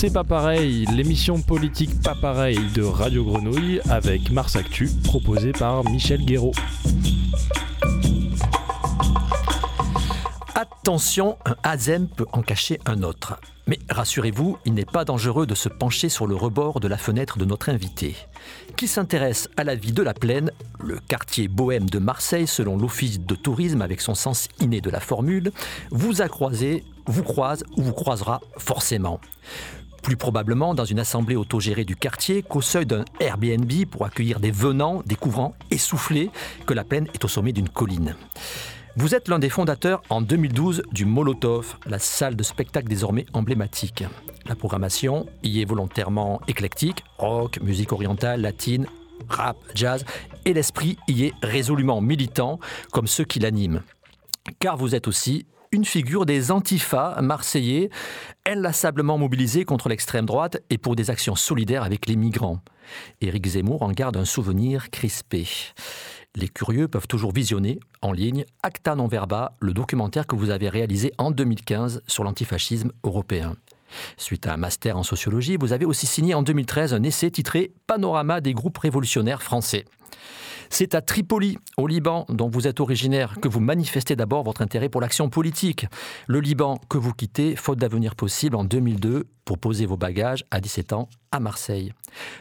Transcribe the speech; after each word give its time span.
C'est 0.00 0.12
pas 0.12 0.22
pareil, 0.22 0.86
l'émission 0.94 1.42
politique 1.42 2.00
pas 2.02 2.14
pareil 2.14 2.56
de 2.72 2.84
Radio 2.84 3.24
Grenouille 3.24 3.80
avec 3.90 4.30
Mars 4.30 4.54
Actu, 4.54 4.88
proposée 5.02 5.50
par 5.50 5.82
Michel 5.90 6.24
Guéraud. 6.24 6.52
Attention, 10.54 11.36
un 11.44 11.56
ASEM 11.64 12.06
peut 12.06 12.26
en 12.32 12.42
cacher 12.42 12.78
un 12.86 13.02
autre. 13.02 13.40
Mais 13.66 13.80
rassurez-vous, 13.90 14.58
il 14.64 14.74
n'est 14.74 14.84
pas 14.84 15.04
dangereux 15.04 15.46
de 15.46 15.56
se 15.56 15.68
pencher 15.68 16.08
sur 16.08 16.28
le 16.28 16.36
rebord 16.36 16.78
de 16.78 16.86
la 16.86 16.96
fenêtre 16.96 17.36
de 17.36 17.44
notre 17.44 17.68
invité. 17.68 18.14
Qui 18.76 18.86
s'intéresse 18.86 19.50
à 19.56 19.64
la 19.64 19.74
vie 19.74 19.92
de 19.92 20.02
la 20.04 20.14
plaine, 20.14 20.52
le 20.78 21.00
quartier 21.00 21.48
bohème 21.48 21.90
de 21.90 21.98
Marseille 21.98 22.46
selon 22.46 22.76
l'Office 22.76 23.18
de 23.18 23.34
tourisme 23.34 23.82
avec 23.82 24.00
son 24.00 24.14
sens 24.14 24.46
inné 24.60 24.80
de 24.80 24.90
la 24.90 25.00
formule, 25.00 25.50
vous 25.90 26.22
a 26.22 26.28
croisé, 26.28 26.84
vous 27.06 27.24
croise 27.24 27.64
ou 27.76 27.82
vous 27.82 27.92
croisera 27.92 28.40
forcément. 28.58 29.20
Plus 30.08 30.16
probablement 30.16 30.72
dans 30.72 30.86
une 30.86 31.00
assemblée 31.00 31.36
autogérée 31.36 31.84
du 31.84 31.94
quartier 31.94 32.42
qu'au 32.42 32.62
seuil 32.62 32.86
d'un 32.86 33.04
Airbnb 33.20 33.70
pour 33.90 34.06
accueillir 34.06 34.40
des 34.40 34.50
venants 34.50 35.02
découvrant, 35.04 35.54
essoufflés, 35.70 36.30
que 36.64 36.72
la 36.72 36.82
plaine 36.82 37.08
est 37.12 37.26
au 37.26 37.28
sommet 37.28 37.52
d'une 37.52 37.68
colline. 37.68 38.16
Vous 38.96 39.14
êtes 39.14 39.28
l'un 39.28 39.38
des 39.38 39.50
fondateurs 39.50 40.00
en 40.08 40.22
2012 40.22 40.84
du 40.92 41.04
Molotov, 41.04 41.76
la 41.84 41.98
salle 41.98 42.36
de 42.36 42.42
spectacle 42.42 42.88
désormais 42.88 43.26
emblématique. 43.34 44.02
La 44.46 44.54
programmation 44.54 45.26
y 45.42 45.60
est 45.60 45.66
volontairement 45.66 46.40
éclectique, 46.48 47.04
rock, 47.18 47.60
musique 47.60 47.92
orientale, 47.92 48.40
latine, 48.40 48.86
rap, 49.28 49.58
jazz, 49.74 50.06
et 50.46 50.54
l'esprit 50.54 50.96
y 51.06 51.24
est 51.24 51.34
résolument 51.42 52.00
militant, 52.00 52.60
comme 52.92 53.08
ceux 53.08 53.24
qui 53.24 53.40
l'animent. 53.40 53.82
Car 54.58 54.78
vous 54.78 54.94
êtes 54.94 55.06
aussi 55.06 55.44
une 55.72 55.84
figure 55.84 56.26
des 56.26 56.50
antifas 56.50 57.20
marseillais, 57.20 57.90
inlassablement 58.46 59.18
mobilisés 59.18 59.64
contre 59.64 59.88
l'extrême 59.88 60.26
droite 60.26 60.62
et 60.70 60.78
pour 60.78 60.96
des 60.96 61.10
actions 61.10 61.36
solidaires 61.36 61.82
avec 61.82 62.06
les 62.06 62.16
migrants. 62.16 62.60
Éric 63.20 63.46
Zemmour 63.46 63.82
en 63.82 63.92
garde 63.92 64.16
un 64.16 64.24
souvenir 64.24 64.90
crispé. 64.90 65.46
Les 66.34 66.48
curieux 66.48 66.88
peuvent 66.88 67.08
toujours 67.08 67.32
visionner 67.32 67.80
en 68.02 68.12
ligne 68.12 68.44
Acta 68.62 68.94
non 68.94 69.08
verba, 69.08 69.56
le 69.60 69.72
documentaire 69.72 70.26
que 70.26 70.36
vous 70.36 70.50
avez 70.50 70.68
réalisé 70.68 71.12
en 71.18 71.30
2015 71.30 72.02
sur 72.06 72.24
l'antifascisme 72.24 72.92
européen. 73.04 73.56
Suite 74.16 74.46
à 74.46 74.54
un 74.54 74.56
master 74.56 74.96
en 74.96 75.02
sociologie, 75.02 75.56
vous 75.58 75.72
avez 75.72 75.84
aussi 75.84 76.06
signé 76.06 76.34
en 76.34 76.42
2013 76.42 76.94
un 76.94 77.02
essai 77.02 77.30
titré 77.30 77.72
Panorama 77.86 78.40
des 78.40 78.52
groupes 78.52 78.78
révolutionnaires 78.78 79.42
français. 79.42 79.84
C'est 80.70 80.94
à 80.94 81.00
Tripoli, 81.00 81.58
au 81.76 81.86
Liban, 81.86 82.26
dont 82.28 82.48
vous 82.48 82.66
êtes 82.66 82.80
originaire, 82.80 83.36
que 83.40 83.48
vous 83.48 83.60
manifestez 83.60 84.16
d'abord 84.16 84.44
votre 84.44 84.62
intérêt 84.62 84.88
pour 84.88 85.00
l'action 85.00 85.30
politique. 85.30 85.86
Le 86.26 86.40
Liban 86.40 86.78
que 86.88 86.98
vous 86.98 87.12
quittez, 87.12 87.56
faute 87.56 87.78
d'avenir 87.78 88.14
possible, 88.14 88.54
en 88.56 88.64
2002, 88.64 89.24
pour 89.44 89.58
poser 89.58 89.86
vos 89.86 89.96
bagages 89.96 90.44
à 90.50 90.60
17 90.60 90.92
ans 90.92 91.08
à 91.32 91.40
Marseille. 91.40 91.92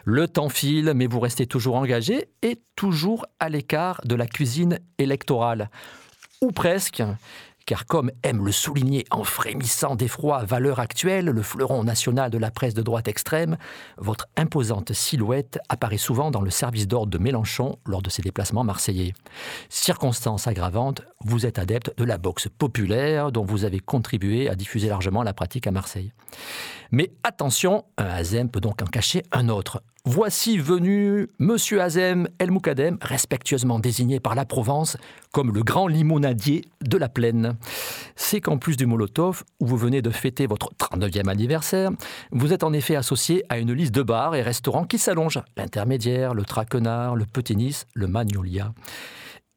Le 0.03 0.27
temps 0.27 0.49
file, 0.49 0.91
mais 0.93 1.07
vous 1.07 1.19
restez 1.19 1.47
toujours 1.47 1.75
engagé 1.75 2.27
et 2.41 2.59
toujours 2.75 3.25
à 3.39 3.49
l'écart 3.49 4.01
de 4.03 4.15
la 4.15 4.27
cuisine 4.27 4.79
électorale. 4.97 5.69
Ou 6.41 6.51
presque 6.51 7.01
car 7.67 7.85
comme 7.85 8.11
aime 8.23 8.45
le 8.45 8.53
souligner 8.53 9.05
en 9.11 9.25
frémissant 9.25 9.95
d'effroi 9.95 10.43
valeur 10.45 10.79
actuelle 10.79 11.25
le 11.25 11.41
fleuron 11.43 11.83
national 11.83 12.31
de 12.31 12.37
la 12.37 12.49
presse 12.49 12.73
de 12.73 12.81
droite 12.81 13.09
extrême, 13.09 13.57
votre 13.97 14.27
imposante 14.37 14.93
silhouette 14.93 15.59
apparaît 15.67 15.97
souvent 15.97 16.31
dans 16.31 16.41
le 16.41 16.49
service 16.49 16.87
d'ordre 16.87 17.11
de 17.11 17.17
Mélenchon 17.17 17.77
lors 17.85 18.01
de 18.01 18.09
ses 18.09 18.21
déplacements 18.21 18.63
marseillais. 18.63 19.13
Circonstance 19.67 20.47
aggravante, 20.47 21.01
vous 21.25 21.45
êtes 21.45 21.59
adepte 21.59 21.91
de 21.97 22.05
la 22.05 22.17
boxe 22.17 22.47
populaire 22.47 23.33
dont 23.33 23.43
vous 23.43 23.65
avez 23.65 23.81
contribué 23.81 24.49
à 24.49 24.55
diffuser 24.55 24.87
largement 24.87 25.21
la 25.21 25.33
pratique 25.33 25.67
à 25.67 25.71
Marseille. 25.71 26.13
Mais 26.91 27.11
attention, 27.23 27.83
un 27.97 28.05
Azem 28.05 28.49
peut 28.49 28.61
donc 28.61 28.81
en 28.81 28.85
cacher 28.85 29.23
un 29.33 29.49
autre. 29.49 29.83
Voici 30.05 30.57
venu 30.57 31.27
Monsieur 31.37 31.81
Azem 31.81 32.29
El 32.39 32.51
Moukadem, 32.51 32.97
respectueusement 33.01 33.79
désigné 33.79 34.19
par 34.19 34.35
la 34.35 34.45
Provence 34.45 34.97
comme 35.33 35.53
le 35.53 35.63
grand 35.63 35.87
limonadier 35.87 36.63
de 36.81 36.97
la 36.97 37.09
plaine. 37.09 37.57
C'est 38.15 38.39
qu'en 38.39 38.57
plus 38.57 38.77
du 38.77 38.85
Molotov, 38.85 39.43
où 39.59 39.67
vous 39.67 39.75
venez 39.75 40.01
de 40.01 40.09
fêter 40.09 40.47
votre 40.47 40.71
39e 40.79 41.27
anniversaire, 41.27 41.91
vous 42.31 42.53
êtes 42.53 42.63
en 42.63 42.71
effet 42.73 42.95
associé 42.95 43.43
à 43.49 43.57
une 43.57 43.73
liste 43.73 43.93
de 43.93 44.01
bars 44.01 44.33
et 44.35 44.41
restaurants 44.41 44.85
qui 44.85 44.97
s'allongent. 44.97 45.41
L'intermédiaire, 45.57 46.33
le 46.33 46.45
Traquenard, 46.45 47.15
le 47.15 47.25
Petit 47.25 47.55
Nice, 47.57 47.85
le 47.93 48.07
Magnolia. 48.07 48.73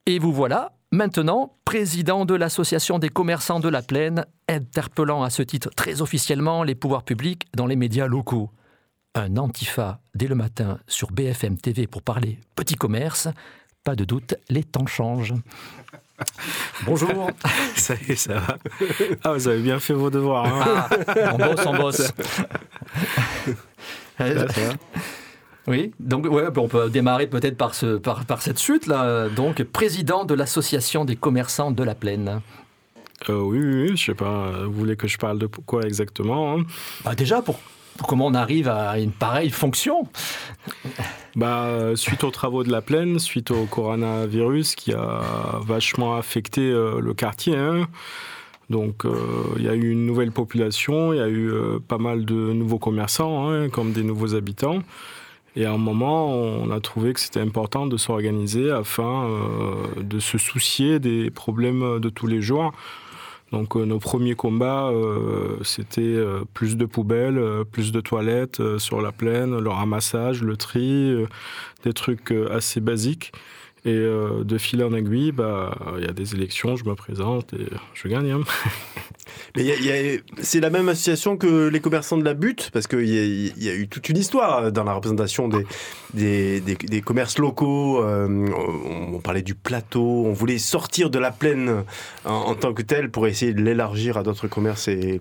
Et 0.06 0.18
vous 0.18 0.32
voilà, 0.32 0.72
maintenant, 0.90 1.54
président 1.64 2.24
de 2.24 2.34
l'Association 2.34 2.98
des 2.98 3.08
commerçants 3.08 3.60
de 3.60 3.68
la 3.68 3.82
plaine, 3.82 4.26
interpellant 4.48 5.22
à 5.22 5.30
ce 5.30 5.42
titre 5.42 5.70
très 5.76 6.02
officiellement 6.02 6.64
les 6.64 6.74
pouvoirs 6.74 7.04
publics 7.04 7.46
dans 7.54 7.66
les 7.66 7.76
médias 7.76 8.08
locaux 8.08 8.50
un 9.14 9.36
antifa 9.36 10.00
dès 10.14 10.26
le 10.26 10.34
matin 10.34 10.78
sur 10.86 11.10
BFM 11.10 11.56
TV 11.58 11.86
pour 11.86 12.02
parler 12.02 12.38
petit 12.54 12.74
commerce, 12.74 13.28
pas 13.84 13.96
de 13.96 14.04
doute, 14.04 14.34
les 14.48 14.64
temps 14.64 14.86
changent. 14.86 15.34
Bonjour. 16.84 17.30
ça 17.76 17.94
y 17.94 18.12
est, 18.12 18.16
ça 18.16 18.34
va. 18.34 18.58
Ah, 19.24 19.32
vous 19.32 19.48
avez 19.48 19.62
bien 19.62 19.80
fait 19.80 19.94
vos 19.94 20.10
devoirs. 20.10 20.46
Hein. 20.46 20.88
Ah, 21.08 21.34
on 21.34 21.38
bosse, 21.38 21.66
on 21.66 21.76
bosse. 21.76 22.12
oui, 25.66 25.92
donc 25.98 26.26
ouais, 26.26 26.46
on 26.56 26.68
peut 26.68 26.90
démarrer 26.90 27.26
peut-être 27.26 27.56
par, 27.56 27.74
ce, 27.74 27.96
par, 27.96 28.26
par 28.26 28.42
cette 28.42 28.58
suite 28.58 28.86
là. 28.86 29.28
Donc, 29.30 29.62
président 29.64 30.24
de 30.24 30.34
l'association 30.34 31.04
des 31.04 31.16
commerçants 31.16 31.70
de 31.70 31.82
la 31.82 31.94
plaine. 31.94 32.42
Euh, 33.28 33.40
oui, 33.40 33.58
oui, 33.58 33.88
oui, 33.90 33.96
je 33.96 34.06
sais 34.06 34.14
pas. 34.14 34.64
Vous 34.64 34.72
voulez 34.72 34.96
que 34.96 35.08
je 35.08 35.18
parle 35.18 35.38
de 35.38 35.46
quoi 35.46 35.82
exactement 35.82 36.58
hein? 36.58 36.64
Bah 37.04 37.14
Déjà, 37.14 37.42
pour 37.42 37.58
comment 38.06 38.26
on 38.26 38.34
arrive 38.34 38.68
à 38.68 38.98
une 38.98 39.12
pareille 39.12 39.50
fonction 39.50 40.08
bah, 41.36 41.92
Suite 41.94 42.24
aux 42.24 42.30
travaux 42.30 42.64
de 42.64 42.70
la 42.70 42.82
plaine, 42.82 43.18
suite 43.18 43.50
au 43.50 43.64
coronavirus 43.64 44.74
qui 44.74 44.92
a 44.92 45.20
vachement 45.60 46.16
affecté 46.16 46.60
euh, 46.60 47.00
le 47.00 47.14
quartier. 47.14 47.56
Hein. 47.56 47.86
Donc 48.68 49.04
euh, 49.04 49.16
il 49.56 49.64
y 49.64 49.68
a 49.68 49.74
eu 49.74 49.90
une 49.90 50.06
nouvelle 50.06 50.32
population, 50.32 51.12
il 51.12 51.16
y 51.16 51.22
a 51.22 51.28
eu 51.28 51.50
euh, 51.50 51.78
pas 51.86 51.98
mal 51.98 52.24
de 52.24 52.52
nouveaux 52.52 52.78
commerçants, 52.78 53.48
hein, 53.48 53.68
comme 53.68 53.92
des 53.92 54.02
nouveaux 54.02 54.34
habitants. 54.34 54.80
Et 55.56 55.66
à 55.66 55.72
un 55.72 55.78
moment, 55.78 56.28
on 56.28 56.70
a 56.70 56.78
trouvé 56.78 57.12
que 57.12 57.18
c'était 57.18 57.40
important 57.40 57.88
de 57.88 57.96
s'organiser 57.96 58.70
afin 58.70 59.28
de 59.96 60.20
se 60.20 60.38
soucier 60.38 61.00
des 61.00 61.28
problèmes 61.28 61.98
de 61.98 62.08
tous 62.08 62.28
les 62.28 62.40
jours. 62.40 62.72
Donc 63.52 63.76
euh, 63.76 63.84
nos 63.84 63.98
premiers 63.98 64.34
combats, 64.34 64.88
euh, 64.88 65.58
c'était 65.64 66.02
euh, 66.02 66.44
plus 66.54 66.76
de 66.76 66.84
poubelles, 66.84 67.40
plus 67.70 67.92
de 67.92 68.00
toilettes 68.00 68.78
sur 68.78 69.00
la 69.00 69.12
plaine, 69.12 69.58
le 69.58 69.70
ramassage, 69.70 70.42
le 70.42 70.56
tri, 70.56 71.14
des 71.84 71.92
trucs 71.92 72.32
assez 72.50 72.80
basiques. 72.80 73.32
Et 73.84 73.96
de 73.96 74.58
fil 74.58 74.82
en 74.84 74.92
aiguille, 74.92 75.32
bah, 75.32 75.76
il 75.98 76.04
y 76.04 76.08
a 76.08 76.12
des 76.12 76.34
élections, 76.34 76.76
je 76.76 76.84
me 76.84 76.94
présente 76.94 77.54
et 77.54 77.66
je 77.94 78.08
gagne. 78.08 78.30
Hein. 78.30 78.40
Mais 79.56 80.22
c'est 80.42 80.60
la 80.60 80.70
même 80.70 80.88
association 80.88 81.36
que 81.36 81.68
les 81.68 81.80
commerçants 81.80 82.18
de 82.18 82.24
la 82.24 82.34
butte, 82.34 82.70
parce 82.72 82.86
qu'il 82.86 83.08
y, 83.08 83.52
y, 83.56 83.68
a 83.68 83.74
eu 83.74 83.88
toute 83.88 84.08
une 84.08 84.16
histoire 84.16 84.70
dans 84.70 84.84
la 84.84 84.92
représentation 84.92 85.48
des, 85.48 85.66
des, 86.14 86.60
des, 86.60 87.00
commerces 87.00 87.38
locaux. 87.38 88.02
Euh, 88.02 88.48
on, 89.12 89.18
parlait 89.20 89.42
du 89.42 89.54
plateau, 89.54 90.24
on 90.26 90.32
voulait 90.32 90.58
sortir 90.58 91.10
de 91.10 91.18
la 91.18 91.30
plaine 91.30 91.84
en, 92.24 92.54
tant 92.54 92.72
que 92.72 92.82
tel 92.82 93.10
pour 93.10 93.26
essayer 93.26 93.52
de 93.52 93.62
l'élargir 93.62 94.16
à 94.16 94.22
d'autres 94.22 94.48
commerces. 94.48 94.88
Et... 94.88 95.18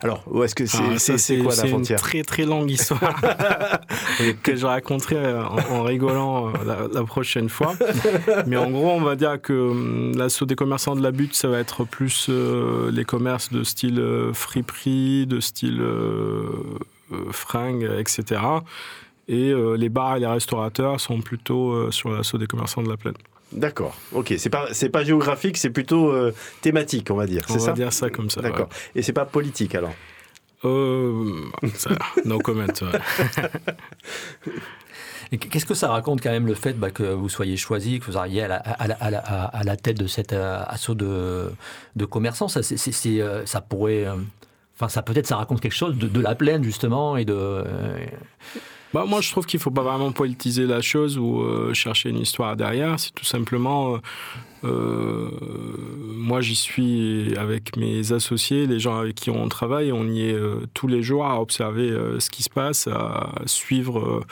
Alors, 0.00 0.24
où 0.30 0.42
est-ce 0.42 0.54
que 0.54 0.66
c'est 0.66 0.78
ah, 0.78 1.18
c'est 1.18 1.38
quoi 1.38 1.54
la 1.54 1.66
frontière 1.66 1.98
C'est 1.98 2.18
une 2.18 2.22
très 2.22 2.22
très 2.22 2.44
longue 2.44 2.70
histoire 2.70 3.20
que 4.42 4.56
je 4.56 4.66
raconterai 4.66 5.34
en, 5.70 5.82
rigolant 5.82 6.48
euh, 6.48 6.88
la, 6.92 7.04
prochaine 7.04 7.48
fois. 7.48 7.74
Mais 8.46 8.56
en 8.56 8.70
gros, 8.70 8.90
on 8.90 9.00
va 9.00 9.16
dire 9.16 9.40
que 9.40 9.52
hum, 9.52 10.16
l'assaut 10.16 10.46
des 10.46 10.56
commerçants 10.56 10.96
de 10.96 11.02
la 11.02 11.10
butte, 11.10 11.34
ça 11.34 11.48
va 11.48 11.58
être 11.58 11.84
plus 11.84 12.26
euh, 12.28 12.90
les 12.90 13.04
commerces 13.04 13.52
de 13.52 13.62
style 13.64 14.00
euh, 14.00 14.32
friperie, 14.32 15.26
de 15.26 15.40
style 15.40 15.80
euh, 15.80 16.44
euh, 17.12 17.32
fringue, 17.32 17.88
etc. 17.98 18.40
Et 19.28 19.52
les 19.76 19.88
bars 19.88 20.16
et 20.16 20.20
les 20.20 20.26
restaurateurs 20.26 21.00
sont 21.00 21.20
plutôt 21.20 21.90
sur 21.90 22.10
l'assaut 22.10 22.38
des 22.38 22.46
commerçants 22.46 22.84
de 22.84 22.88
la 22.88 22.96
plaine. 22.96 23.16
D'accord. 23.50 23.96
Ok. 24.12 24.32
C'est 24.38 24.50
pas 24.50 24.68
c'est 24.70 24.88
pas 24.88 25.02
géographique, 25.02 25.56
c'est 25.56 25.70
plutôt 25.70 26.14
thématique, 26.60 27.10
on 27.10 27.16
va 27.16 27.26
dire. 27.26 27.44
On 27.50 27.56
va 27.56 27.72
dire 27.72 27.92
ça 27.92 28.08
comme 28.08 28.30
ça. 28.30 28.40
D'accord. 28.40 28.68
Et 28.94 29.02
c'est 29.02 29.12
pas 29.12 29.24
politique 29.24 29.74
alors? 29.74 29.90
Euh, 30.64 31.44
ça, 31.74 31.90
no 32.24 32.38
comment. 32.38 32.66
Qu'est-ce 35.30 35.66
que 35.66 35.74
ça 35.74 35.88
raconte 35.88 36.22
quand 36.22 36.30
même 36.30 36.46
le 36.46 36.54
fait 36.54 36.74
bah, 36.74 36.90
que 36.90 37.02
vous 37.02 37.28
soyez 37.28 37.56
choisi, 37.56 37.98
que 37.98 38.04
vous 38.04 38.16
arriviez 38.16 38.44
à 38.44 39.64
la, 39.64 39.76
tête 39.76 39.98
de 39.98 40.06
cet 40.06 40.32
euh, 40.32 40.62
assaut 40.66 40.94
de, 40.94 41.50
de 41.96 42.04
commerçants? 42.04 42.48
Ça, 42.48 42.60
euh, 42.60 43.44
pourrait. 43.68 44.06
Euh, 44.06 44.14
enfin, 44.76 44.88
ça 44.88 45.02
peut-être 45.02 45.26
ça 45.26 45.36
raconte 45.36 45.60
quelque 45.60 45.72
chose 45.72 45.96
de, 45.98 46.20
la 46.20 46.34
plaine 46.34 46.62
justement 46.62 47.16
et 47.16 47.24
de. 47.24 47.64
Bah, 48.94 49.04
Moi, 49.06 49.20
je 49.20 49.30
trouve 49.30 49.46
qu'il 49.46 49.58
ne 49.58 49.62
faut 49.62 49.70
pas 49.70 49.82
vraiment 49.82 50.12
politiser 50.12 50.66
la 50.66 50.80
chose 50.80 51.18
ou 51.18 51.40
euh, 51.40 51.74
chercher 51.74 52.10
une 52.10 52.20
histoire 52.20 52.56
derrière. 52.56 52.98
C'est 52.98 53.14
tout 53.14 53.24
simplement. 53.24 53.94
Euh, 53.94 53.98
euh, 54.64 55.28
moi, 56.16 56.40
j'y 56.40 56.56
suis 56.56 57.36
avec 57.36 57.76
mes 57.76 58.12
associés, 58.12 58.66
les 58.66 58.80
gens 58.80 58.98
avec 58.98 59.14
qui 59.14 59.30
on 59.30 59.48
travaille. 59.48 59.92
On 59.92 60.08
y 60.08 60.22
est 60.22 60.36
tous 60.74 60.88
les 60.88 61.02
jours 61.02 61.26
à 61.26 61.40
observer 61.40 61.94
ce 62.18 62.30
qui 62.30 62.42
se 62.42 62.50
passe, 62.50 62.88
à 62.88 63.30
suivre 63.44 64.24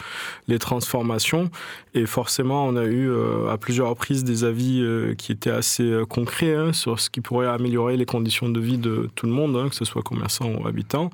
les 0.48 0.58
transformations. 0.58 1.50
Et 1.94 2.06
forcément, 2.06 2.66
on 2.66 2.74
a 2.74 2.84
eu 2.84 3.12
à 3.48 3.56
plusieurs 3.58 3.90
reprises 3.90 4.24
des 4.24 4.42
avis 4.42 4.84
qui 5.18 5.30
étaient 5.30 5.50
assez 5.50 6.00
concrets 6.08 6.56
hein, 6.56 6.72
sur 6.72 6.98
ce 6.98 7.10
qui 7.10 7.20
pourrait 7.20 7.46
améliorer 7.46 7.96
les 7.96 8.06
conditions 8.06 8.48
de 8.48 8.58
vie 8.58 8.78
de 8.78 9.08
tout 9.14 9.26
le 9.26 9.32
monde, 9.32 9.56
hein, 9.56 9.68
que 9.68 9.76
ce 9.76 9.84
soit 9.84 10.02
commerçant 10.02 10.50
ou 10.50 10.66
habitant. 10.66 11.10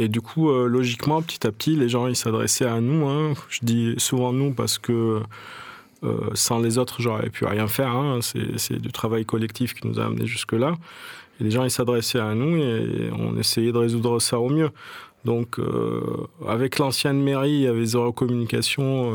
Et 0.00 0.08
du 0.08 0.22
coup, 0.22 0.48
euh, 0.48 0.66
logiquement, 0.66 1.20
petit 1.20 1.46
à 1.46 1.52
petit, 1.52 1.76
les 1.76 1.90
gens 1.90 2.06
ils 2.06 2.16
s'adressaient 2.16 2.64
à 2.64 2.80
nous. 2.80 3.06
Hein. 3.06 3.34
Je 3.50 3.58
dis 3.62 3.94
souvent 3.98 4.32
nous 4.32 4.54
parce 4.54 4.78
que 4.78 5.20
euh, 6.02 6.16
sans 6.32 6.58
les 6.58 6.78
autres, 6.78 7.02
j'aurais 7.02 7.28
pu 7.28 7.44
rien 7.44 7.66
faire. 7.66 7.90
Hein. 7.90 8.20
C'est 8.22 8.80
du 8.80 8.90
travail 8.92 9.26
collectif 9.26 9.74
qui 9.74 9.86
nous 9.86 10.00
a 10.00 10.06
amenés 10.06 10.24
jusque-là. 10.24 10.76
Et 11.38 11.44
les 11.44 11.50
gens 11.50 11.64
ils 11.64 11.70
s'adressaient 11.70 12.18
à 12.18 12.34
nous 12.34 12.56
et 12.56 13.10
on 13.12 13.36
essayait 13.36 13.72
de 13.72 13.76
résoudre 13.76 14.20
ça 14.20 14.40
au 14.40 14.48
mieux. 14.48 14.70
Donc, 15.26 15.58
euh, 15.58 16.00
avec 16.48 16.78
l'ancienne 16.78 17.22
mairie, 17.22 17.50
il 17.50 17.60
y 17.60 17.66
avait 17.66 17.84
zéro 17.84 18.10
communication. 18.10 19.12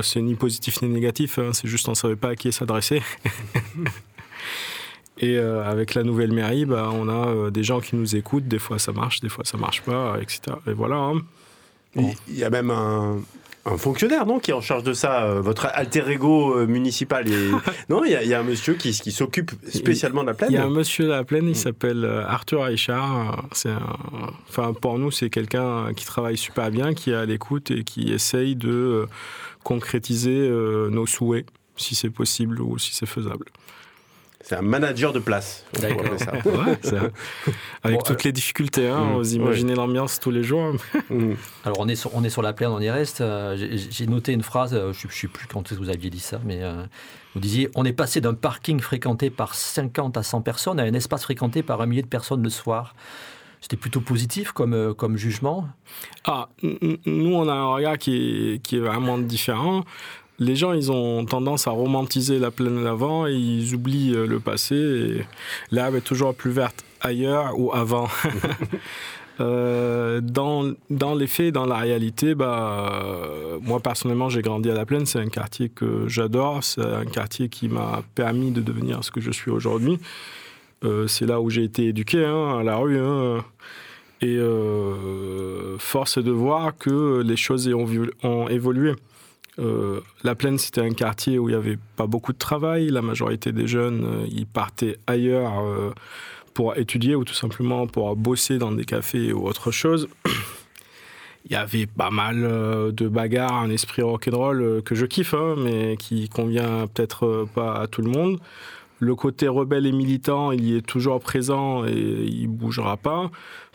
c'est 0.00 0.22
ni 0.22 0.34
positif 0.34 0.80
ni 0.80 0.88
négatif. 0.88 1.38
Hein. 1.38 1.50
C'est 1.52 1.68
juste 1.68 1.90
on 1.90 1.94
savait 1.94 2.16
pas 2.16 2.30
à 2.30 2.36
qui 2.36 2.50
s'adresser. 2.52 3.02
Et 5.22 5.38
euh, 5.38 5.64
avec 5.64 5.94
la 5.94 6.02
nouvelle 6.02 6.32
mairie, 6.32 6.64
bah, 6.64 6.90
on 6.92 7.08
a 7.08 7.28
euh, 7.28 7.50
des 7.50 7.62
gens 7.62 7.80
qui 7.80 7.94
nous 7.94 8.16
écoutent. 8.16 8.48
Des 8.48 8.58
fois, 8.58 8.80
ça 8.80 8.90
marche, 8.90 9.20
des 9.20 9.28
fois, 9.28 9.44
ça 9.44 9.56
marche 9.56 9.80
pas, 9.82 10.16
etc. 10.20 10.40
Et 10.66 10.72
voilà. 10.72 10.96
Hein. 10.96 11.22
Il 11.94 12.36
y 12.36 12.42
a 12.42 12.50
même 12.50 12.70
un, 12.72 13.20
fonctionnaire, 13.76 14.26
non, 14.26 14.40
qui 14.40 14.50
est 14.50 14.54
en 14.54 14.60
charge 14.60 14.82
de 14.82 14.92
ça, 14.92 15.22
euh, 15.22 15.40
votre 15.40 15.66
alter 15.66 16.10
ego 16.10 16.66
municipal. 16.66 17.28
Et... 17.28 17.50
non, 17.88 18.04
il 18.04 18.10
y, 18.10 18.34
a 18.34 18.40
un 18.40 18.42
monsieur 18.42 18.74
qui, 18.74 18.90
qui 18.90 19.12
s'occupe 19.12 19.52
spécialement 19.68 20.22
de 20.22 20.28
la 20.28 20.34
plaine. 20.34 20.50
Il 20.50 20.54
y 20.54 20.58
a 20.58 20.64
un 20.64 20.70
monsieur 20.70 21.04
de 21.04 21.10
la 21.10 21.22
plaine, 21.22 21.44
il 21.44 21.52
mm. 21.52 21.54
s'appelle 21.54 22.24
Arthur 22.26 22.64
Richard. 22.64 23.44
C'est 23.52 23.70
enfin, 24.48 24.72
pour 24.72 24.98
nous, 24.98 25.12
c'est 25.12 25.30
quelqu'un 25.30 25.94
qui 25.94 26.04
travaille 26.04 26.36
super 26.36 26.72
bien, 26.72 26.94
qui 26.94 27.10
est 27.10 27.14
à 27.14 27.26
l'écoute 27.26 27.70
et 27.70 27.84
qui 27.84 28.12
essaye 28.12 28.56
de 28.56 29.06
concrétiser 29.62 30.50
nos 30.90 31.06
souhaits, 31.06 31.46
si 31.76 31.94
c'est 31.94 32.10
possible 32.10 32.60
ou 32.60 32.76
si 32.78 32.92
c'est 32.92 33.06
faisable. 33.06 33.44
C'est 34.42 34.56
un 34.56 34.62
manager 34.62 35.12
de 35.12 35.20
place. 35.20 35.64
Avec 37.82 38.02
toutes 38.02 38.24
les 38.24 38.32
difficultés, 38.32 38.88
hein, 38.88 39.04
mm. 39.04 39.14
vous 39.14 39.34
imaginez 39.34 39.74
l'ambiance 39.74 40.18
tous 40.18 40.30
les 40.30 40.42
jours. 40.42 40.74
Mm. 41.10 41.34
Alors 41.64 41.78
on 41.80 41.88
est, 41.88 41.94
sur, 41.94 42.14
on 42.14 42.24
est 42.24 42.30
sur 42.30 42.42
la 42.42 42.52
plaine, 42.52 42.70
on 42.70 42.80
y 42.80 42.90
reste. 42.90 43.20
Euh, 43.20 43.56
j'ai 43.56 44.06
noté 44.06 44.32
une 44.32 44.42
phrase, 44.42 44.74
euh, 44.74 44.92
je 44.92 45.06
ne 45.06 45.12
sais 45.12 45.28
plus 45.28 45.46
quand 45.46 45.72
vous 45.72 45.90
aviez 45.90 46.10
dit 46.10 46.20
ça, 46.20 46.40
mais 46.44 46.62
euh, 46.62 46.84
vous 47.34 47.40
disiez 47.40 47.70
on 47.74 47.84
est 47.84 47.92
passé 47.92 48.20
d'un 48.20 48.34
parking 48.34 48.80
fréquenté 48.80 49.30
par 49.30 49.54
50 49.54 50.16
à 50.16 50.22
100 50.22 50.42
personnes 50.42 50.80
à 50.80 50.82
un 50.82 50.94
espace 50.94 51.22
fréquenté 51.22 51.62
par 51.62 51.80
un 51.80 51.86
millier 51.86 52.02
de 52.02 52.08
personnes 52.08 52.42
le 52.42 52.50
soir. 52.50 52.94
C'était 53.60 53.76
plutôt 53.76 54.00
positif 54.00 54.50
comme, 54.50 54.92
comme 54.92 55.16
jugement? 55.16 55.68
Ah, 56.24 56.48
nous, 56.62 57.32
on 57.32 57.48
a 57.48 57.52
un 57.52 57.66
regard 57.66 57.96
qui 57.96 58.54
est, 58.54 58.58
qui 58.58 58.76
est 58.76 58.80
vraiment 58.80 59.18
différent 59.18 59.84
les 60.42 60.56
gens, 60.56 60.72
ils 60.72 60.90
ont 60.90 61.24
tendance 61.24 61.66
à 61.66 61.70
romantiser 61.70 62.38
la 62.38 62.50
plaine 62.50 62.82
d'avant 62.82 63.26
et 63.26 63.34
ils 63.34 63.74
oublient 63.74 64.14
euh, 64.14 64.26
le 64.26 64.40
passé. 64.40 64.74
Et 64.74 65.26
l'herbe 65.70 65.96
est 65.96 66.00
toujours 66.00 66.34
plus 66.34 66.50
verte 66.50 66.84
ailleurs 67.00 67.58
ou 67.58 67.72
avant. 67.72 68.08
Euh, 69.40 70.20
dans, 70.20 70.72
dans 70.90 71.14
les 71.14 71.26
faits, 71.26 71.54
dans 71.54 71.64
la 71.64 71.78
réalité, 71.78 72.34
bah, 72.34 73.02
euh, 73.02 73.58
moi 73.62 73.80
personnellement, 73.80 74.28
j'ai 74.28 74.42
grandi 74.42 74.70
à 74.70 74.74
la 74.74 74.84
plaine. 74.84 75.06
C'est 75.06 75.18
un 75.18 75.30
quartier 75.30 75.70
que 75.70 76.06
j'adore. 76.06 76.62
C'est 76.62 76.82
un 76.84 77.06
quartier 77.06 77.48
qui 77.48 77.68
m'a 77.68 78.02
permis 78.14 78.50
de 78.50 78.60
devenir 78.60 79.02
ce 79.02 79.10
que 79.10 79.22
je 79.22 79.30
suis 79.30 79.50
aujourd'hui. 79.50 79.98
c'est 81.08 81.26
là 81.26 81.40
où 81.40 81.48
j'ai 81.48 81.64
été 81.64 81.86
éduqué, 81.86 82.24
hein, 82.24 82.58
à 82.60 82.62
la 82.62 82.76
rue. 82.76 82.98
Hein. 82.98 83.42
Et 84.20 84.38
force 85.78 86.18
est 86.18 86.22
de 86.22 86.30
voir 86.30 86.76
que 86.76 87.22
les 87.22 87.36
choses 87.36 87.66
ont, 87.72 87.88
ont 88.22 88.48
évolué. 88.48 88.92
Euh, 89.58 90.00
la 90.24 90.34
Plaine, 90.34 90.58
c'était 90.58 90.80
un 90.80 90.92
quartier 90.92 91.38
où 91.38 91.48
il 91.48 91.52
n'y 91.52 91.58
avait 91.58 91.78
pas 91.96 92.06
beaucoup 92.06 92.32
de 92.32 92.38
travail. 92.38 92.88
La 92.88 93.02
majorité 93.02 93.52
des 93.52 93.66
jeunes, 93.66 94.04
euh, 94.04 94.26
ils 94.30 94.46
partaient 94.46 94.96
ailleurs 95.06 95.60
euh, 95.60 95.90
pour 96.54 96.76
étudier 96.76 97.14
ou 97.14 97.24
tout 97.24 97.34
simplement 97.34 97.86
pour 97.86 98.14
bosser 98.16 98.58
dans 98.58 98.72
des 98.72 98.84
cafés 98.84 99.32
ou 99.32 99.46
autre 99.46 99.70
chose. 99.70 100.08
il 101.44 101.52
y 101.52 101.56
avait 101.56 101.86
pas 101.86 102.10
mal 102.10 102.42
de 102.92 103.08
bagarres, 103.08 103.54
un 103.54 103.70
esprit 103.70 104.02
rock'n'roll 104.02 104.82
que 104.84 104.94
je 104.94 105.06
kiffe, 105.06 105.34
hein, 105.34 105.56
mais 105.58 105.96
qui 105.96 106.28
convient 106.28 106.86
peut-être 106.86 107.46
pas 107.54 107.74
à 107.74 107.86
tout 107.88 108.00
le 108.00 108.10
monde. 108.10 108.38
Le 109.00 109.16
côté 109.16 109.48
rebelle 109.48 109.86
et 109.86 109.92
militant, 109.92 110.52
il 110.52 110.64
y 110.64 110.76
est 110.76 110.86
toujours 110.86 111.18
présent 111.18 111.84
et 111.84 111.90
il 111.92 112.46
bougera 112.46 112.96
pas. 112.96 113.32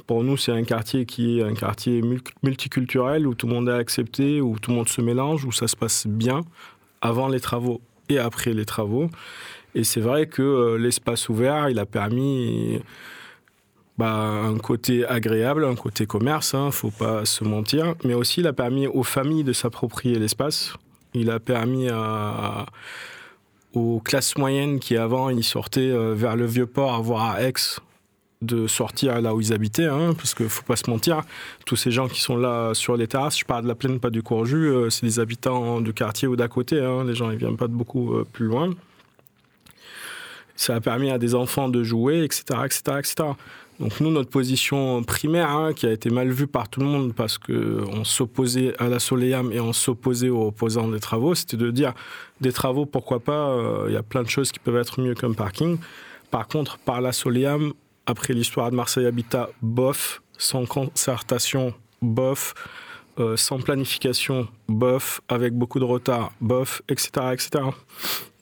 Pour 0.07 0.24
nous, 0.24 0.38
c'est 0.38 0.54
un 0.54 0.63
quartier 0.63 1.06
qui 1.06 1.39
est 1.39 1.44
un 1.44 1.54
quartier 1.54 2.01
multiculturel 2.42 3.27
où 3.27 3.36
tout 3.36 3.45
le 3.45 3.54
monde 3.54 3.68
est 3.68 3.74
accepté, 3.74 4.39
où 4.39 4.57
tout 4.57 4.71
le 4.71 4.77
monde 4.77 4.89
se 4.89 5.01
mélange, 5.01 5.44
où 5.44 5.51
ça 5.51 5.68
se 5.68 5.75
passe 5.75 6.07
bien 6.07 6.42
avant 7.01 7.27
les 7.27 7.42
travaux 7.42 7.81
et 8.07 8.18
après 8.18 8.54
les 8.54 8.65
travaux. 8.65 9.09
Et 9.75 9.83
c'est 9.83 10.00
vrai 10.00 10.27
que 10.27 10.42
euh, 10.42 10.77
l'espace 10.77 11.27
ouvert, 11.27 11.69
il 11.69 11.77
a 11.77 11.86
permis 11.86 12.80
bah, 13.98 14.13
un 14.13 14.57
côté 14.57 15.06
agréable, 15.06 15.65
un 15.65 15.75
côté 15.75 16.06
commerce, 16.06 16.53
ne 16.53 16.60
hein, 16.60 16.71
faut 16.71 16.92
pas 16.92 17.25
se 17.25 17.44
mentir, 17.44 17.95
mais 18.06 18.13
aussi 18.13 18.39
il 18.39 18.48
a 18.48 18.53
permis 18.53 18.88
aux 18.88 19.03
familles 19.03 19.44
de 19.44 19.53
s'approprier 19.53 20.18
l'espace. 20.19 20.74
Il 21.13 21.30
a 21.30 21.39
permis 21.39 21.89
à 21.89 22.65
aux 23.74 24.00
classes 24.00 24.38
moyennes 24.38 24.80
qui 24.80 24.98
avant 24.98 25.30
ils 25.30 25.44
sortaient 25.44 25.81
euh, 25.81 26.13
vers 26.15 26.36
le 26.36 26.45
vieux 26.45 26.65
port, 26.65 27.01
voire 27.03 27.31
à 27.31 27.44
Aix, 27.44 27.53
de 28.42 28.68
sortir 28.68 29.19
là 29.22 29.34
où 29.34 29.42
ils 29.42 29.54
habitaient, 29.54 29.88
hein, 29.88 30.13
parce 30.16 30.36
qu'il 30.36 30.50
faut 30.50 30.63
pas 30.63 30.75
se 30.75 30.89
mentir, 30.89 31.22
tous 31.66 31.75
ces 31.75 31.92
gens 31.92 32.07
qui 32.07 32.22
sont 32.22 32.38
là 32.38 32.74
sur 32.74 32.95
les 32.95 33.07
terrasses, 33.07 33.39
je 33.39 33.45
parle 33.45 33.63
de 33.63 33.68
la 33.68 33.75
plaine, 33.75 34.00
pas 34.00 34.10
du 34.10 34.22
Courju, 34.22 34.68
euh, 34.68 34.89
c'est 34.89 35.06
des 35.06 35.19
habitants 35.19 35.81
du 35.81 35.94
quartier 35.94 36.28
ou 36.28 36.36
d'à 36.36 36.48
côté, 36.48 36.80
hein, 36.80 37.04
les 37.04 37.16
gens 37.16 37.31
ils 37.31 37.38
viennent 37.38 37.57
pas 37.57 37.68
de 37.68 37.74
beaucoup 37.74 38.13
euh, 38.13 38.28
plus 38.31 38.45
loin. 38.45 38.72
Ça 40.56 40.75
a 40.75 40.81
permis 40.81 41.12
à 41.12 41.18
des 41.18 41.36
enfants 41.36 41.69
de 41.69 41.84
jouer, 41.84 42.24
etc., 42.24 42.60
etc., 42.66 42.81
etc. 43.00 43.16
Donc 43.80 44.00
nous, 44.00 44.10
notre 44.10 44.30
position 44.30 45.04
primaire, 45.04 45.51
hein, 45.51 45.74
qui 45.74 45.86
a 45.86 45.92
été 45.92 46.10
mal 46.10 46.31
vue 46.31 46.48
par 46.48 46.68
tout 46.68 46.80
le 46.80 46.88
monde 46.88 47.13
parce 47.13 47.38
qu'on 47.38 48.04
s'opposait 48.04 48.74
à 48.80 48.88
la 48.88 48.98
Soleam 48.98 49.51
et 49.51 49.60
on 49.60 49.72
s'opposait 49.72 50.30
aux 50.30 50.48
opposants 50.48 50.88
des 50.88 51.00
travaux, 51.00 51.36
c'était 51.36 51.57
de 51.57 51.69
dire 51.69 51.94
des 52.42 52.51
travaux, 52.51 52.88
pourquoi 52.88 53.19
pas, 53.19 53.50
euh, 53.50 53.86
il 53.88 53.94
y 53.94 53.98
a 53.98 54.04
plein 54.04 54.24
de 54.24 54.30
choses 54.30 54.51
qui 54.51 54.60
peuvent 54.60 54.78
être 54.78 55.00
mieux 55.00 55.13
qu'un 55.13 55.34
parking. 55.34 55.77
Par 56.32 56.48
contre, 56.48 56.79
par 56.79 57.01
la 57.01 57.12
Soleam, 57.12 57.74
après 58.07 58.33
l'histoire 58.33 58.71
de 58.71 58.75
Marseille 58.75 59.05
Habitat, 59.05 59.49
bof, 59.61 60.23
sans 60.37 60.65
concertation, 60.65 61.73
bof, 62.01 62.55
euh, 63.19 63.35
sans 63.35 63.59
planification, 63.59 64.47
bof, 64.67 65.21
avec 65.27 65.53
beaucoup 65.53 65.79
de 65.79 65.83
retard, 65.83 66.31
bof, 66.39 66.81
etc. 66.87 67.09
etc. 67.33 67.49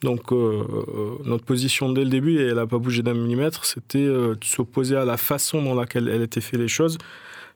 Donc 0.02 0.32
euh, 0.32 0.36
euh, 0.36 1.18
notre 1.24 1.44
position 1.44 1.90
dès 1.90 2.04
le 2.04 2.10
début, 2.10 2.38
et 2.38 2.48
elle 2.48 2.56
n'a 2.56 2.66
pas 2.66 2.78
bougé 2.78 3.02
d'un 3.02 3.14
millimètre, 3.14 3.64
c'était 3.64 4.06
de 4.06 4.38
s'opposer 4.42 4.96
à 4.96 5.04
la 5.04 5.16
façon 5.16 5.62
dans 5.62 5.74
laquelle 5.74 6.08
elle 6.08 6.22
était 6.22 6.40
fait 6.40 6.58
les 6.58 6.68
choses. 6.68 6.96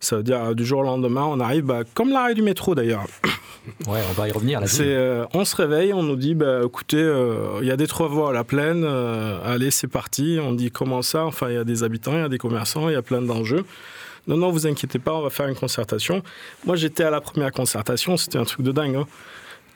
Ça 0.00 0.16
veut 0.16 0.23
dire 0.23 0.54
du 0.54 0.64
jour 0.64 0.80
au 0.80 0.83
lendemain, 0.83 1.25
on 1.25 1.40
arrive, 1.40 1.64
bah, 1.64 1.83
comme 1.95 2.11
l'arrêt 2.11 2.35
du 2.35 2.42
métro 2.42 2.75
d'ailleurs. 2.75 3.04
Ouais, 3.87 4.00
on 4.09 4.14
va 4.14 4.26
y 4.26 4.33
revenir. 4.33 4.61
C'est, 4.64 4.97
on 5.35 5.45
se 5.45 5.54
réveille, 5.54 5.92
on 5.92 6.02
nous 6.02 6.16
dit, 6.16 6.35
bah, 6.35 6.62
écoutez, 6.64 7.07
il 7.61 7.66
y 7.66 7.71
a 7.71 7.76
des 7.76 7.87
travaux 7.87 8.26
à 8.26 8.33
la 8.33 8.42
plaine, 8.42 8.85
allez, 8.85 9.71
c'est 9.71 9.87
parti. 9.87 10.38
On 10.42 10.54
dit 10.54 10.71
comment 10.71 11.02
ça? 11.02 11.26
Enfin, 11.26 11.50
il 11.50 11.54
y 11.54 11.59
a 11.59 11.62
des 11.62 11.85
habitants, 11.85 12.14
il 12.14 12.21
y 12.21 12.25
a 12.25 12.30
des 12.30 12.38
commerçants, 12.38 12.88
il 12.88 12.95
y 12.95 12.97
a 12.97 13.02
plein 13.02 13.21
d'enjeux. 13.21 13.66
Non, 14.26 14.37
non, 14.37 14.50
vous 14.50 14.66
inquiétez 14.66 14.99
pas, 14.99 15.12
on 15.14 15.23
va 15.23 15.30
faire 15.30 15.47
une 15.47 15.54
concertation. 15.54 16.23
Moi, 16.64 16.76
j'étais 16.76 17.04
à 17.04 17.11
la 17.11 17.21
première 17.21 17.52
concertation, 17.52 18.16
c'était 18.16 18.38
un 18.38 18.45
truc 18.45 18.62
de 18.62 18.73
dingue. 18.73 18.97
Hein. 18.97 19.07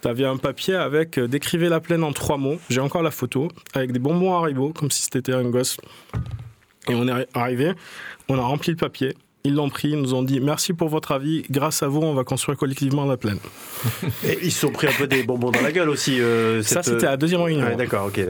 Tu 0.02 0.09
avais 0.09 0.26
un 0.26 0.37
papier 0.37 0.75
avec 0.75 1.19
euh, 1.19 1.26
décrivez 1.26 1.69
la 1.69 1.81
plaine 1.81 2.04
en 2.04 2.12
trois 2.12 2.37
mots. 2.37 2.59
J'ai 2.69 2.81
encore 2.81 3.02
la 3.02 3.11
photo, 3.11 3.49
avec 3.73 3.90
des 3.90 3.99
bonbons 3.99 4.35
Haribo, 4.35 4.73
comme 4.73 4.90
si 4.90 5.09
c'était 5.11 5.33
un 5.33 5.45
gosse. 5.45 5.78
Et 6.88 6.95
on 6.95 7.09
est 7.09 7.26
arrivé, 7.33 7.73
on 8.28 8.38
a 8.38 8.43
rempli 8.43 8.73
le 8.73 8.76
papier. 8.76 9.14
Ils 9.46 9.56
l'ont 9.56 9.68
pris, 9.68 9.90
ils 9.90 10.00
nous 10.00 10.14
ont 10.14 10.22
dit 10.22 10.40
merci 10.40 10.72
pour 10.72 10.88
votre 10.88 11.12
avis. 11.12 11.42
Grâce 11.50 11.82
à 11.82 11.88
vous, 11.88 12.00
on 12.00 12.14
va 12.14 12.24
construire 12.24 12.56
collectivement 12.56 13.04
la 13.04 13.18
plaine. 13.18 13.36
Et 14.24 14.38
ils 14.42 14.50
se 14.50 14.60
sont 14.60 14.70
pris 14.70 14.86
un 14.86 14.92
peu 14.96 15.06
des 15.06 15.22
bonbons 15.22 15.50
dans 15.50 15.60
la 15.60 15.70
gueule 15.70 15.90
aussi. 15.90 16.18
Euh, 16.18 16.62
ça, 16.62 16.82
c'était 16.82 17.06
à 17.06 17.10
la 17.10 17.16
deuxième 17.18 17.42
réunion. 17.42 17.76
D'accord, 17.76 18.06
ok. 18.06 18.26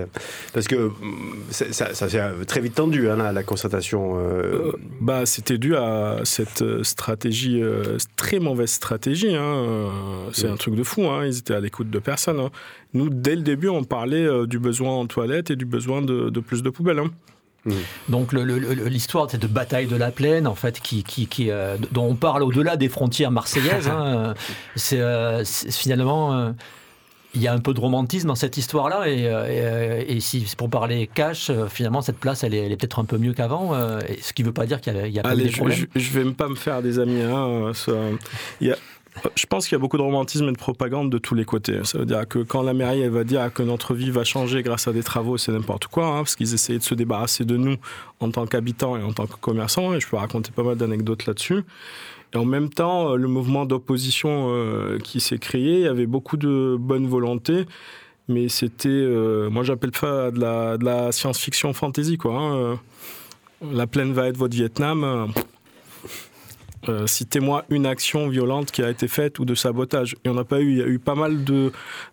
Parce 0.52 0.66
que 0.66 0.74
mm, 0.74 0.92
ça, 1.52 1.94
s'est 1.94 2.20
très 2.48 2.60
vite 2.60 2.74
tendu, 2.74 3.08
hein, 3.08 3.30
la, 3.30 3.42
concertation. 3.44 4.18
Euh. 4.18 4.22
Euh, 4.22 4.72
bah, 5.00 5.24
c'était 5.24 5.56
dû 5.56 5.76
à 5.76 6.18
cette 6.24 6.64
stratégie, 6.82 7.62
très 8.16 8.40
mauvaise 8.40 8.70
stratégie. 8.70 9.36
Hein. 9.36 9.92
C'est 10.32 10.48
un 10.48 10.56
truc 10.56 10.74
de 10.74 10.82
fou. 10.82 11.06
Hein. 11.06 11.26
Ils 11.26 11.38
étaient 11.38 11.54
à 11.54 11.60
l'écoute 11.60 11.90
de 11.90 11.98
personne. 12.00 12.48
Nous, 12.92 13.08
dès 13.08 13.36
le 13.36 13.42
début, 13.42 13.68
on 13.68 13.84
parlait 13.84 14.26
du 14.48 14.58
besoin 14.58 14.90
en 14.90 15.06
toilette 15.06 15.52
et 15.52 15.54
du 15.54 15.64
besoin 15.64 16.02
de, 16.02 16.28
de 16.28 16.40
plus 16.40 16.64
de 16.64 16.70
poubelles. 16.70 17.02
Mmh. 17.66 17.72
Donc 18.08 18.32
l'histoire 18.32 19.26
de 19.26 19.32
cette 19.32 19.46
bataille 19.46 19.86
de 19.86 19.96
la 19.96 20.10
plaine, 20.10 20.46
en 20.46 20.54
fait, 20.54 20.80
qui, 20.80 21.02
qui, 21.02 21.50
euh, 21.50 21.76
dont 21.92 22.06
on 22.06 22.14
parle 22.14 22.42
au-delà 22.42 22.76
des 22.76 22.88
frontières 22.88 23.30
marseillaises, 23.30 23.88
hein, 23.88 24.34
c'est 24.76 25.02
finalement 25.70 26.54
il 27.34 27.42
y 27.42 27.48
a 27.48 27.52
un 27.52 27.58
peu 27.58 27.74
de 27.74 27.80
romantisme 27.80 28.28
dans 28.28 28.34
cette 28.34 28.56
histoire-là. 28.56 29.08
Et, 29.08 29.26
euh, 29.26 30.02
et, 30.06 30.20
si 30.20 30.46
pour 30.56 30.70
parler 30.70 31.08
cash, 31.12 31.50
euh, 31.50 31.66
finalement, 31.66 32.00
cette 32.00 32.18
place, 32.18 32.44
elle 32.44 32.54
est, 32.54 32.76
peut-être 32.76 32.98
un 32.98 33.04
peu 33.04 33.18
mieux 33.18 33.32
qu'avant. 33.32 33.74
Euh, 33.74 34.00
ce 34.20 34.32
qui 34.32 34.42
ne 34.42 34.48
veut 34.48 34.52
pas 34.52 34.66
dire 34.66 34.80
qu'il 34.80 34.94
n'y 34.94 35.18
a, 35.18 35.22
pas 35.22 35.34
de 35.34 35.48
problèmes. 35.48 35.86
Je, 35.94 36.00
je, 36.00 36.18
vais 36.18 36.30
pas 36.32 36.48
me 36.48 36.54
faire 36.54 36.82
des 36.82 36.98
amis. 36.98 37.20
Hein, 37.20 37.72
il 38.60 38.68
y 38.68 38.72
a, 38.72 38.76
je 39.36 39.46
pense 39.46 39.66
qu'il 39.66 39.76
y 39.76 39.76
a 39.76 39.78
beaucoup 39.78 39.96
de 39.96 40.02
romantisme 40.02 40.48
et 40.48 40.52
de 40.52 40.58
propagande 40.58 41.10
de 41.10 41.18
tous 41.18 41.34
les 41.34 41.44
côtés. 41.44 41.78
Ça 41.84 41.98
veut 41.98 42.06
dire 42.06 42.26
que 42.26 42.40
quand 42.40 42.62
la 42.62 42.74
mairie 42.74 43.08
va 43.08 43.24
dire 43.24 43.52
que 43.52 43.62
notre 43.62 43.94
vie 43.94 44.10
va 44.10 44.24
changer 44.24 44.62
grâce 44.62 44.88
à 44.88 44.92
des 44.92 45.02
travaux, 45.02 45.38
c'est 45.38 45.52
n'importe 45.52 45.86
quoi, 45.86 46.06
hein, 46.06 46.16
parce 46.18 46.36
qu'ils 46.36 46.52
essayaient 46.52 46.78
de 46.78 46.84
se 46.84 46.94
débarrasser 46.94 47.44
de 47.44 47.56
nous 47.56 47.76
en 48.20 48.30
tant 48.30 48.46
qu'habitants 48.46 48.96
et 48.96 49.02
en 49.02 49.12
tant 49.12 49.26
que 49.26 49.36
commerçants. 49.36 49.94
Et 49.94 50.00
je 50.00 50.08
peux 50.08 50.16
raconter 50.16 50.50
pas 50.50 50.62
mal 50.62 50.76
d'anecdotes 50.76 51.26
là-dessus. 51.26 51.64
Et 52.32 52.36
en 52.36 52.44
même 52.44 52.68
temps, 52.68 53.12
euh, 53.12 53.16
le 53.16 53.28
mouvement 53.28 53.64
d'opposition 53.64 54.48
euh, 54.50 54.98
qui 54.98 55.20
s'est 55.20 55.38
créé, 55.38 55.78
il 55.78 55.84
y 55.84 55.88
avait 55.88 56.06
beaucoup 56.06 56.36
de 56.36 56.76
bonne 56.78 57.06
volonté, 57.06 57.66
mais 58.28 58.48
c'était, 58.48 58.88
euh, 58.88 59.48
moi 59.50 59.62
j'appelle 59.62 59.92
ça 59.94 60.32
de 60.32 60.84
la, 60.84 61.12
science-fiction 61.12 61.72
fantasy. 61.72 62.18
Hein. 62.24 62.80
La 63.72 63.86
plaine 63.86 64.12
va 64.12 64.26
être 64.26 64.36
votre 64.36 64.54
Vietnam. 64.54 65.32
Citez-moi 67.06 67.64
une 67.70 67.86
action 67.86 68.28
violente 68.28 68.70
qui 68.70 68.82
a 68.82 68.90
été 68.90 69.08
faite 69.08 69.38
ou 69.38 69.44
de 69.44 69.54
sabotage. 69.54 70.16
Il 70.24 70.30
n'y 70.30 70.36
en 70.36 70.40
a 70.40 70.44
pas 70.44 70.60
eu. 70.60 70.70
Il 70.70 70.78
y 70.78 70.82
a 70.82 70.86
eu 70.86 70.98
pas 70.98 71.14
mal 71.14 71.38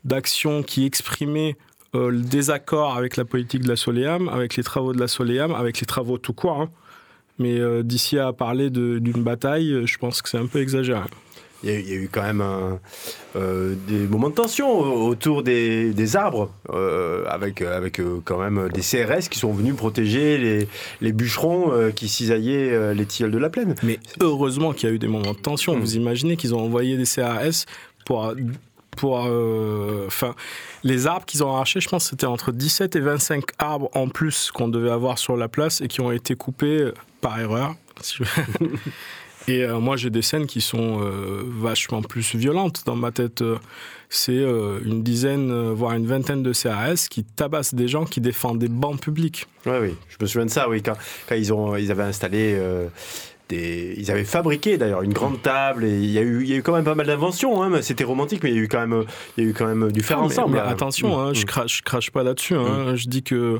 d'actions 0.03 0.63
qui 0.63 0.85
exprimaient 0.85 1.55
le 1.93 2.21
désaccord 2.21 2.95
avec 2.95 3.17
la 3.17 3.25
politique 3.25 3.63
de 3.63 3.67
la 3.67 3.75
Soleam, 3.75 4.29
avec 4.29 4.55
les 4.55 4.63
travaux 4.63 4.93
de 4.93 4.99
la 4.99 5.07
Soleam, 5.07 5.53
avec 5.53 5.79
les 5.79 5.85
travaux 5.85 6.17
tout 6.17 6.33
court. 6.33 6.61
Hein. 6.61 6.69
Mais 7.41 7.59
euh, 7.59 7.81
d'ici 7.81 8.19
à 8.19 8.33
parler 8.33 8.69
d'une 8.69 9.23
bataille, 9.23 9.71
euh, 9.71 9.85
je 9.87 9.97
pense 9.97 10.21
que 10.21 10.29
c'est 10.29 10.37
un 10.37 10.45
peu 10.45 10.61
exagéré. 10.61 11.07
Il 11.63 11.69
y, 11.69 11.93
a, 11.93 11.95
eu 11.95 12.09
quand 12.11 12.23
même 12.23 12.43
euh, 13.35 13.75
des 13.87 14.07
moments 14.07 14.29
de 14.29 14.35
tension 14.35 14.79
autour 14.79 15.43
des, 15.43 16.15
arbres, 16.15 16.49
avec, 17.29 17.61
avec 17.61 18.01
quand 18.25 18.39
même 18.39 18.69
des 18.69 18.81
CRS 18.81 19.29
qui 19.29 19.39
sont 19.39 19.53
venus 19.53 19.75
protéger 19.75 20.37
les, 20.37 20.67
les 21.01 21.11
bûcherons 21.11 21.91
qui 21.95 22.07
cisaillaient 22.07 22.93
les 22.93 23.05
tilleuls 23.05 23.31
de 23.31 23.37
la 23.37 23.49
plaine. 23.49 23.75
Mais 23.83 23.99
heureusement 24.19 24.73
qu'il 24.73 24.89
y 24.89 24.91
a 24.91 24.95
eu 24.95 24.99
des 24.99 25.07
moments 25.07 25.33
de 25.33 25.39
tension. 25.39 25.77
Vous 25.77 25.93
mm. 25.93 26.01
imaginez 26.01 26.37
qu'ils 26.37 26.55
ont 26.55 26.61
envoyé 26.61 26.97
des 26.97 27.05
CRS 27.05 27.65
pour 28.05 28.33
pour 28.97 29.19
enfin 30.07 30.35
les 30.83 31.07
arbres 31.07 31.25
qu'ils 31.25 31.43
ont 31.43 31.53
arrachés, 31.53 31.79
je 31.79 31.87
pense 31.87 32.05
que 32.05 32.09
c'était 32.09 32.25
entre 32.25 32.51
17 32.51 32.95
et 32.95 32.99
25 32.99 33.43
arbres 33.59 33.89
en 33.93 34.09
plus 34.09 34.51
qu'on 34.51 34.67
devait 34.67 34.91
avoir 34.91 35.17
sur 35.17 35.37
la 35.37 35.47
place 35.47 35.81
et 35.81 35.87
qui 35.87 36.01
ont 36.01 36.11
été 36.11 36.35
coupés 36.35 36.91
par 37.21 37.39
erreur. 37.39 37.75
Et 39.47 39.63
euh, 39.63 39.79
moi, 39.79 39.97
j'ai 39.97 40.09
des 40.09 40.21
scènes 40.21 40.45
qui 40.45 40.61
sont 40.61 41.01
euh, 41.01 41.43
vachement 41.45 42.01
plus 42.01 42.35
violentes 42.35 42.83
dans 42.85 42.95
ma 42.95 43.11
tête. 43.11 43.43
C'est 44.09 44.31
euh, 44.33 44.79
une 44.85 45.03
dizaine, 45.03 45.71
voire 45.71 45.93
une 45.93 46.05
vingtaine 46.05 46.43
de 46.43 46.51
CRS 46.51 47.07
qui 47.09 47.23
tabassent 47.23 47.73
des 47.73 47.87
gens 47.87 48.05
qui 48.05 48.21
défendent 48.21 48.59
des 48.59 48.67
bancs 48.67 48.99
publics. 48.99 49.47
Oui, 49.65 49.73
oui, 49.81 49.95
je 50.09 50.17
me 50.19 50.27
souviens 50.27 50.45
de 50.45 50.51
ça, 50.51 50.69
oui, 50.69 50.81
quand, 50.81 50.95
quand 51.27 51.35
ils, 51.35 51.53
ont, 51.53 51.75
ils 51.75 51.91
avaient 51.91 52.03
installé 52.03 52.59
des... 53.49 53.95
Ils 53.97 54.11
avaient 54.11 54.23
fabriqué 54.23 54.77
d'ailleurs 54.77 55.01
une 55.01 55.13
grande 55.13 55.41
table 55.41 55.85
et 55.85 55.97
il 55.97 56.11
y 56.11 56.17
a 56.17 56.21
eu, 56.21 56.43
il 56.43 56.49
y 56.49 56.53
a 56.53 56.57
eu 56.57 56.63
quand 56.63 56.73
même 56.73 56.83
pas 56.83 56.95
mal 56.95 57.07
d'inventions. 57.07 57.63
Hein, 57.63 57.81
C'était 57.81 58.03
romantique, 58.03 58.43
mais 58.43 58.51
il 58.51 58.55
y 58.55 58.59
a 58.59 58.63
eu 58.63 58.67
quand 58.67 58.85
même, 58.85 59.05
il 59.37 59.43
y 59.43 59.47
a 59.47 59.49
eu 59.49 59.53
quand 59.53 59.65
même 59.65 59.91
du 59.91 60.01
faire 60.01 60.21
ensemble. 60.21 60.59
attention, 60.59 61.19
hein, 61.19 61.33
je, 61.33 61.41
mm. 61.41 61.45
crache, 61.45 61.77
je 61.77 61.83
crache 61.83 62.11
pas 62.11 62.23
là-dessus. 62.23 62.55
Hein. 62.55 62.91
Mm. 62.91 62.95
Je 62.95 63.07
dis 63.07 63.23
que 63.23 63.59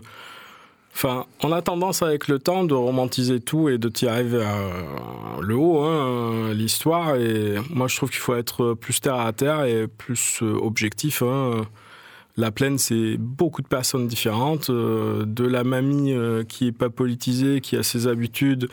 Enfin, 0.93 1.25
on 1.41 1.51
a 1.51 1.61
tendance 1.61 2.01
avec 2.01 2.27
le 2.27 2.37
temps 2.37 2.63
de 2.63 2.73
romantiser 2.73 3.39
tout 3.39 3.69
et 3.69 3.77
de 3.77 3.89
tirer 3.89 4.23
vers 4.23 4.55
euh, 4.55 5.41
le 5.41 5.55
haut, 5.55 5.83
hein, 5.83 6.53
l'histoire. 6.53 7.15
Et 7.15 7.55
moi, 7.69 7.87
je 7.87 7.95
trouve 7.95 8.09
qu'il 8.09 8.19
faut 8.19 8.35
être 8.35 8.73
plus 8.73 8.99
terre 8.99 9.19
à 9.19 9.31
terre 9.33 9.63
et 9.63 9.87
plus 9.87 10.39
euh, 10.43 10.53
objectif. 10.53 11.21
Hein. 11.21 11.65
La 12.37 12.51
plaine, 12.51 12.77
c'est 12.77 13.17
beaucoup 13.17 13.61
de 13.61 13.67
personnes 13.67 14.07
différentes, 14.07 14.69
euh, 14.69 15.23
de 15.25 15.45
la 15.45 15.63
mamie 15.63 16.13
qui 16.47 16.67
est 16.67 16.71
pas 16.71 16.89
politisée, 16.89 17.61
qui 17.61 17.77
a 17.77 17.83
ses 17.83 18.07
habitudes, 18.07 18.69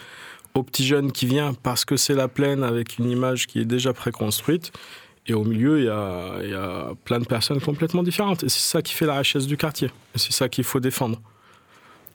au 0.55 0.63
petit 0.63 0.85
jeune 0.85 1.13
qui 1.13 1.27
vient 1.27 1.55
parce 1.55 1.85
que 1.85 1.97
c'est 1.97 2.15
la 2.15 2.27
plaine 2.27 2.65
avec 2.65 2.99
une 2.99 3.09
image 3.09 3.47
qui 3.47 3.61
est 3.61 3.65
déjà 3.65 3.93
préconstruite. 3.93 4.73
Et 5.27 5.35
au 5.35 5.45
milieu, 5.45 5.79
il 5.79 5.85
y, 5.85 5.89
a, 5.89 6.43
il 6.43 6.51
y 6.51 6.55
a 6.55 6.91
plein 7.05 7.21
de 7.21 7.27
personnes 7.27 7.61
complètement 7.61 8.03
différentes. 8.03 8.45
Et 8.45 8.49
c'est 8.49 8.61
ça 8.61 8.83
qui 8.83 8.95
fait 8.95 9.07
la 9.07 9.19
richesse 9.19 9.47
du 9.47 9.57
quartier. 9.57 9.89
Et 10.15 10.19
c'est 10.19 10.33
ça 10.33 10.49
qu'il 10.49 10.65
faut 10.65 10.81
défendre. 10.81 11.21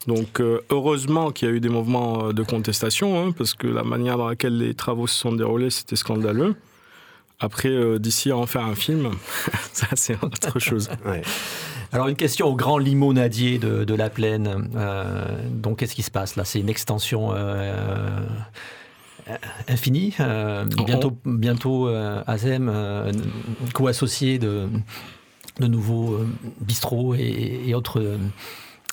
Donc 0.07 0.39
euh, 0.41 0.60
heureusement 0.69 1.31
qu'il 1.31 1.48
y 1.48 1.51
a 1.51 1.53
eu 1.53 1.60
des 1.60 1.69
mouvements 1.69 2.27
euh, 2.27 2.33
de 2.33 2.43
contestation, 2.43 3.19
hein, 3.19 3.31
parce 3.31 3.53
que 3.53 3.67
la 3.67 3.83
manière 3.83 4.17
dans 4.17 4.27
laquelle 4.27 4.57
les 4.57 4.74
travaux 4.74 5.07
se 5.07 5.17
sont 5.17 5.31
déroulés, 5.31 5.69
c'était 5.69 5.95
scandaleux. 5.95 6.55
Après, 7.39 7.69
euh, 7.69 8.00
d'ici 8.00 8.31
à 8.31 8.38
en 8.38 8.45
faire 8.45 8.65
un 8.65 8.75
film, 8.75 9.12
ça 9.74 9.88
c'est 9.95 10.22
autre 10.22 10.60
chose. 10.60 10.89
Alors 11.91 12.07
une 12.07 12.15
question 12.15 12.48
au 12.48 12.55
grand 12.55 12.79
limonadier 12.79 13.60
de, 13.60 13.83
de 13.83 13.93
la 13.93 14.10
plaine. 14.10 14.67
donc 15.51 15.77
qu'est-ce 15.77 15.93
qui 15.93 16.01
se 16.01 16.10
passe 16.10 16.36
là? 16.36 16.43
C'est 16.43 16.60
une 16.60 16.69
extension 16.69 17.31
infinie. 19.67 20.15
bientôt, 20.88 21.15
bientôt 21.24 21.88
Azem, 22.25 22.74
co-associé 23.75 24.39
de, 24.39 24.69
de 25.60 25.67
nouveaux 25.67 26.17
bistrots 26.62 27.13
et, 27.13 27.62
et 27.67 27.75
autres 27.75 28.17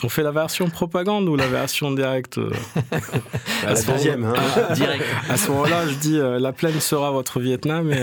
on 0.02 0.08
fait 0.08 0.22
la 0.22 0.30
version 0.30 0.68
propagande 0.70 1.28
ou 1.28 1.36
la 1.36 1.46
version 1.46 1.92
directe 1.92 2.38
euh 2.38 2.50
La 3.64 3.74
deuxième, 3.74 4.24
hein. 4.24 4.34
ah, 4.36 4.72
direct. 4.72 5.04
À 5.28 5.36
ce 5.36 5.50
moment-là, 5.50 5.86
je 5.86 5.94
dis 5.94 6.18
euh, 6.18 6.38
la 6.38 6.52
plaine 6.52 6.80
sera 6.80 7.10
votre 7.10 7.40
Vietnam 7.40 7.92
et, 7.92 8.02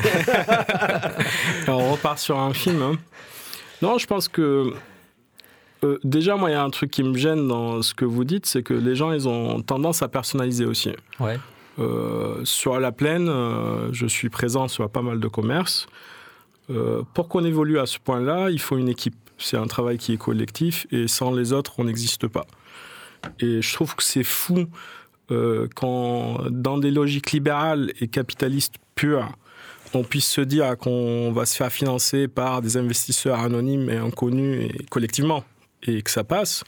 on 1.68 1.92
repart 1.92 2.20
sur 2.20 2.40
un 2.40 2.54
film. 2.54 2.82
Hein. 2.82 2.94
Non, 3.82 3.98
je 3.98 4.06
pense 4.06 4.28
que 4.28 4.74
euh, 5.84 6.00
déjà, 6.04 6.36
moi, 6.36 6.50
il 6.50 6.54
y 6.54 6.56
a 6.56 6.64
un 6.64 6.70
truc 6.70 6.92
qui 6.92 7.04
me 7.04 7.18
gêne 7.18 7.48
dans 7.48 7.82
ce 7.82 7.94
que 7.94 8.06
vous 8.06 8.24
dites, 8.24 8.46
c'est 8.46 8.64
que 8.64 8.74
les 8.74 8.96
gens, 8.96 9.12
ils 9.12 9.28
ont 9.28 9.62
tendance 9.62 10.02
à 10.02 10.08
personnaliser 10.08 10.66
aussi. 10.66 10.92
Ouais. 11.20 11.38
sur 12.44 12.80
la 12.80 12.92
plaine, 12.92 13.32
je 13.92 14.08
suis 14.08 14.30
présent 14.30 14.68
sur 14.68 14.90
pas 14.90 15.02
mal 15.02 15.20
de 15.20 15.28
commerces. 15.28 15.88
pour 17.14 17.28
qu'on 17.28 17.44
évolue 17.46 17.80
à 17.80 17.86
ce 17.86 18.00
point-là, 18.00 18.50
il 18.50 18.60
faut 18.60 18.78
une 18.78 18.90
équipe 18.90 19.16
c'est 19.38 19.58
un 19.58 19.68
travail 19.68 19.98
qui 19.98 20.14
est 20.14 20.18
collectif 20.18 20.88
et 20.92 21.08
sans 21.08 21.32
les 21.32 21.54
autres, 21.54 21.74
on 21.78 21.86
n'existe 21.86 22.28
pas. 22.28 22.46
Et 23.40 23.62
je 23.62 23.74
trouve 23.74 23.96
que 23.96 24.04
c'est 24.04 24.24
fou 24.24 24.66
euh, 25.32 25.68
quand, 25.76 26.50
dans 26.50 26.78
des 26.78 26.92
logiques 26.92 27.32
libérales 27.32 27.92
et 28.00 28.08
capitalistes 28.08 28.76
pures, 28.96 29.30
on 29.94 30.04
puisse 30.04 30.28
se 30.28 30.42
dire 30.42 30.78
qu'on 30.78 31.32
va 31.32 31.46
se 31.46 31.56
faire 31.56 31.72
financer 31.72 32.28
par 32.28 32.62
des 32.62 32.78
investisseurs 32.78 33.40
anonymes 33.40 33.90
et 33.90 33.98
inconnus 33.98 34.70
et 34.70 34.86
collectivement, 34.90 35.44
et 35.84 36.02
que 36.02 36.12
ça 36.12 36.24
passe. 36.24 36.64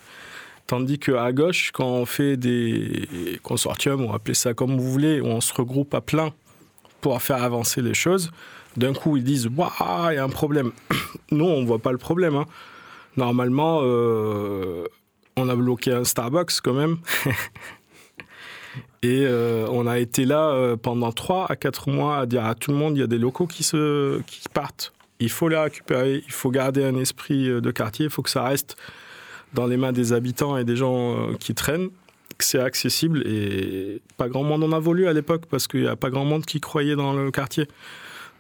Tandis 0.68 1.00
qu'à 1.00 1.32
gauche, 1.32 1.72
quand 1.74 1.88
on 1.88 2.06
fait 2.06 2.38
des 2.38 3.40
consortiums, 3.42 4.06
ou 4.06 4.14
appelez 4.14 4.36
ça 4.36 4.54
comme 4.54 4.78
vous 4.78 4.92
voulez, 4.92 5.20
où 5.20 5.26
on 5.26 5.42
se 5.42 5.54
regroupe 5.54 5.94
à 5.94 6.02
plein 6.02 6.32
pour 7.02 7.22
faire 7.22 7.44
avancer 7.44 7.82
les 7.82 7.94
choses, 7.94 8.32
d'un 8.78 8.94
coup 8.94 9.18
ils 9.18 9.24
disent 9.24 9.48
Waouh, 9.48 10.12
il 10.12 10.16
y 10.16 10.18
a 10.18 10.24
un 10.24 10.30
problème. 10.30 10.72
Nous, 11.32 11.46
on 11.46 11.66
voit 11.66 11.80
pas 11.80 11.92
le 11.92 11.98
problème. 11.98 12.36
Hein. 12.36 12.46
Normalement, 13.18 13.82
euh, 13.84 14.86
on 15.36 15.50
a 15.50 15.56
bloqué 15.56 15.92
un 15.92 16.04
Starbucks 16.04 16.62
quand 16.64 16.74
même. 16.74 16.98
Et 19.02 19.26
euh, 19.26 19.66
on 19.70 19.88
a 19.88 19.98
été 19.98 20.26
là 20.26 20.50
euh, 20.50 20.76
pendant 20.76 21.12
3 21.12 21.48
à 21.50 21.56
4 21.56 21.90
mois 21.90 22.18
à 22.18 22.26
dire 22.26 22.46
à 22.46 22.54
tout 22.54 22.72
le 22.72 22.78
monde 22.78 22.98
il 22.98 23.00
y 23.00 23.04
a 23.04 23.08
des 23.08 23.18
locaux 23.18 23.48
qui, 23.48 23.64
se, 23.64 24.22
qui 24.24 24.42
partent. 24.54 24.94
Il 25.22 25.30
faut 25.30 25.48
les 25.48 25.58
récupérer, 25.58 26.22
il 26.26 26.32
faut 26.32 26.52
garder 26.52 26.84
un 26.84 26.96
esprit 26.96 27.48
de 27.62 27.72
quartier, 27.72 28.06
il 28.06 28.12
faut 28.12 28.22
que 28.22 28.30
ça 28.30 28.44
reste 28.44 28.78
dans 29.54 29.68
les 29.68 29.78
mains 29.78 29.92
des 29.92 30.14
habitants 30.14 30.58
et 30.58 30.64
des 30.64 30.76
gens 30.76 31.34
qui 31.40 31.56
traînent, 31.56 31.90
que 32.38 32.46
c'est 32.46 32.60
accessible. 32.60 33.26
Et 33.26 34.02
pas 34.18 34.30
grand 34.30 34.44
monde 34.44 34.64
en 34.64 34.72
a 34.72 34.80
voulu 34.80 35.08
à 35.08 35.14
l'époque 35.14 35.46
parce 35.50 35.68
qu'il 35.68 35.82
n'y 35.82 35.88
a 35.88 35.98
pas 35.98 36.10
grand 36.10 36.26
monde 36.26 36.46
qui 36.46 36.62
croyait 36.62 36.96
dans 36.96 37.14
le 37.14 37.32
quartier. 37.32 37.68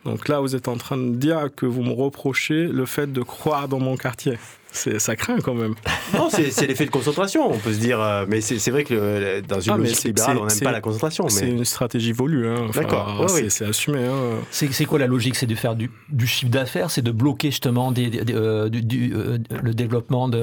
Donc 0.05 0.27
là, 0.27 0.39
vous 0.39 0.55
êtes 0.55 0.67
en 0.67 0.77
train 0.77 0.97
de 0.97 1.15
dire 1.15 1.49
que 1.55 1.65
vous 1.65 1.83
me 1.83 1.91
reprochez 1.91 2.67
le 2.67 2.85
fait 2.85 3.11
de 3.11 3.21
croire 3.21 3.67
dans 3.67 3.79
mon 3.79 3.97
quartier. 3.97 4.37
Ça 4.71 5.15
craint 5.15 5.39
quand 5.39 5.55
même. 5.55 5.73
Non, 6.13 6.27
c'est 6.29 6.67
l'effet 6.67 6.85
de 6.85 6.91
concentration, 6.91 7.51
on 7.51 7.57
peut 7.57 7.73
se 7.73 7.79
dire. 7.79 8.01
Euh, 8.01 8.25
mais 8.27 8.41
c'est 8.41 8.71
vrai 8.71 8.83
que 8.83 9.41
dans 9.41 9.59
une 9.59 9.73
ah, 9.73 9.77
logique 9.77 10.03
libérale, 10.03 10.37
on 10.37 10.45
n'aime 10.45 10.59
pas 10.59 10.71
la 10.71 10.81
concentration. 10.81 11.29
C'est 11.29 11.47
une 11.47 11.65
stratégie 11.65 12.13
volue. 12.13 12.47
Hein. 12.47 12.67
D'accord. 12.73 13.27
c'est 13.29 13.65
assumé. 13.65 14.05
Hein. 14.05 14.39
C'est 14.51 14.85
quoi 14.85 14.99
la 14.99 15.07
logique? 15.07 15.35
C'est 15.35 15.45
de 15.45 15.55
faire 15.55 15.75
du, 15.75 15.89
chiffre 16.25 16.51
d'affaires? 16.51 16.89
C'est 16.89 17.01
de 17.01 17.11
bloquer 17.11 17.51
justement 17.51 17.91
des, 17.91 18.21
euh, 18.31 18.69
du, 18.69 19.13
euh, 19.13 19.37
le 19.61 19.73
développement 19.73 20.29
de 20.29 20.39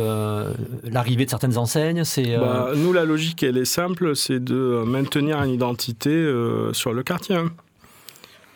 l'arrivée 0.85 1.25
de 1.25 1.31
certaines 1.31 1.59
enseignes? 1.59 2.03
Bah, 2.39 2.71
Nous, 2.77 2.93
la 2.93 3.05
logique, 3.05 3.43
elle 3.43 3.59
est 3.59 3.65
simple 3.65 4.15
c'est 4.15 4.43
de 4.43 4.83
maintenir 4.87 5.43
une 5.43 5.51
identité 5.51 6.33
sur 6.73 6.93
le 6.93 7.03
quartier. 7.03 7.37
Hein 7.37 7.51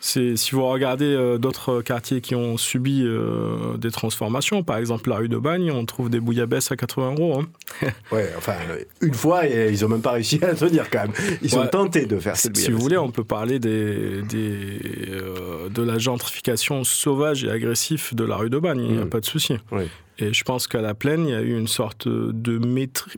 si 0.01 0.51
vous 0.51 0.65
regardez 0.65 1.05
euh, 1.05 1.37
d'autres 1.37 1.81
quartiers 1.81 2.21
qui 2.21 2.33
ont 2.33 2.57
subi 2.57 3.03
euh, 3.03 3.77
des 3.77 3.91
transformations, 3.91 4.63
par 4.63 4.77
exemple 4.77 5.09
la 5.09 5.17
rue 5.17 5.29
de 5.29 5.37
Bagne, 5.37 5.71
on 5.71 5.85
trouve 5.85 6.09
des 6.09 6.19
bouillabaisse 6.19 6.71
à 6.71 6.75
80 6.75 7.15
euros. 7.19 7.39
Hein. 7.39 7.87
ouais, 8.11 8.31
enfin, 8.35 8.55
une 9.01 9.13
fois, 9.13 9.45
ils 9.45 9.85
ont 9.85 9.89
même 9.89 10.01
pas 10.01 10.13
réussi 10.13 10.43
à 10.43 10.55
tenir 10.55 10.89
quand 10.89 11.03
même. 11.03 11.13
Ils 11.43 11.55
ont 11.57 11.67
tenté 11.67 12.07
de 12.07 12.19
faire 12.19 12.35
cette 12.35 12.57
Si 12.57 12.71
vous 12.71 12.79
voulez, 12.79 12.97
on 12.97 13.11
peut 13.11 13.23
parler 13.23 13.59
des, 13.59 14.23
des 14.23 14.79
euh, 15.11 15.69
de 15.69 15.83
la 15.83 15.99
gentrification 15.99 16.83
sauvage 16.83 17.43
et 17.43 17.51
agressive 17.51 18.13
de 18.13 18.23
la 18.23 18.37
rue 18.37 18.49
de 18.49 18.57
Bagne, 18.57 18.83
il 18.83 18.95
n'y 18.95 19.01
a 19.01 19.05
pas 19.05 19.19
de 19.19 19.25
souci. 19.25 19.57
Et 20.17 20.33
je 20.33 20.43
pense 20.43 20.67
qu'à 20.67 20.81
la 20.81 20.93
plaine, 20.93 21.27
il 21.27 21.31
y 21.31 21.35
a 21.35 21.41
eu 21.41 21.57
une 21.57 21.67
sorte 21.67 22.07
de 22.07 22.59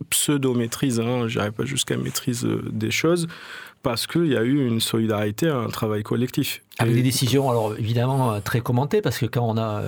pseudo-maîtrise, 0.10 1.00
hein, 1.00 1.28
je 1.28 1.40
n'irai 1.40 1.52
pas 1.52 1.66
jusqu'à 1.66 1.98
maîtrise 1.98 2.46
euh, 2.46 2.62
des 2.72 2.92
choses, 2.92 3.28
parce 3.84 4.08
qu'il 4.08 4.28
y 4.28 4.38
a 4.38 4.44
eu 4.44 4.66
une 4.66 4.80
solidarité, 4.80 5.48
un 5.48 5.68
travail 5.68 6.04
collectif. 6.04 6.62
Avec 6.80 6.96
des 6.96 7.04
décisions, 7.04 7.50
alors 7.50 7.76
évidemment, 7.78 8.40
très 8.42 8.62
commentées, 8.62 9.02
parce 9.02 9.20
que 9.20 9.26
quand 9.26 9.48
on 9.48 9.58
a 9.58 9.84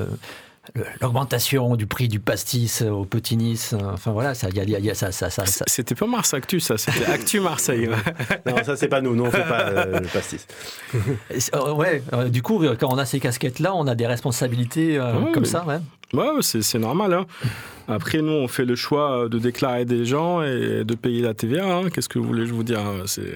l'augmentation 1.02 1.76
du 1.76 1.86
prix 1.88 2.08
du 2.08 2.20
pastis 2.20 2.82
au 2.82 3.06
Petit 3.06 3.38
Nice. 3.38 3.74
Enfin 3.74 4.12
voilà, 4.12 4.34
ça, 4.34 4.50
y 4.50 4.60
a, 4.60 4.64
y 4.64 4.90
a, 4.90 4.96
ça, 4.96 5.12
ça, 5.12 5.30
ça, 5.30 5.44
C'était 5.68 5.96
pas 5.96 6.08
Mars 6.08 6.34
Actu, 6.34 6.60
ça, 6.60 6.78
c'était 6.78 7.06
Actu 7.06 7.40
Marseille. 7.40 7.90
non, 8.46 8.56
ça 8.64 8.76
c'est 8.76 8.88
pas 8.88 9.02
nous, 9.02 9.16
nous 9.16 9.26
on 9.26 9.32
fait 9.32 9.48
pas 9.48 9.62
euh, 9.62 10.00
le 10.00 10.08
pastis. 10.08 10.48
Euh, 11.54 11.74
ouais, 11.74 12.02
euh, 12.14 12.30
du 12.30 12.42
coup, 12.42 12.64
quand 12.80 12.92
on 12.92 12.98
a 12.98 13.06
ces 13.06 13.20
casquettes-là, 13.20 13.76
on 13.76 13.88
a 13.88 13.96
des 13.96 14.08
responsabilités 14.08 15.00
comme 15.34 15.46
ça, 15.46 15.66
ouais. 15.66 15.80
Ouais, 16.14 16.42
c'est 16.42 16.80
normal. 16.80 17.14
Hein. 17.14 17.26
Après, 17.88 18.22
nous, 18.22 18.32
on 18.32 18.48
fait 18.48 18.66
le 18.66 18.76
choix 18.76 19.28
de 19.30 19.38
déclarer 19.38 19.86
des 19.86 20.06
gens 20.06 20.42
et 20.42 20.84
de 20.84 20.96
payer 20.96 21.22
la 21.22 21.34
TVA. 21.34 21.66
Hein. 21.66 21.90
Qu'est-ce 21.90 22.10
que 22.10 22.20
vous 22.20 22.26
voulez 22.26 22.46
je 22.46 22.54
vous 22.54 22.64
dire 22.64 22.82
C'est 23.06 23.34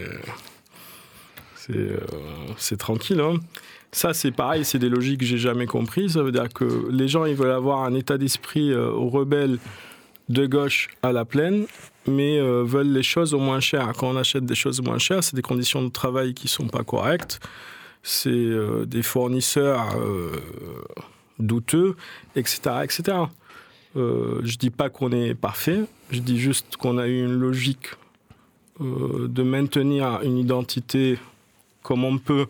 c'est 2.57 2.77
tranquille. 2.77 3.19
Hein. 3.21 3.35
Ça, 3.91 4.13
c'est 4.13 4.31
pareil, 4.31 4.65
c'est 4.65 4.77
des 4.77 4.89
logiques 4.89 5.21
que 5.21 5.25
j'ai 5.25 5.39
jamais 5.39 5.65
compris. 5.65 6.09
Ça 6.09 6.21
veut 6.21 6.31
dire 6.31 6.49
que 6.49 6.87
les 6.91 7.07
gens, 7.07 7.25
ils 7.25 7.35
veulent 7.35 7.51
avoir 7.51 7.83
un 7.83 7.95
état 7.95 8.17
d'esprit 8.17 8.71
euh, 8.71 8.91
rebelle 8.91 9.57
de 10.29 10.45
gauche 10.45 10.89
à 11.01 11.11
la 11.11 11.25
plaine, 11.25 11.65
mais 12.07 12.37
euh, 12.39 12.63
veulent 12.63 12.91
les 12.91 13.01
choses 13.01 13.33
au 13.33 13.39
moins 13.39 13.59
cher. 13.59 13.91
Quand 13.97 14.09
on 14.09 14.15
achète 14.15 14.45
des 14.45 14.55
choses 14.55 14.79
moins 14.81 14.99
chères, 14.99 15.23
c'est 15.23 15.35
des 15.35 15.41
conditions 15.41 15.81
de 15.81 15.89
travail 15.89 16.35
qui 16.35 16.47
sont 16.47 16.67
pas 16.67 16.83
correctes. 16.83 17.39
C'est 18.03 18.29
euh, 18.29 18.85
des 18.85 19.01
fournisseurs 19.01 19.97
douteux, 21.39 21.95
etc., 22.35 22.59
etc. 22.83 23.17
je 23.95 24.57
dis 24.57 24.69
pas 24.69 24.89
qu'on 24.89 25.11
est 25.11 25.33
parfait. 25.33 25.81
Je 26.11 26.19
dis 26.19 26.39
juste 26.39 26.77
qu'on 26.77 26.97
a 26.99 27.07
eu 27.07 27.25
une 27.25 27.39
logique 27.39 27.87
de 28.79 29.43
maintenir 29.43 30.19
une 30.23 30.37
identité 30.37 31.17
comme 31.89 32.05
on 32.05 32.19
peut 32.19 32.45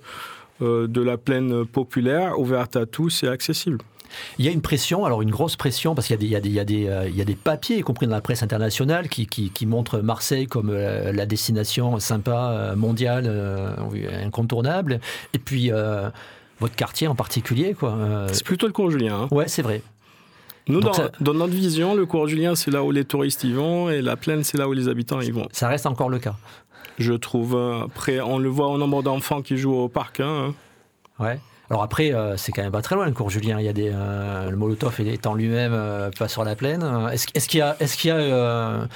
euh, 0.62 0.88
de 0.88 1.01
la 1.01 1.17
plaine 1.17 1.65
populaire, 1.65 2.38
ouverte 2.38 2.75
à 2.75 2.86
tous 2.86 3.24
et 3.24 3.29
accessible. 3.29 3.77
Il 4.38 4.43
y 4.43 4.50
a 4.50 4.51
une 4.51 4.62
pression, 4.62 5.05
alors 5.05 5.22
une 5.22 5.31
grosse 5.31 5.55
pression, 5.55 5.96
parce 5.96 6.08
qu'il 6.08 6.22
y, 6.22 6.27
y, 6.27 6.36
euh, 6.36 7.10
y, 7.10 7.22
a 7.22 7.25
des 7.25 7.36
papiers, 7.36 7.77
y 7.77 7.81
compris 7.81 8.05
dans 8.05 8.15
la 8.15 8.22
presse 8.22 8.43
internationale, 8.43 9.08
qui, 9.08 9.27
qui, 9.27 9.65
montrent 9.65 10.00
Marseille 10.00 10.48
comme 10.48 10.72
euh, 10.72 11.13
la 11.13 11.25
destination 11.25 12.00
sympa, 12.00 12.74
mondiale, 12.75 13.31
incontournable. 14.25 15.00
Et 15.34 15.39
puis, 15.39 15.72
votre 16.60 16.75
quartier 16.75 17.08
en 17.08 17.15
particulier. 17.15 17.74
quoi. 17.74 18.27
C'est 18.34 18.43
plutôt 18.43 18.67
le 18.67 18.74
cours 18.74 18.91
Julien. 18.91 19.22
Hein. 19.22 19.27
Ouais, 19.31 19.48
c'est 19.48 19.62
vrai. 19.62 19.81
Nous, 20.67 20.81
dans, 20.81 20.91
dans, 21.22 21.34
notre 21.34 21.53
vision, 21.53 21.96
le 21.96 22.05
cours 22.05 22.27
Julien, 22.27 22.55
c'est 22.55 22.72
là 22.72 22.84
où 22.84 22.91
les 22.91 23.05
touristes 23.05 23.46
y 23.46 23.53
vont, 23.53 23.89
et 23.89 24.01
la 24.01 24.17
plaine, 24.17 24.43
c'est 24.43 24.58
là 24.58 24.67
où 24.67 24.74
les 24.74 24.89
habitants 24.89 25.22
y 25.22 25.31
vont. 25.31 25.48
Ça 25.53 25.69
reste 25.69 25.86
encore 25.86 26.10
le 26.10 26.19
cas 26.19 26.36
je 26.99 27.13
trouve. 27.13 27.57
Après, 27.85 28.21
on 28.21 28.37
le 28.37 28.49
voit 28.49 28.67
au 28.67 28.77
nombre 28.77 29.01
d'enfants 29.01 29.41
qui 29.41 29.57
jouent 29.57 29.75
au 29.75 29.89
parc. 29.89 30.19
Hein. 30.19 30.53
Ouais. 31.19 31.39
Alors 31.69 31.83
après, 31.83 32.13
euh, 32.13 32.35
c'est 32.35 32.51
quand 32.51 32.63
même 32.63 32.71
pas 32.71 32.81
très 32.81 32.95
loin 32.95 33.05
le 33.05 33.11
cours 33.11 33.29
Julien. 33.29 33.59
Il 33.59 33.65
y 33.65 33.69
a 33.69 33.73
des, 33.73 33.91
euh, 33.93 34.49
le 34.49 34.57
Molotov 34.57 34.99
est 35.01 35.27
en 35.27 35.35
lui-même 35.35 35.73
euh, 35.73 36.09
pas 36.17 36.27
sur 36.27 36.43
la 36.43 36.55
plaine. 36.55 36.83
Est-ce 37.11 37.47
qu'il 37.47 37.59
y 37.59 37.61
a, 37.61 37.77
est-ce 37.79 37.95
qu'il 37.95 38.09
y 38.09 38.11
a 38.11 38.87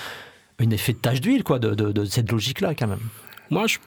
un 0.59 0.69
effet 0.71 0.93
de 0.93 0.97
tache 0.97 1.21
d'huile 1.21 1.43
quoi, 1.43 1.59
de, 1.59 1.73
de, 1.73 2.05
cette 2.05 2.31
logique-là 2.31 2.73
quand 2.73 2.87
même? 2.87 2.99
Moi, 3.51 3.67
je, 3.67 3.77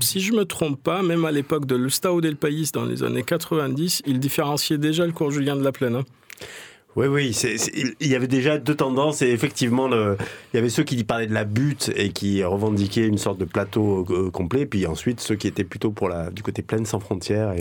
si 0.00 0.20
je 0.20 0.32
me 0.32 0.44
trompe 0.44 0.82
pas, 0.82 1.02
même 1.02 1.24
à 1.24 1.30
l'époque 1.30 1.66
de 1.66 1.76
l'Ustao 1.76 2.20
del 2.20 2.36
País 2.36 2.70
dans 2.72 2.84
les 2.84 3.04
années 3.04 3.22
90, 3.22 4.02
il 4.06 4.18
différenciait 4.18 4.78
déjà 4.78 5.06
le 5.06 5.12
cours 5.12 5.30
Julien 5.30 5.54
de 5.54 5.62
la 5.62 5.70
plaine. 5.70 5.96
Hein. 5.96 6.04
Oui, 6.98 7.06
oui, 7.06 7.30
il 8.00 8.08
y 8.08 8.16
avait 8.16 8.26
déjà 8.26 8.58
deux 8.58 8.74
tendances 8.74 9.22
et 9.22 9.28
effectivement, 9.28 9.86
le, 9.86 10.16
il 10.52 10.56
y 10.56 10.58
avait 10.58 10.68
ceux 10.68 10.82
qui 10.82 11.04
parlaient 11.04 11.28
de 11.28 11.32
la 11.32 11.44
butte 11.44 11.92
et 11.94 12.08
qui 12.08 12.42
revendiquaient 12.42 13.06
une 13.06 13.18
sorte 13.18 13.38
de 13.38 13.44
plateau 13.44 14.04
euh, 14.10 14.32
complet, 14.32 14.66
puis 14.66 14.84
ensuite 14.84 15.20
ceux 15.20 15.36
qui 15.36 15.46
étaient 15.46 15.62
plutôt 15.62 15.92
pour 15.92 16.08
la, 16.08 16.32
du 16.32 16.42
côté 16.42 16.60
plaine 16.62 16.86
sans 16.86 16.98
frontières. 16.98 17.54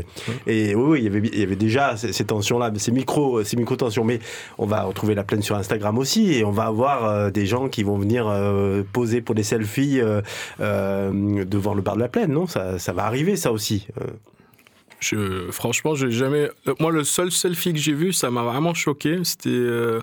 Et, 0.47 0.71
et 0.71 0.73
oui, 0.73 0.84
oui, 0.84 1.00
il 1.02 1.04
y 1.04 1.08
avait, 1.08 1.30
il 1.32 1.39
y 1.39 1.43
avait 1.43 1.56
déjà 1.56 1.95
ces, 1.97 2.26
tensions-là, 2.26 2.71
ces 2.78 2.91
micro, 2.91 3.43
ces 3.43 3.58
micro 3.58 3.76
tensions. 3.76 4.04
Mais 4.04 4.21
on 4.58 4.65
va 4.65 4.82
retrouver 4.86 5.13
la 5.13 5.23
plaine 5.23 5.43
sur 5.43 5.56
Instagram 5.56 6.00
aussi 6.00 6.34
et 6.34 6.43
on 6.43 6.50
va 6.50 6.63
avoir 6.63 7.06
euh, 7.06 7.30
des 7.30 7.45
gens 7.45 7.69
qui 7.69 7.84
vont 7.84 8.00
venir 8.00 8.28
euh, 8.28 8.82
poser 8.91 9.21
pour 9.21 9.36
des 9.36 9.43
selfies 9.43 10.02
devant 10.58 11.76
le 11.76 11.84
bar 11.84 11.93
de 11.93 12.02
la 12.02 12.10
plaine. 12.10 12.32
Non, 12.32 12.47
ça, 12.47 12.80
ça 12.80 12.91
va 12.91 13.04
arriver, 13.04 13.36
ça 13.36 13.52
aussi. 13.52 13.86
Je, 15.00 15.52
franchement, 15.52 15.96
j'ai 15.96 16.12
jamais. 16.12 16.50
Moi, 16.80 16.92
le 16.92 17.04
seul 17.04 17.32
selfie 17.32 17.74
que 17.74 17.80
j'ai 17.80 17.94
vu, 17.94 18.14
ça 18.14 18.32
m'a 18.32 18.44
vraiment 18.44 18.74
choqué. 18.74 19.20
C'était, 19.24 19.50
euh, 19.50 20.00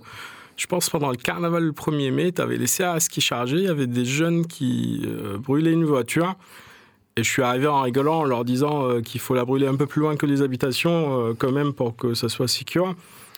je 0.57 0.67
pense, 0.67 0.89
pendant 0.89 1.11
le 1.11 1.17
carnaval 1.17 1.65
le 1.65 1.73
1er 1.73 2.13
mai, 2.13 2.33
tu 2.33 2.41
avais 2.41 2.57
laissé 2.57 2.85
à 2.85 3.01
ski 3.01 3.21
chargé. 3.21 3.57
Il 3.57 3.65
y 3.65 3.69
avait 3.69 3.89
des 3.89 4.05
jeunes 4.05 4.47
qui 4.47 5.03
euh, 5.05 5.37
brûlaient 5.39 5.73
une 5.73 5.85
voiture. 5.85 6.37
Et 7.17 7.23
je 7.23 7.31
suis 7.31 7.43
arrivé 7.43 7.67
en 7.67 7.83
rigolant 7.83 8.21
en 8.21 8.25
leur 8.25 8.45
disant 8.45 8.89
euh, 8.89 9.01
qu'il 9.01 9.21
faut 9.21 9.35
la 9.35 9.45
brûler 9.45 9.67
un 9.67 9.77
peu 9.77 9.87
plus 9.87 10.01
loin 10.01 10.17
que 10.17 10.27
les 10.27 10.43
habitations, 10.43 11.35
quand 11.39 11.53
même, 11.53 11.73
pour 11.73 11.97
que 11.97 12.15
ça 12.15 12.29
soit 12.29 12.49
secure. 12.49 12.95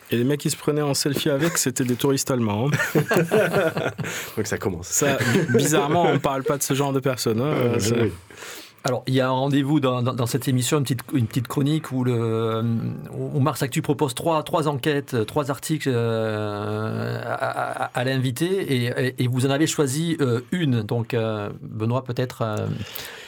Et 0.09 0.15
les 0.15 0.23
mecs 0.23 0.39
qui 0.39 0.49
se 0.49 0.55
prenaient 0.55 0.81
en 0.81 0.93
selfie 0.93 1.29
avec, 1.29 1.57
c'était 1.57 1.83
des 1.83 1.95
touristes 1.95 2.31
allemands. 2.31 2.69
Hein. 2.69 3.01
Donc 4.37 4.47
ça 4.47 4.57
commence. 4.57 4.87
Ça, 4.87 5.17
bizarrement, 5.49 6.03
on 6.03 6.19
parle 6.19 6.43
pas 6.43 6.57
de 6.57 6.63
ce 6.63 6.73
genre 6.73 6.93
de 6.93 7.01
personnes. 7.01 7.41
Hein. 7.41 7.77
Alors, 8.87 9.03
il 9.05 9.15
y 9.15 9.19
a 9.19 9.27
un 9.27 9.31
rendez-vous 9.31 9.81
dans, 9.81 10.25
cette 10.27 10.47
émission, 10.47 10.81
une 11.11 11.27
petite, 11.27 11.47
chronique 11.49 11.91
où, 11.91 12.05
le, 12.05 12.63
où 13.11 13.45
Actu 13.49 13.81
propose 13.81 14.15
trois, 14.15 14.67
enquêtes, 14.69 15.25
trois 15.25 15.51
articles 15.51 15.91
euh, 15.93 17.21
à, 17.25 18.03
l'invité 18.05 19.11
et, 19.21 19.27
vous 19.27 19.45
en 19.45 19.49
avez 19.49 19.67
choisi 19.67 20.15
euh, 20.21 20.39
une. 20.53 20.83
Donc, 20.83 21.13
euh, 21.13 21.49
Benoît, 21.61 22.05
peut-être 22.05 22.45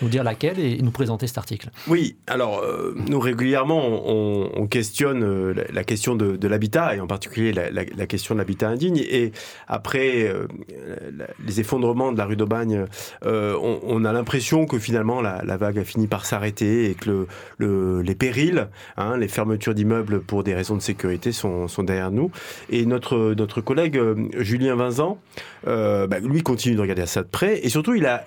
nous 0.02 0.08
dire 0.08 0.24
laquelle 0.24 0.60
et 0.60 0.82
nous 0.82 0.92
présenter 0.92 1.28
cet 1.28 1.38
article. 1.38 1.72
Oui, 1.90 2.16
alors, 2.28 2.64
nous 2.96 3.20
régulièrement, 3.20 3.82
on, 4.08 4.66
questionne 4.68 5.52
la, 5.52 5.84
question 5.84 6.16
de, 6.16 6.48
l'habitat 6.48 6.96
et 6.96 7.02
en 7.02 7.08
particulier 7.08 7.52
la, 7.52 8.08
question 8.08 8.34
de 8.34 8.40
l'habitat 8.40 8.70
indigne. 8.70 9.04
Et 9.10 9.34
après 9.68 10.34
les 11.46 11.60
effondrements 11.60 12.14
de 12.14 12.18
la 12.18 12.24
rue 12.24 12.38
d'Aubagne, 12.38 12.86
on, 13.26 14.06
a 14.06 14.14
l'impression 14.14 14.66
que 14.66 14.80
finalement, 14.80 15.22
la, 15.22 15.49
la 15.50 15.58
vague 15.58 15.80
a 15.80 15.84
fini 15.84 16.08
par 16.08 16.26
s'arrêter 16.26 16.92
et 16.92 16.94
que 16.94 17.26
le, 17.58 18.02
les 18.02 18.16
périls, 18.16 18.68
hein, 18.98 19.18
les 19.18 19.28
fermetures 19.28 19.74
d'immeubles 19.74 20.22
pour 20.22 20.44
des 20.44 20.54
raisons 20.54 20.76
de 20.76 20.82
sécurité 20.82 21.32
sont, 21.32 21.68
derrière 21.80 22.12
nous. 22.12 22.32
Et 22.70 22.86
notre, 22.86 23.62
collègue 23.62 23.98
euh, 23.98 24.16
Julien 24.38 24.76
Vincent, 24.76 25.18
euh, 25.68 26.06
bah, 26.06 26.20
lui 26.20 26.44
continue 26.44 26.76
de 26.76 26.82
regarder 26.82 27.06
ça 27.08 27.24
de 27.24 27.28
près 27.28 27.66
et 27.66 27.70
surtout 27.70 27.96
il 27.96 28.06
a, 28.06 28.26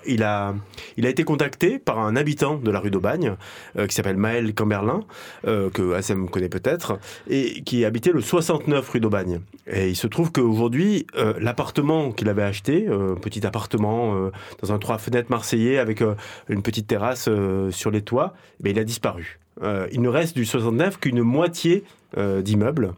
été 0.97 1.23
contacté 1.23 1.79
par 1.79 1.99
un 1.99 2.15
habitant 2.15 2.57
de 2.57 2.71
la 2.71 2.79
rue 2.79 2.91
d'Aubagne 2.91 3.35
euh, 3.77 3.87
qui 3.87 3.95
s'appelle 3.95 4.17
Maël 4.17 4.53
Camberlin, 4.53 5.01
que 5.43 5.93
Assem 5.93 6.29
connaît 6.29 6.49
peut-être, 6.49 6.99
et 7.29 7.63
qui 7.63 7.85
habitait 7.85 8.11
le 8.11 8.21
69 8.21 8.89
rue 8.89 8.99
d'Aubagne. 8.99 9.39
Et 9.71 9.89
il 9.89 9.95
se 9.95 10.07
trouve 10.07 10.31
qu'aujourd'hui, 10.31 11.07
l'appartement 11.39 12.11
qu'il 12.11 12.27
avait 12.27 12.43
acheté, 12.43 12.87
petit 13.21 13.45
appartement 13.45 14.29
dans 14.61 14.73
un 14.73 14.77
trois 14.77 14.97
fenêtres 14.97 15.29
marseillais 15.31 15.77
avec 15.77 16.03
une 16.49 16.61
petite 16.61 16.87
terrasse, 16.87 17.02
euh, 17.27 17.71
sur 17.71 17.91
les 17.91 18.01
toits, 18.01 18.33
mais 18.61 18.71
il 18.71 18.79
a 18.79 18.83
disparu. 18.83 19.39
Euh, 19.61 19.87
il 19.91 20.01
ne 20.01 20.09
reste 20.09 20.35
du 20.35 20.45
69 20.45 20.99
qu'une 20.99 21.21
moitié 21.21 21.83
euh, 22.17 22.41
d'immeubles. 22.41 22.93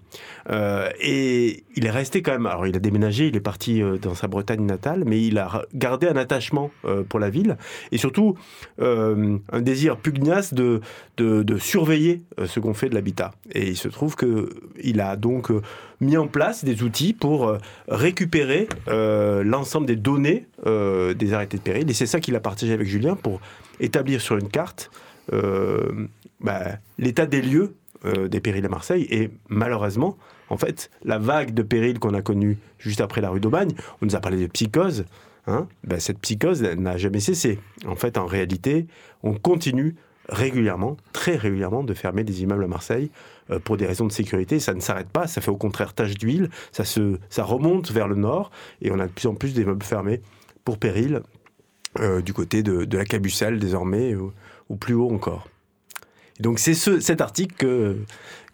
et 1.01 1.63
il 1.75 1.85
est 1.85 1.91
resté 1.91 2.21
quand 2.21 2.31
même. 2.31 2.45
Alors, 2.45 2.67
il 2.67 2.75
a 2.75 2.79
déménagé, 2.79 3.27
il 3.27 3.35
est 3.35 3.41
parti 3.41 3.81
dans 4.01 4.13
sa 4.13 4.27
Bretagne 4.27 4.65
natale, 4.65 5.03
mais 5.05 5.25
il 5.25 5.37
a 5.37 5.63
gardé 5.73 6.07
un 6.07 6.15
attachement 6.15 6.71
pour 7.09 7.19
la 7.19 7.29
ville 7.29 7.57
et 7.91 7.97
surtout 7.97 8.35
un 8.79 9.61
désir 9.61 9.97
pugnace 9.97 10.53
de, 10.53 10.81
de, 11.17 11.57
surveiller 11.57 12.21
ce 12.45 12.59
qu'on 12.59 12.73
fait 12.73 12.89
de 12.89 12.95
l'habitat. 12.95 13.31
Et 13.53 13.69
il 13.69 13.77
se 13.77 13.87
trouve 13.87 14.15
qu'il 14.15 15.01
a 15.01 15.15
donc 15.15 15.51
mis 15.99 16.17
en 16.17 16.27
place 16.27 16.63
des 16.63 16.83
outils 16.83 17.13
pour 17.13 17.57
récupérer 17.87 18.67
l'ensemble 18.87 19.87
des 19.87 19.97
données 19.97 20.45
des 20.65 21.33
arrêtés 21.33 21.57
de 21.57 21.63
péril. 21.63 21.89
Et 21.89 21.93
c'est 21.93 22.05
ça 22.05 22.19
qu'il 22.19 22.35
a 22.35 22.39
partagé 22.39 22.73
avec 22.73 22.87
Julien 22.87 23.15
pour 23.15 23.41
établir 23.79 24.21
sur 24.21 24.37
une 24.37 24.49
carte 24.49 24.91
euh, 25.33 26.07
bah, 26.39 26.77
l'état 26.97 27.25
des 27.25 27.41
lieux 27.41 27.75
euh, 28.05 28.27
des 28.27 28.39
périls 28.39 28.65
à 28.65 28.69
Marseille. 28.69 29.07
Et 29.09 29.31
malheureusement, 29.49 30.17
en 30.49 30.57
fait, 30.57 30.91
la 31.03 31.17
vague 31.17 31.53
de 31.53 31.63
périls 31.63 31.97
qu'on 31.97 32.13
a 32.13 32.21
connue 32.21 32.59
juste 32.77 33.01
après 33.01 33.21
la 33.21 33.29
rue 33.29 33.39
d'Aubagne, 33.39 33.71
on 34.01 34.05
nous 34.05 34.15
a 34.15 34.19
parlé 34.19 34.37
de 34.37 34.47
psychose. 34.47 35.05
Hein, 35.47 35.67
bah, 35.83 35.99
cette 35.99 36.19
psychose 36.19 36.61
n'a 36.61 36.97
jamais 36.97 37.19
cessé. 37.19 37.59
En 37.87 37.95
fait, 37.95 38.17
en 38.17 38.25
réalité, 38.25 38.85
on 39.23 39.33
continue 39.33 39.95
régulièrement, 40.29 40.97
très 41.13 41.35
régulièrement, 41.35 41.83
de 41.83 41.93
fermer 41.93 42.23
des 42.23 42.43
immeubles 42.43 42.63
à 42.63 42.67
Marseille 42.67 43.09
euh, 43.49 43.59
pour 43.59 43.77
des 43.77 43.85
raisons 43.85 44.05
de 44.05 44.11
sécurité. 44.11 44.59
Ça 44.59 44.73
ne 44.73 44.79
s'arrête 44.79 45.09
pas, 45.09 45.27
ça 45.27 45.41
fait 45.41 45.51
au 45.51 45.57
contraire 45.57 45.93
tache 45.93 46.15
d'huile, 46.15 46.49
ça, 46.71 46.83
ça 46.83 47.43
remonte 47.43 47.91
vers 47.91 48.07
le 48.07 48.15
nord 48.15 48.51
et 48.81 48.91
on 48.91 48.99
a 48.99 49.07
de 49.07 49.11
plus 49.11 49.27
en 49.27 49.35
plus 49.35 49.53
d'immeubles 49.53 49.83
fermés 49.83 50.21
pour 50.63 50.77
péril 50.77 51.21
euh, 51.99 52.21
du 52.21 52.33
côté 52.33 52.63
de, 52.63 52.97
la 52.97 53.05
Cabucelle 53.05 53.59
désormais 53.59 54.15
ou, 54.15 54.31
plus 54.75 54.93
haut 54.93 55.11
encore. 55.11 55.47
donc 56.39 56.59
c'est 56.59 56.73
ce, 56.73 56.99
cet 56.99 57.21
article 57.21 57.55
que, 57.55 57.97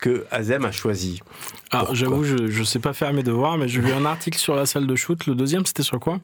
que 0.01 0.25
Azem 0.31 0.65
a 0.65 0.71
choisi. 0.71 1.21
Alors 1.73 1.95
j'avoue, 1.95 2.25
je 2.25 2.59
ne 2.59 2.65
sais 2.65 2.79
pas 2.79 2.91
faire 2.91 3.13
mes 3.13 3.23
devoirs, 3.23 3.57
mais 3.57 3.69
j'ai 3.69 3.79
vu 3.79 3.93
un 3.93 4.03
article 4.03 4.37
sur 4.37 4.55
la 4.55 4.65
salle 4.65 4.87
de 4.87 4.95
shoot. 4.95 5.25
Le 5.25 5.35
deuxième, 5.35 5.65
c'était 5.65 5.83
sur 5.83 6.01
quoi? 6.01 6.19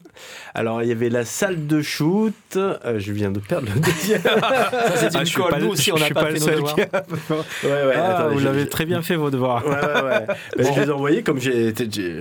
Alors 0.54 0.82
il 0.82 0.88
y 0.90 0.92
avait 0.92 1.08
la 1.08 1.24
salle 1.24 1.66
de 1.66 1.80
shoot. 1.80 2.34
Euh, 2.56 2.98
je 2.98 3.12
viens 3.12 3.30
de 3.30 3.38
perdre 3.38 3.68
le 3.74 3.80
deuxième. 3.80 4.20
ça 4.20 5.10
c'est 5.10 5.14
une 5.14 5.20
ah, 5.20 5.50
colle. 5.50 5.62
Nous 5.62 5.68
aussi, 5.68 5.90
on 5.90 5.96
n'a 5.96 6.10
pas, 6.10 6.26
fait 6.26 6.38
nos 6.38 6.46
devoirs. 6.46 6.76
ouais, 7.30 7.36
ouais, 7.64 7.94
ah, 7.96 8.28
vous 8.30 8.40
l'avez 8.40 8.68
très 8.68 8.84
bien 8.84 9.00
fait 9.00 9.16
vos 9.16 9.30
devoirs. 9.30 9.64
Ouais, 9.64 9.70
ouais, 9.70 10.02
ouais. 10.02 10.26
Je 10.74 10.80
les 10.80 10.88
ai 10.88 10.90
envoyés 10.90 11.22
comme 11.22 11.40
j'ai. 11.40 11.72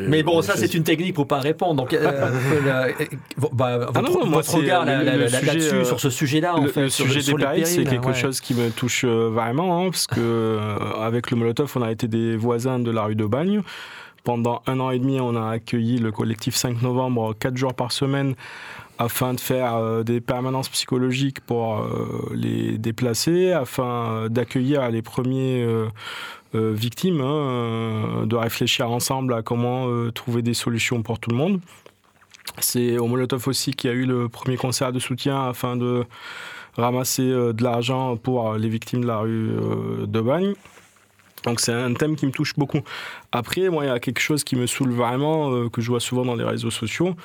Mais 0.08 0.24
bon, 0.24 0.42
ça 0.42 0.56
c'est 0.56 0.74
une 0.74 0.84
technique 0.84 1.16
pour 1.16 1.28
pas 1.28 1.40
répondre. 1.40 1.76
Donc, 1.76 1.94
euh, 1.94 2.10
euh, 2.10 2.94
bah, 3.52 3.90
ah 3.94 4.02
votre, 4.02 4.26
votre 4.26 4.56
regard 4.56 4.86
là-dessus, 4.86 5.84
sur 5.84 6.00
ce 6.00 6.10
sujet-là, 6.10 6.56
en 6.56 6.66
fait, 6.68 6.84
le 6.84 6.90
sujet 6.90 7.30
des 7.30 7.34
périls, 7.34 7.66
c'est 7.66 7.84
quelque 7.84 8.14
chose 8.14 8.40
qui 8.40 8.54
me 8.54 8.70
touche 8.70 9.04
vraiment, 9.04 9.82
hein, 9.82 9.90
parce 9.90 10.08
que 10.08 10.60
avec 11.02 11.30
le 11.30 11.38
on 11.76 11.82
a 11.82 11.92
été 11.92 12.08
des 12.08 12.38
voisins 12.38 12.80
de 12.80 12.92
la 12.92 13.04
rue 13.04 13.16
de 13.16 13.26
Bagne. 13.26 13.62
Pendant 14.24 14.62
un 14.68 14.80
an 14.82 14.92
et 14.92 15.00
demi, 15.00 15.20
on 15.22 15.36
a 15.36 15.52
accueilli 15.52 16.00
le 16.00 16.12
collectif 16.12 16.56
5 16.56 16.82
novembre 16.82 17.34
quatre 17.40 17.56
jours 17.56 17.74
par 17.74 17.94
semaine 17.94 18.36
afin 18.98 19.34
de 19.34 19.40
faire 19.40 19.76
euh, 19.76 20.04
des 20.04 20.22
permanences 20.22 20.70
psychologiques 20.70 21.40
pour 21.42 21.78
euh, 21.78 22.32
les 22.34 22.78
déplacer, 22.78 23.52
afin 23.52 24.28
d'accueillir 24.30 24.90
les 24.90 25.02
premiers 25.02 25.64
euh, 25.64 25.88
victimes, 26.54 27.22
hein, 27.22 28.26
de 28.26 28.36
réfléchir 28.36 28.90
ensemble 28.92 29.34
à 29.34 29.42
comment 29.42 29.88
trouver 30.12 30.42
des 30.42 30.54
solutions 30.54 31.04
pour 31.04 31.20
tout 31.20 31.30
le 31.30 31.36
monde. 31.36 31.62
C'est 32.60 32.98
au 32.98 33.08
Molotov 33.08 33.48
aussi 33.48 33.72
qui 33.72 33.88
a 33.88 33.92
eu 33.92 34.06
le 34.06 34.28
premier 34.28 34.58
concert 34.58 34.92
de 34.92 35.00
soutien 35.00 35.48
afin 35.48 35.76
de 35.76 36.04
ramasser 36.76 37.30
de 37.30 37.64
l'argent 37.64 38.18
pour 38.18 38.56
les 38.56 38.70
victimes 38.70 39.02
de 39.02 39.08
la 39.08 39.20
rue 39.20 39.52
de 40.08 40.22
Bagne. 40.22 40.54
Donc 41.48 41.62
c'est 41.62 41.72
un 41.72 41.94
thème 41.94 42.18
qui 42.18 42.26
me 42.26 42.32
touche 42.32 42.56
beaucoup. 42.58 42.82
Après, 43.32 43.70
moi, 43.70 43.86
il 43.86 43.88
y 43.88 43.92
a 43.92 44.00
quelque 44.00 44.20
chose 44.20 44.44
qui 44.44 44.58
me 44.58 44.68
saoule 44.68 44.92
vraiment, 44.92 45.54
euh, 45.54 45.70
que 45.70 45.80
je 45.80 45.88
vois 45.88 46.02
souvent 46.02 46.26
dans 46.26 46.36
les 46.36 46.44
réseaux 46.44 46.72
sociaux, 46.72 47.16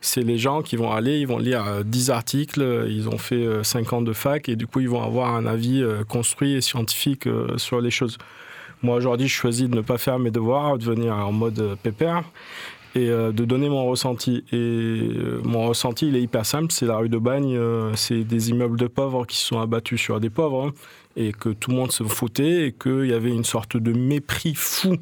c'est 0.00 0.22
les 0.22 0.38
gens 0.38 0.62
qui 0.62 0.76
vont 0.76 0.92
aller, 0.92 1.18
ils 1.18 1.26
vont 1.26 1.38
lire 1.38 1.84
10 1.84 2.10
euh, 2.10 2.12
articles, 2.12 2.86
ils 2.88 3.08
ont 3.08 3.18
fait 3.18 3.44
5 3.64 3.92
euh, 3.92 3.96
ans 3.96 4.02
de 4.02 4.12
fac, 4.12 4.48
et 4.48 4.54
du 4.54 4.68
coup, 4.68 4.78
ils 4.78 4.88
vont 4.88 5.02
avoir 5.02 5.34
un 5.34 5.46
avis 5.46 5.84
construit 6.08 6.52
et 6.52 6.60
scientifique 6.60 7.28
sur 7.56 7.80
les 7.80 7.90
choses. 7.90 8.18
Moi, 8.82 8.94
aujourd'hui, 8.94 9.26
je 9.26 9.34
choisis 9.34 9.68
de 9.68 9.74
ne 9.74 9.80
pas 9.80 9.98
faire 9.98 10.20
mes 10.20 10.30
devoirs, 10.30 10.78
de 10.78 10.84
venir 10.84 11.14
en 11.14 11.32
mode 11.32 11.76
pépère 11.82 12.22
et 12.94 13.08
de 13.08 13.44
donner 13.44 13.68
mon 13.68 13.86
ressenti. 13.86 14.44
Et 14.52 15.08
mon 15.44 15.66
ressenti, 15.66 16.08
il 16.08 16.16
est 16.16 16.22
hyper 16.22 16.44
simple, 16.44 16.70
c'est 16.70 16.86
la 16.86 16.96
rue 16.96 17.08
de 17.08 17.18
Bagne, 17.18 17.58
c'est 17.94 18.24
des 18.24 18.50
immeubles 18.50 18.78
de 18.78 18.86
pauvres 18.88 19.24
qui 19.24 19.36
sont 19.36 19.60
abattus 19.60 20.00
sur 20.00 20.20
des 20.20 20.30
pauvres. 20.30 20.66
Hein 20.66 20.72
et 21.16 21.32
que 21.32 21.50
tout 21.50 21.70
le 21.70 21.76
monde 21.76 21.92
se 21.92 22.04
foutait 22.04 22.66
et 22.66 22.72
qu'il 22.72 23.06
y 23.06 23.12
avait 23.12 23.30
une 23.30 23.44
sorte 23.44 23.76
de 23.76 23.92
mépris 23.92 24.54
fou 24.54 24.96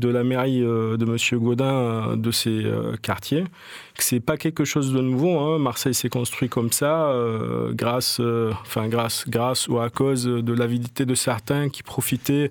de 0.00 0.08
la 0.08 0.24
mairie 0.24 0.64
euh, 0.64 0.96
de 0.96 1.04
Monsieur 1.04 1.38
Gaudin 1.38 1.64
euh, 1.64 2.16
de 2.16 2.30
ces 2.30 2.64
euh, 2.64 2.96
quartiers. 3.00 3.44
C'est 3.96 4.18
pas 4.18 4.36
quelque 4.38 4.64
chose 4.64 4.92
de 4.92 5.00
nouveau. 5.00 5.38
Hein. 5.38 5.58
Marseille 5.58 5.94
s'est 5.94 6.08
construit 6.08 6.48
comme 6.48 6.72
ça, 6.72 7.14
grâce, 7.72 8.18
enfin 8.62 8.88
grâce, 8.88 9.28
grâce 9.28 9.68
ou 9.68 9.78
à 9.78 9.90
cause 9.90 10.24
de 10.24 10.52
l'avidité 10.54 11.04
de 11.04 11.14
certains 11.14 11.68
qui 11.68 11.82
profitaient 11.82 12.50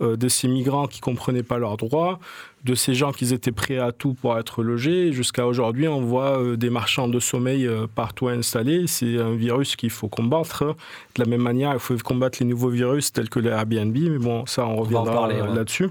de 0.00 0.28
ces 0.28 0.48
migrants 0.48 0.86
qui 0.86 1.00
comprenaient 1.00 1.42
pas 1.42 1.58
leurs 1.58 1.76
droits, 1.76 2.18
de 2.64 2.74
ces 2.74 2.94
gens 2.94 3.12
qui 3.12 3.34
étaient 3.34 3.52
prêts 3.52 3.76
à 3.76 3.92
tout 3.92 4.14
pour 4.14 4.38
être 4.38 4.62
logés. 4.62 5.12
Jusqu'à 5.12 5.46
aujourd'hui, 5.46 5.86
on 5.86 6.00
voit 6.00 6.56
des 6.56 6.70
marchands 6.70 7.08
de 7.08 7.20
sommeil 7.20 7.68
partout 7.94 8.28
installés. 8.28 8.86
C'est 8.86 9.18
un 9.18 9.34
virus 9.34 9.76
qu'il 9.76 9.90
faut 9.90 10.08
combattre. 10.08 10.64
De 10.64 11.22
la 11.22 11.26
même 11.26 11.42
manière, 11.42 11.74
il 11.74 11.78
faut 11.78 11.96
combattre 11.98 12.38
les 12.40 12.46
nouveaux 12.46 12.70
virus 12.70 13.12
tels 13.12 13.28
que 13.28 13.38
les 13.38 13.50
Airbnb. 13.50 13.94
Mais 13.94 14.18
bon, 14.18 14.46
ça, 14.46 14.66
on 14.66 14.76
reviendra 14.76 15.28
là-dessus. 15.28 15.90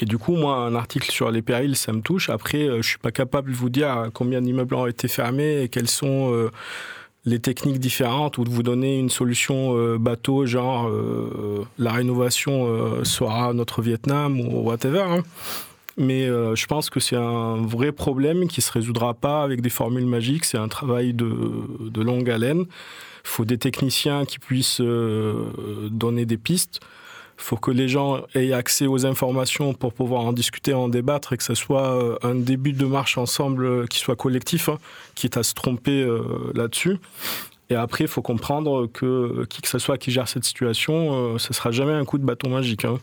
Et 0.00 0.06
du 0.06 0.16
coup, 0.16 0.34
moi, 0.34 0.56
un 0.56 0.74
article 0.74 1.10
sur 1.10 1.30
les 1.30 1.42
périls, 1.42 1.76
ça 1.76 1.92
me 1.92 2.00
touche. 2.00 2.30
Après, 2.30 2.62
euh, 2.62 2.80
je 2.82 2.88
suis 2.88 2.98
pas 2.98 3.12
capable 3.12 3.52
de 3.52 3.56
vous 3.56 3.68
dire 3.68 4.08
combien 4.14 4.40
d'immeubles 4.40 4.74
ont 4.74 4.86
été 4.86 5.08
fermés 5.08 5.62
et 5.62 5.68
quelles 5.68 5.88
sont 5.90 6.32
euh, 6.32 6.50
les 7.26 7.38
techniques 7.38 7.78
différentes 7.78 8.38
ou 8.38 8.44
de 8.44 8.48
vous 8.48 8.62
donner 8.62 8.98
une 8.98 9.10
solution 9.10 9.76
euh, 9.76 9.98
bateau, 9.98 10.46
genre 10.46 10.90
la 11.78 11.92
rénovation 11.92 13.04
sera 13.04 13.52
notre 13.52 13.82
Vietnam 13.82 14.40
ou 14.40 14.62
whatever. 14.62 15.02
Hein. 15.02 15.22
Mais 15.98 16.26
je 16.26 16.66
pense 16.66 16.88
que 16.88 16.98
c'est 16.98 17.16
un 17.16 17.56
vrai 17.56 17.92
problème 17.92 18.48
qui 18.48 18.62
se 18.62 18.72
résoudra 18.72 19.12
pas 19.12 19.42
avec 19.42 19.60
des 19.60 19.68
formules 19.68 20.06
magiques. 20.06 20.46
C'est 20.46 20.56
un 20.56 20.68
travail 20.68 21.12
de, 21.12 21.30
de 21.80 22.00
longue 22.00 22.30
haleine. 22.30 22.60
Il 22.60 23.28
faut 23.28 23.44
des 23.44 23.58
techniciens 23.58 24.24
qui 24.24 24.38
puissent 24.38 24.80
donner 24.80 26.24
des 26.24 26.38
pistes. 26.38 26.80
Faut 27.40 27.56
que 27.56 27.70
les 27.70 27.88
gens 27.88 28.20
aient 28.34 28.52
accès 28.52 28.86
aux 28.86 29.06
informations 29.06 29.72
pour 29.72 29.94
pouvoir 29.94 30.22
en 30.22 30.32
discuter, 30.32 30.74
en 30.74 30.88
débattre 30.88 31.32
et 31.32 31.36
que 31.38 31.42
ce 31.42 31.54
soit 31.54 31.96
euh, 31.96 32.18
un 32.22 32.34
début 32.34 32.72
de 32.72 32.84
marche 32.84 33.16
ensemble 33.16 33.64
euh, 33.64 33.86
qui 33.86 33.98
soit 33.98 34.14
collectif, 34.14 34.68
hein, 34.68 34.78
quitte 35.14 35.38
à 35.38 35.42
se 35.42 35.54
tromper 35.54 36.02
euh, 36.02 36.52
là-dessus. 36.54 36.98
Et 37.70 37.76
après, 37.76 38.04
il 38.04 38.08
faut 38.08 38.22
comprendre 38.22 38.86
que 38.92 39.46
qui 39.48 39.62
que 39.62 39.68
ce 39.68 39.78
soit 39.78 39.96
qui 39.96 40.10
gère 40.10 40.28
cette 40.28 40.44
situation, 40.44 41.38
ce 41.38 41.48
ne 41.48 41.54
sera 41.54 41.70
jamais 41.70 41.92
un 41.92 42.04
coup 42.04 42.18
de 42.18 42.24
bâton 42.24 42.50
magique. 42.50 42.84
Hein. 42.84 42.98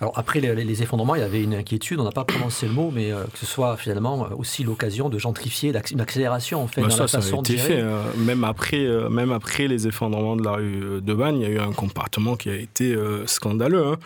Alors 0.00 0.14
après 0.16 0.40
les, 0.40 0.82
effondrements, 0.82 1.14
il 1.14 1.20
y 1.20 1.24
avait 1.24 1.42
une 1.42 1.54
inquiétude, 1.54 2.00
on 2.00 2.04
n'a 2.04 2.10
pas 2.10 2.24
prononcé 2.24 2.66
le 2.66 2.72
mot, 2.72 2.90
mais 2.90 3.12
euh, 3.12 3.24
que 3.24 3.38
ce 3.38 3.44
soit 3.44 3.76
finalement 3.76 4.24
euh, 4.24 4.34
aussi 4.34 4.64
l'occasion 4.64 5.10
de 5.10 5.18
gentrifier, 5.18 5.74
une 5.92 6.00
accélération 6.00 6.62
en 6.62 6.66
fait 6.66 6.80
bah 6.80 6.88
dans 6.88 6.96
la 6.96 7.06
façon 7.08 7.42
de 7.42 7.46
gérer. 7.48 7.58
Fait, 7.58 7.80
hein. 7.80 8.00
même 8.16 8.42
après, 8.44 8.78
euh, 8.78 9.10
même 9.10 9.30
après 9.30 9.68
les 9.68 9.86
effondrements 9.86 10.36
de 10.36 10.44
la 10.44 10.52
rue 10.52 11.02
de 11.02 11.14
Bagne, 11.14 11.36
il 11.36 11.42
y 11.42 11.44
a 11.44 11.50
eu 11.50 11.58
un 11.58 11.72
comportement 11.72 12.34
qui 12.36 12.48
a 12.48 12.56
été 12.56 12.96
scandaleux. 13.26 13.86
Hein. 13.86 13.96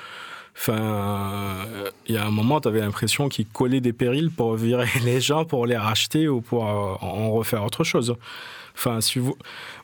Enfin, 0.57 1.67
il 2.09 2.14
y 2.14 2.19
a 2.19 2.27
un 2.27 2.31
moment, 2.31 2.61
tu 2.61 2.69
avais 2.69 2.81
l'impression 2.81 3.29
qu'ils 3.29 3.47
collaient 3.47 3.81
des 3.81 3.93
périls 3.93 4.31
pour 4.31 4.55
virer 4.55 4.88
les 5.05 5.21
gens, 5.21 5.45
pour 5.45 5.64
les 5.67 5.77
racheter 5.77 6.27
ou 6.27 6.40
pour 6.40 6.64
en 6.64 7.31
refaire 7.31 7.64
autre 7.64 7.85
chose. 7.85 8.17
Enfin. 8.77 8.99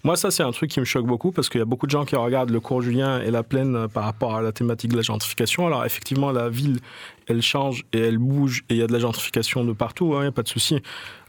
Moi, 0.02 0.16
ça, 0.16 0.30
c'est 0.30 0.42
un 0.42 0.50
truc 0.50 0.70
qui 0.70 0.80
me 0.80 0.84
choque 0.84 1.06
beaucoup 1.06 1.30
parce 1.30 1.48
qu'il 1.48 1.60
y 1.60 1.62
a 1.62 1.66
beaucoup 1.66 1.86
de 1.86 1.90
gens 1.90 2.04
qui 2.04 2.16
regardent 2.16 2.50
le 2.50 2.60
cours 2.60 2.82
Julien 2.82 3.20
et 3.20 3.30
la 3.30 3.42
plaine 3.42 3.76
euh, 3.76 3.88
par 3.88 4.04
rapport 4.04 4.34
à 4.34 4.42
la 4.42 4.52
thématique 4.52 4.90
de 4.90 4.96
la 4.96 5.02
gentrification. 5.02 5.66
Alors, 5.66 5.84
effectivement, 5.84 6.32
la 6.32 6.48
ville, 6.48 6.80
elle 7.28 7.40
change 7.40 7.84
et 7.92 8.00
elle 8.00 8.18
bouge 8.18 8.64
et 8.68 8.74
il 8.74 8.76
y 8.78 8.82
a 8.82 8.86
de 8.86 8.92
la 8.92 8.98
gentrification 8.98 9.64
de 9.64 9.72
partout, 9.72 10.10
il 10.12 10.16
hein, 10.16 10.20
n'y 10.22 10.26
a 10.28 10.32
pas 10.32 10.42
de 10.42 10.48
souci. 10.48 10.82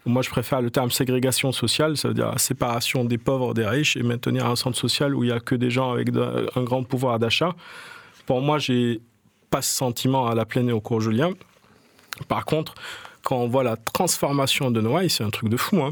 Moi, 0.06 0.24
je 0.24 0.32
préfère 0.32 0.62
le 0.62 0.71
terme 0.71 0.89
ségrégation 0.89 1.52
sociale, 1.52 1.95
ça 1.95 2.08
veut 2.08 2.15
dire 2.15 2.34
séparation 2.39 3.06
des 3.06 3.19
pauvres 3.19 3.54
des 3.54 3.67
riches 3.67 3.95
et 3.95 4.02
maintenir 4.02 4.47
un 4.47 4.56
centre 4.56 4.78
social 4.78 5.13
où 5.13 5.24
il 5.24 5.28
n'y 5.28 5.34
a 5.34 5.39
que 5.39 5.54
des 5.54 5.69
gens 5.69 5.91
avec 5.91 6.10
un 6.56 6.63
grand 6.63 6.84
pouvoir 6.84 7.19
d'achat. 7.19 7.54
Pour 8.26 8.41
moi, 8.41 8.58
j'ai 8.58 9.00
pas 9.52 9.62
ce 9.62 9.71
sentiment 9.71 10.28
à 10.28 10.34
la 10.34 10.45
plaine 10.45 10.69
et 10.69 10.71
au 10.71 10.82
cours 10.82 11.02
Julien. 11.02 11.34
Par 12.28 12.45
contre, 12.45 12.74
quand 13.24 13.38
on 13.38 13.47
voit 13.47 13.63
la 13.63 13.78
transformation 13.78 14.71
de 14.71 14.82
Noailles, 14.82 15.12
c'est 15.12 15.24
un 15.24 15.30
truc 15.30 15.50
de 15.50 15.58
fou. 15.58 15.84
Hein. 15.84 15.89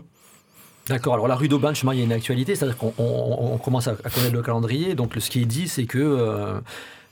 D'accord. 0.89 1.13
Alors 1.13 1.27
la 1.27 1.35
rue 1.35 1.47
d'Aubagne, 1.47 1.75
il 1.83 1.99
y 1.99 2.01
a 2.01 2.03
une 2.03 2.11
actualité, 2.11 2.55
c'est-à-dire 2.55 2.77
qu'on 2.77 3.59
commence 3.63 3.87
à, 3.87 3.93
connaître 3.93 4.33
le 4.33 4.41
calendrier. 4.41 4.95
Donc 4.95 5.13
ce 5.19 5.29
qui 5.29 5.43
est 5.43 5.45
dit, 5.45 5.67
c'est 5.67 5.85
que 5.85 5.99
euh, 5.99 6.59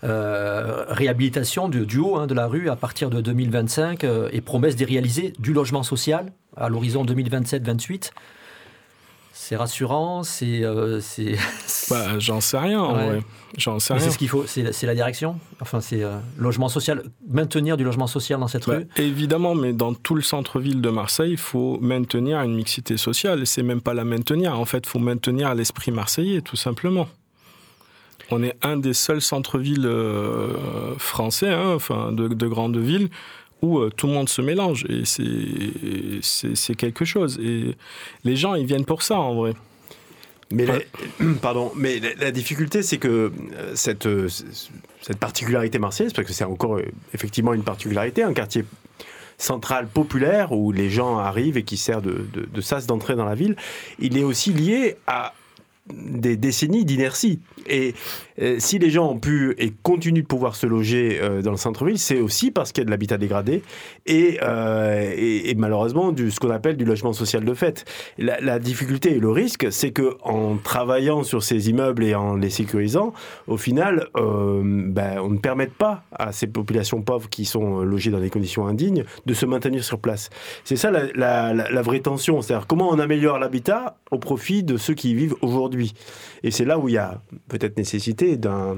euh, 0.04 0.86
réhabilitation 0.90 1.70
du, 1.70 1.86
du 1.86 2.00
haut 2.00 2.16
hein, 2.18 2.26
de 2.26 2.34
la 2.34 2.48
rue 2.48 2.70
à 2.70 2.76
partir 2.76 3.12
de 3.12 3.22
2025 3.22 4.04
euh, 4.04 4.30
et 4.34 4.42
promesse 4.42 4.76
d'y 4.76 4.86
réaliser 4.86 5.34
du 5.38 5.54
logement 5.54 5.84
social 5.84 6.32
à 6.56 6.70
l'horizon 6.70 7.06
2027-28. 7.06 8.10
C'est 9.40 9.56
rassurant, 9.56 10.24
c'est. 10.24 10.64
Euh, 10.64 11.00
bah, 11.90 12.18
j'en 12.18 12.42
sais 12.42 12.58
rien, 12.58 12.84
ouais. 12.84 13.20
J'en 13.56 13.80
sais 13.80 13.94
rien. 13.94 14.02
C'est 14.02 14.10
ce 14.10 14.18
qu'il 14.18 14.28
faut, 14.28 14.46
c'est 14.48 14.84
la 14.84 14.96
direction 14.96 15.40
Enfin, 15.62 15.80
c'est 15.80 16.04
euh, 16.04 16.18
logement 16.38 16.70
social, 16.70 17.04
maintenir 17.30 17.78
du 17.78 17.84
logement 17.84 18.08
social 18.08 18.40
dans 18.40 18.48
cette 18.48 18.68
bah, 18.68 18.78
rue 18.78 18.88
Évidemment, 18.98 19.54
mais 19.54 19.74
dans 19.74 19.94
tout 19.94 20.16
le 20.16 20.24
centre-ville 20.24 20.82
de 20.82 20.90
Marseille, 20.90 21.32
il 21.32 21.38
faut 21.38 21.78
maintenir 21.80 22.42
une 22.42 22.56
mixité 22.56 22.98
sociale. 22.98 23.46
C'est 23.46 23.64
même 23.64 23.80
pas 23.80 23.94
la 23.94 24.04
maintenir, 24.04 24.60
en 24.60 24.66
fait, 24.66 24.80
il 24.80 24.90
faut 24.90 25.00
maintenir 25.00 25.54
l'esprit 25.54 25.92
marseillais, 25.92 26.42
tout 26.42 26.58
simplement. 26.58 27.08
On 28.32 28.44
est 28.44 28.58
un 28.64 28.76
des 28.76 28.94
seuls 28.94 29.22
centres-villes 29.22 29.86
euh, 29.86 30.96
français, 30.98 31.54
hein, 31.54 31.74
enfin, 31.76 32.12
de, 32.12 32.28
de 32.28 32.48
grandes 32.48 32.78
villes, 32.78 33.10
où 33.62 33.80
euh, 33.80 33.90
tout 33.90 34.08
le 34.08 34.14
monde 34.14 34.30
se 34.30 34.42
mélange 34.42 34.86
et 34.90 35.04
c'est 36.22 36.76
quelque 36.76 37.06
chose. 37.06 37.40
Et 37.42 37.76
les 38.24 38.36
gens, 38.36 38.56
ils 38.56 38.66
viennent 38.66 38.86
pour 38.86 39.02
ça 39.02 39.20
en 39.20 39.36
vrai. 39.36 39.54
Mais 40.52 40.66
la, 40.66 40.80
pardon, 41.42 41.72
mais 41.76 42.00
la, 42.18 42.32
difficulté, 42.32 42.82
c'est 42.82 42.98
que 42.98 43.32
euh, 43.32 43.32
cette, 43.76 44.06
euh, 44.06 44.30
cette 45.02 45.18
particularité 45.18 45.80
marseillaise, 45.80 46.14
parce 46.14 46.28
que 46.28 46.34
c'est 46.34 46.46
encore 46.46 46.80
effectivement 47.14 47.54
une 47.54 47.64
particularité, 47.64 48.24
un 48.24 48.34
quartier 48.34 48.64
central 49.38 49.88
populaire 49.88 50.52
où 50.52 50.72
les 50.72 50.90
gens 50.90 51.18
arrivent 51.18 51.58
et 51.58 51.64
qui 51.64 51.78
sert 51.78 52.02
de, 52.02 52.26
de, 52.34 52.48
de 52.52 52.62
sas 52.62 52.88
d'entrée 52.88 53.16
dans 53.16 53.26
la 53.26 53.36
ville, 53.36 53.56
il 54.00 54.18
est 54.18 54.24
aussi 54.24 54.52
lié 54.52 54.96
à 55.06 55.34
des 55.94 56.38
décennies 56.38 56.86
d'inertie. 56.86 57.40
Et 57.70 57.94
euh, 58.42 58.56
si 58.60 58.80
les 58.80 58.90
gens 58.90 59.12
ont 59.12 59.20
pu 59.20 59.56
et 59.58 59.74
continuent 59.84 60.22
de 60.22 60.28
pouvoir 60.28 60.56
se 60.56 60.68
loger 60.68 61.20
euh, 61.22 61.42
dans 61.42 61.52
le 61.52 61.58
centre-ville, 61.58 61.98
c'est 61.98 62.20
aussi 62.20 62.52
parce 62.52 62.72
qu'il 62.72 62.82
y 62.82 62.84
a 62.84 62.86
de 62.86 62.92
l'habitat 62.92 63.18
dégradé 63.18 63.64
et, 64.06 64.40
euh, 64.44 65.14
et, 65.18 65.54
malheureusement 65.56 66.12
du, 66.12 66.32
ce 66.32 66.40
qu'on 66.40 66.50
appelle 66.50 66.78
du 66.78 66.86
logement 66.86 67.14
social 67.14 67.44
de 67.44 67.54
fait. 67.54 67.86
La, 68.18 68.60
difficulté 68.60 69.16
et 69.16 69.20
le 69.20 69.30
risque, 69.30 69.68
c'est 69.72 69.92
que 69.92 70.18
en 70.24 70.58
travaillant 70.58 71.24
sur 71.24 71.44
ces 71.44 71.70
immeubles 71.70 72.04
et 72.04 72.16
en 72.16 72.36
les 72.36 72.50
sécurisant, 72.50 73.14
au 73.48 73.58
final, 73.58 74.08
ben, 74.16 75.20
on 75.22 75.30
ne 75.30 75.38
permet 75.38 75.68
pas 75.68 76.04
à 76.12 76.32
ces 76.32 76.48
populations 76.48 77.02
pauvres 77.02 77.30
qui 77.30 77.46
sont 77.46 77.82
logées 77.82 78.10
dans 78.10 78.20
des 78.20 78.32
conditions 78.32 78.68
indignes 78.68 79.04
de 79.26 79.34
se 79.34 79.46
maintenir 79.46 79.84
sur 79.84 80.00
place. 80.00 80.30
C'est 80.64 80.76
ça 80.76 80.90
la, 80.92 81.54
la 81.54 81.82
vraie 81.82 82.00
tension, 82.00 82.42
c'est-à-dire 82.42 82.66
comment 82.66 82.90
on 82.90 83.00
améliore 83.00 83.38
l'habitat 83.38 83.98
au 84.12 84.18
profit 84.18 84.64
de 84.64 84.78
ceux 84.78 84.96
qui 84.96 85.12
y 85.12 85.14
vivent 85.14 85.36
aujourd'hui. 85.42 85.77
Et 86.44 86.52
c'est 86.52 86.66
là 86.66 86.80
où 86.80 86.90
il 86.90 86.94
y 86.94 86.98
a 86.98 87.22
peut-être 87.48 87.78
nécessité 87.78 88.38
d'un 88.38 88.78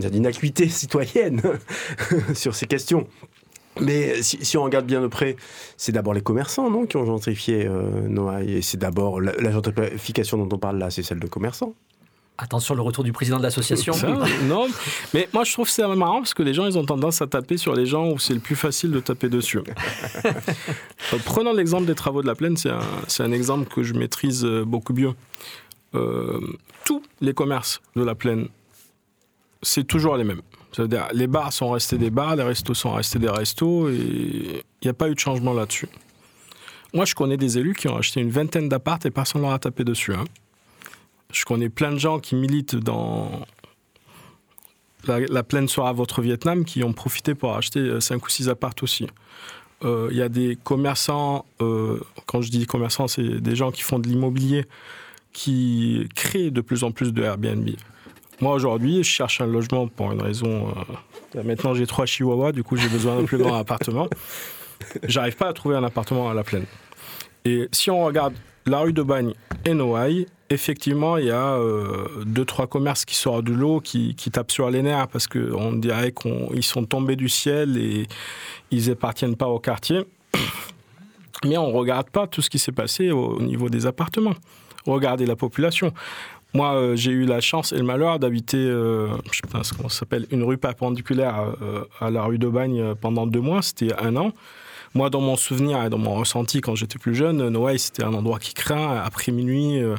d'une 0.00 0.26
acuité 0.26 0.68
citoyenne 0.70 1.42
sur 2.34 2.54
ces 2.54 2.66
questions. 2.66 3.06
Mais 3.80 4.22
si, 4.22 4.44
si, 4.44 4.58
on 4.58 4.64
regarde 4.64 4.86
bien 4.86 5.00
de 5.00 5.06
près, 5.06 5.36
c'est 5.78 5.92
d'abord 5.92 6.12
les 6.12 6.20
commerçants 6.20 6.70
non, 6.70 6.84
qui 6.84 6.96
ont 6.98 7.06
gentrifié 7.06 7.66
euh, 7.66 8.06
Noailles. 8.06 8.54
Et 8.54 8.62
c'est 8.62 8.76
d'abord 8.76 9.20
la, 9.20 9.32
la, 9.32 9.50
gentrification 9.50 10.36
dont 10.36 10.56
on 10.56 10.58
parle 10.58 10.78
là, 10.78 10.90
c'est 10.90 11.02
celle 11.02 11.20
de 11.20 11.26
commerçants. 11.26 11.74
Attention, 12.38 12.74
le 12.74 12.82
retour 12.82 13.04
du 13.04 13.12
président 13.12 13.38
de 13.38 13.42
l'association. 13.42 13.94
non, 14.44 14.66
mais 15.14 15.28
moi 15.32 15.44
je 15.44 15.52
trouve 15.52 15.68
c'est 15.68 15.86
marrant 15.86 16.18
parce 16.18 16.34
que 16.34 16.42
les 16.42 16.54
gens 16.54 16.66
ils 16.66 16.76
ont 16.76 16.84
tendance 16.84 17.22
à 17.22 17.26
taper 17.26 17.56
sur 17.56 17.74
les 17.74 17.86
gens 17.86 18.10
où 18.10 18.18
c'est 18.18 18.34
le 18.34 18.40
plus 18.40 18.56
facile 18.56 18.90
de 18.90 19.00
taper 19.00 19.28
dessus. 19.28 19.60
Prenons 21.24 21.52
l'exemple 21.52 21.84
des 21.84 21.94
travaux 21.94 22.22
de 22.22 22.26
la 22.26 22.34
plaine, 22.34 22.56
c'est 22.56 22.70
un, 22.70 22.80
un, 23.20 23.32
exemple 23.32 23.72
que 23.72 23.82
je 23.82 23.92
maîtrise 23.92 24.44
beaucoup 24.44 24.94
mieux. 24.94 25.12
Euh, 25.94 26.40
tous 26.84 27.02
les 27.20 27.34
commerces 27.34 27.80
de 27.96 28.02
la 28.02 28.14
plaine 28.14 28.48
c'est 29.62 29.84
toujours 29.84 30.16
les 30.16 30.24
mêmes. 30.24 30.42
C'est-à-dire, 30.72 31.08
les 31.12 31.26
bars 31.26 31.52
sont 31.52 31.70
restés 31.70 31.98
des 31.98 32.10
bars, 32.10 32.34
les 32.34 32.42
restos 32.42 32.74
sont 32.74 32.92
restés 32.92 33.18
des 33.18 33.28
restos, 33.28 33.88
et 33.88 33.94
il 33.94 34.84
n'y 34.84 34.90
a 34.90 34.94
pas 34.94 35.08
eu 35.08 35.14
de 35.14 35.20
changement 35.20 35.52
là-dessus. 35.52 35.88
Moi, 36.94 37.04
je 37.04 37.14
connais 37.14 37.36
des 37.36 37.58
élus 37.58 37.74
qui 37.74 37.88
ont 37.88 37.96
acheté 37.96 38.20
une 38.20 38.30
vingtaine 38.30 38.68
d'appartes 38.68 39.06
et 39.06 39.10
personne 39.10 39.40
ne 39.40 39.46
leur 39.46 39.54
a 39.54 39.58
tapé 39.58 39.84
dessus. 39.84 40.14
Hein. 40.14 40.24
Je 41.32 41.44
connais 41.44 41.68
plein 41.68 41.92
de 41.92 41.98
gens 41.98 42.18
qui 42.18 42.34
militent 42.34 42.76
dans 42.76 43.46
la, 45.06 45.20
la 45.20 45.42
plaine 45.42 45.68
sera 45.68 45.92
votre 45.92 46.20
Vietnam 46.20 46.64
qui 46.64 46.84
ont 46.84 46.92
profité 46.92 47.34
pour 47.34 47.56
acheter 47.56 48.00
5 48.00 48.24
ou 48.24 48.28
6 48.28 48.48
appartes 48.48 48.82
aussi. 48.82 49.06
Il 49.82 49.88
euh, 49.88 50.12
y 50.12 50.22
a 50.22 50.28
des 50.28 50.56
commerçants, 50.62 51.44
euh, 51.60 51.98
quand 52.26 52.40
je 52.40 52.50
dis 52.50 52.66
commerçants, 52.66 53.08
c'est 53.08 53.40
des 53.40 53.56
gens 53.56 53.72
qui 53.72 53.82
font 53.82 53.98
de 53.98 54.08
l'immobilier, 54.08 54.64
qui 55.32 56.08
créent 56.14 56.50
de 56.50 56.60
plus 56.60 56.84
en 56.84 56.92
plus 56.92 57.12
de 57.12 57.22
Airbnb. 57.22 57.68
Moi, 58.40 58.54
aujourd'hui, 58.54 59.04
je 59.04 59.08
cherche 59.08 59.40
un 59.40 59.46
logement 59.46 59.86
pour 59.86 60.10
une 60.10 60.20
raison. 60.20 60.74
Euh, 61.36 61.42
maintenant, 61.44 61.74
j'ai 61.74 61.86
trois 61.86 62.06
chihuahuas, 62.06 62.52
du 62.52 62.64
coup, 62.64 62.76
j'ai 62.76 62.88
besoin 62.88 63.16
d'un 63.16 63.24
plus 63.24 63.38
grand 63.38 63.54
appartement. 63.58 64.08
J'arrive 65.04 65.36
pas 65.36 65.48
à 65.48 65.52
trouver 65.52 65.76
un 65.76 65.84
appartement 65.84 66.28
à 66.28 66.34
la 66.34 66.42
plaine. 66.42 66.66
Et 67.44 67.68
si 67.72 67.90
on 67.90 68.04
regarde 68.04 68.34
la 68.66 68.80
rue 68.80 68.92
de 68.92 69.02
Bagne 69.02 69.32
et 69.64 69.74
Noailles, 69.74 70.26
effectivement, 70.50 71.16
il 71.16 71.26
y 71.26 71.30
a 71.30 71.54
euh, 71.54 72.24
deux, 72.24 72.44
trois 72.44 72.66
commerces 72.66 73.04
qui 73.04 73.14
sortent 73.14 73.44
du 73.44 73.54
lot, 73.54 73.80
qui, 73.80 74.14
qui 74.14 74.30
tapent 74.30 74.50
sur 74.50 74.70
les 74.70 74.82
nerfs 74.82 75.08
parce 75.08 75.26
qu'on 75.26 75.72
dirait 75.72 76.12
qu'ils 76.12 76.64
sont 76.64 76.84
tombés 76.84 77.16
du 77.16 77.28
ciel 77.28 77.76
et 77.76 78.06
ils 78.70 78.90
appartiennent 78.90 79.36
pas 79.36 79.48
au 79.48 79.58
quartier. 79.58 80.04
Mais 81.44 81.56
on 81.56 81.68
ne 81.68 81.76
regarde 81.76 82.10
pas 82.10 82.26
tout 82.26 82.42
ce 82.42 82.50
qui 82.50 82.58
s'est 82.58 82.72
passé 82.72 83.10
au, 83.10 83.36
au 83.36 83.42
niveau 83.42 83.68
des 83.68 83.86
appartements. 83.86 84.34
Regardez 84.86 85.26
la 85.26 85.36
population. 85.36 85.92
Moi, 86.54 86.74
euh, 86.74 86.96
j'ai 86.96 87.12
eu 87.12 87.24
la 87.24 87.40
chance 87.40 87.72
et 87.72 87.78
le 87.78 87.84
malheur 87.84 88.18
d'habiter, 88.18 88.58
euh, 88.58 89.08
je 89.30 89.38
sais 89.38 89.50
pas 89.50 89.62
comment 89.74 89.88
ça 89.88 90.00
s'appelle, 90.00 90.26
une 90.30 90.42
rue 90.42 90.58
perpendiculaire 90.58 91.54
euh, 91.62 91.84
à 92.00 92.10
la 92.10 92.24
rue 92.24 92.38
de 92.38 92.48
Bagne 92.48 92.94
pendant 93.00 93.26
deux 93.26 93.40
mois. 93.40 93.62
C'était 93.62 93.94
un 93.98 94.16
an. 94.16 94.32
Moi, 94.94 95.08
dans 95.08 95.22
mon 95.22 95.36
souvenir 95.36 95.82
et 95.82 95.88
dans 95.88 95.98
mon 95.98 96.14
ressenti 96.14 96.60
quand 96.60 96.74
j'étais 96.74 96.98
plus 96.98 97.14
jeune, 97.14 97.48
Noailles, 97.48 97.78
c'était 97.78 98.04
un 98.04 98.12
endroit 98.12 98.38
qui 98.38 98.52
craint. 98.52 99.00
Après 99.02 99.32
minuit, 99.32 99.82
euh, 99.82 99.94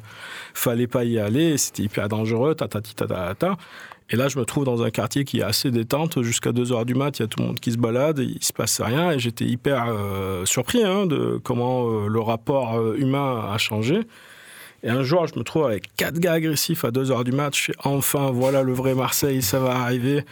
fallait 0.53 0.87
pas 0.87 1.03
y 1.03 1.17
aller. 1.17 1.57
C'était 1.57 1.83
hyper 1.83 2.07
dangereux. 2.09 2.53
Ta, 2.53 2.67
ta, 2.67 2.79
ta, 2.79 3.07
ta, 3.07 3.33
ta. 3.33 3.57
Et 4.11 4.15
là, 4.15 4.27
je 4.27 4.37
me 4.37 4.45
trouve 4.45 4.65
dans 4.65 4.83
un 4.83 4.91
quartier 4.91 5.23
qui 5.23 5.39
est 5.39 5.43
assez 5.43 5.71
détente. 5.71 6.21
Jusqu'à 6.21 6.51
2 6.51 6.73
heures 6.73 6.85
du 6.85 6.93
mat, 6.93 7.17
il 7.17 7.23
y 7.23 7.25
a 7.25 7.27
tout 7.27 7.39
le 7.39 7.47
monde 7.47 7.59
qui 7.59 7.71
se 7.71 7.77
balade, 7.77 8.19
il 8.19 8.43
se 8.43 8.53
passe 8.53 8.81
rien. 8.81 9.11
Et 9.11 9.17
j'étais 9.17 9.45
hyper 9.45 9.85
euh, 9.87 10.45
surpris 10.45 10.83
hein, 10.83 11.07
de 11.07 11.39
comment 11.43 11.87
euh, 11.87 12.07
le 12.07 12.19
rapport 12.19 12.79
humain 12.93 13.49
a 13.51 13.57
changé. 13.57 14.01
Et 14.83 14.89
un 14.89 15.01
jour, 15.01 15.25
je 15.27 15.39
me 15.39 15.43
trouve 15.43 15.65
avec 15.65 15.95
quatre 15.95 16.19
gars 16.19 16.33
agressifs 16.33 16.83
à 16.83 16.89
2h 16.89 17.23
du 17.23 17.31
match. 17.31 17.71
Enfin, 17.85 18.31
voilà 18.31 18.63
le 18.63 18.73
vrai 18.73 18.93
Marseille, 18.93 19.41
ça 19.41 19.59
va 19.59 19.77
arriver. 19.77 20.25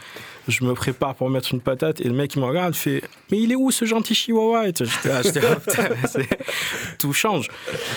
Je 0.50 0.66
me 0.66 0.74
prépare 0.74 1.16
pour 1.16 1.30
mettre 1.30 1.54
une 1.54 1.62
patate. 1.62 2.02
Et 2.02 2.04
le 2.04 2.14
mec, 2.14 2.36
il 2.36 2.42
me 2.42 2.46
regarde, 2.46 2.76
fait 2.76 3.02
Mais 3.32 3.40
il 3.40 3.54
est 3.54 3.56
où 3.56 3.72
ce 3.72 3.86
gentil 3.86 4.14
chihuahua? 4.14 4.66
Tout 7.00 7.14
change. 7.14 7.48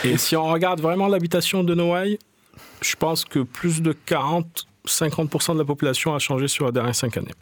Et 0.04 0.16
si 0.16 0.36
on 0.36 0.44
regarde 0.44 0.80
vraiment 0.80 1.08
l'habitation 1.08 1.64
de 1.64 1.74
Noailles, 1.74 2.20
je 2.82 2.94
pense 2.94 3.24
que 3.24 3.40
plus 3.40 3.82
de 3.82 3.92
40, 3.92 4.68
50% 4.86 5.54
de 5.54 5.58
la 5.58 5.64
population 5.64 6.14
a 6.14 6.20
changé 6.20 6.46
sur 6.46 6.66
les 6.66 6.72
dernières 6.72 6.94
5 6.94 7.16
années. 7.16 7.34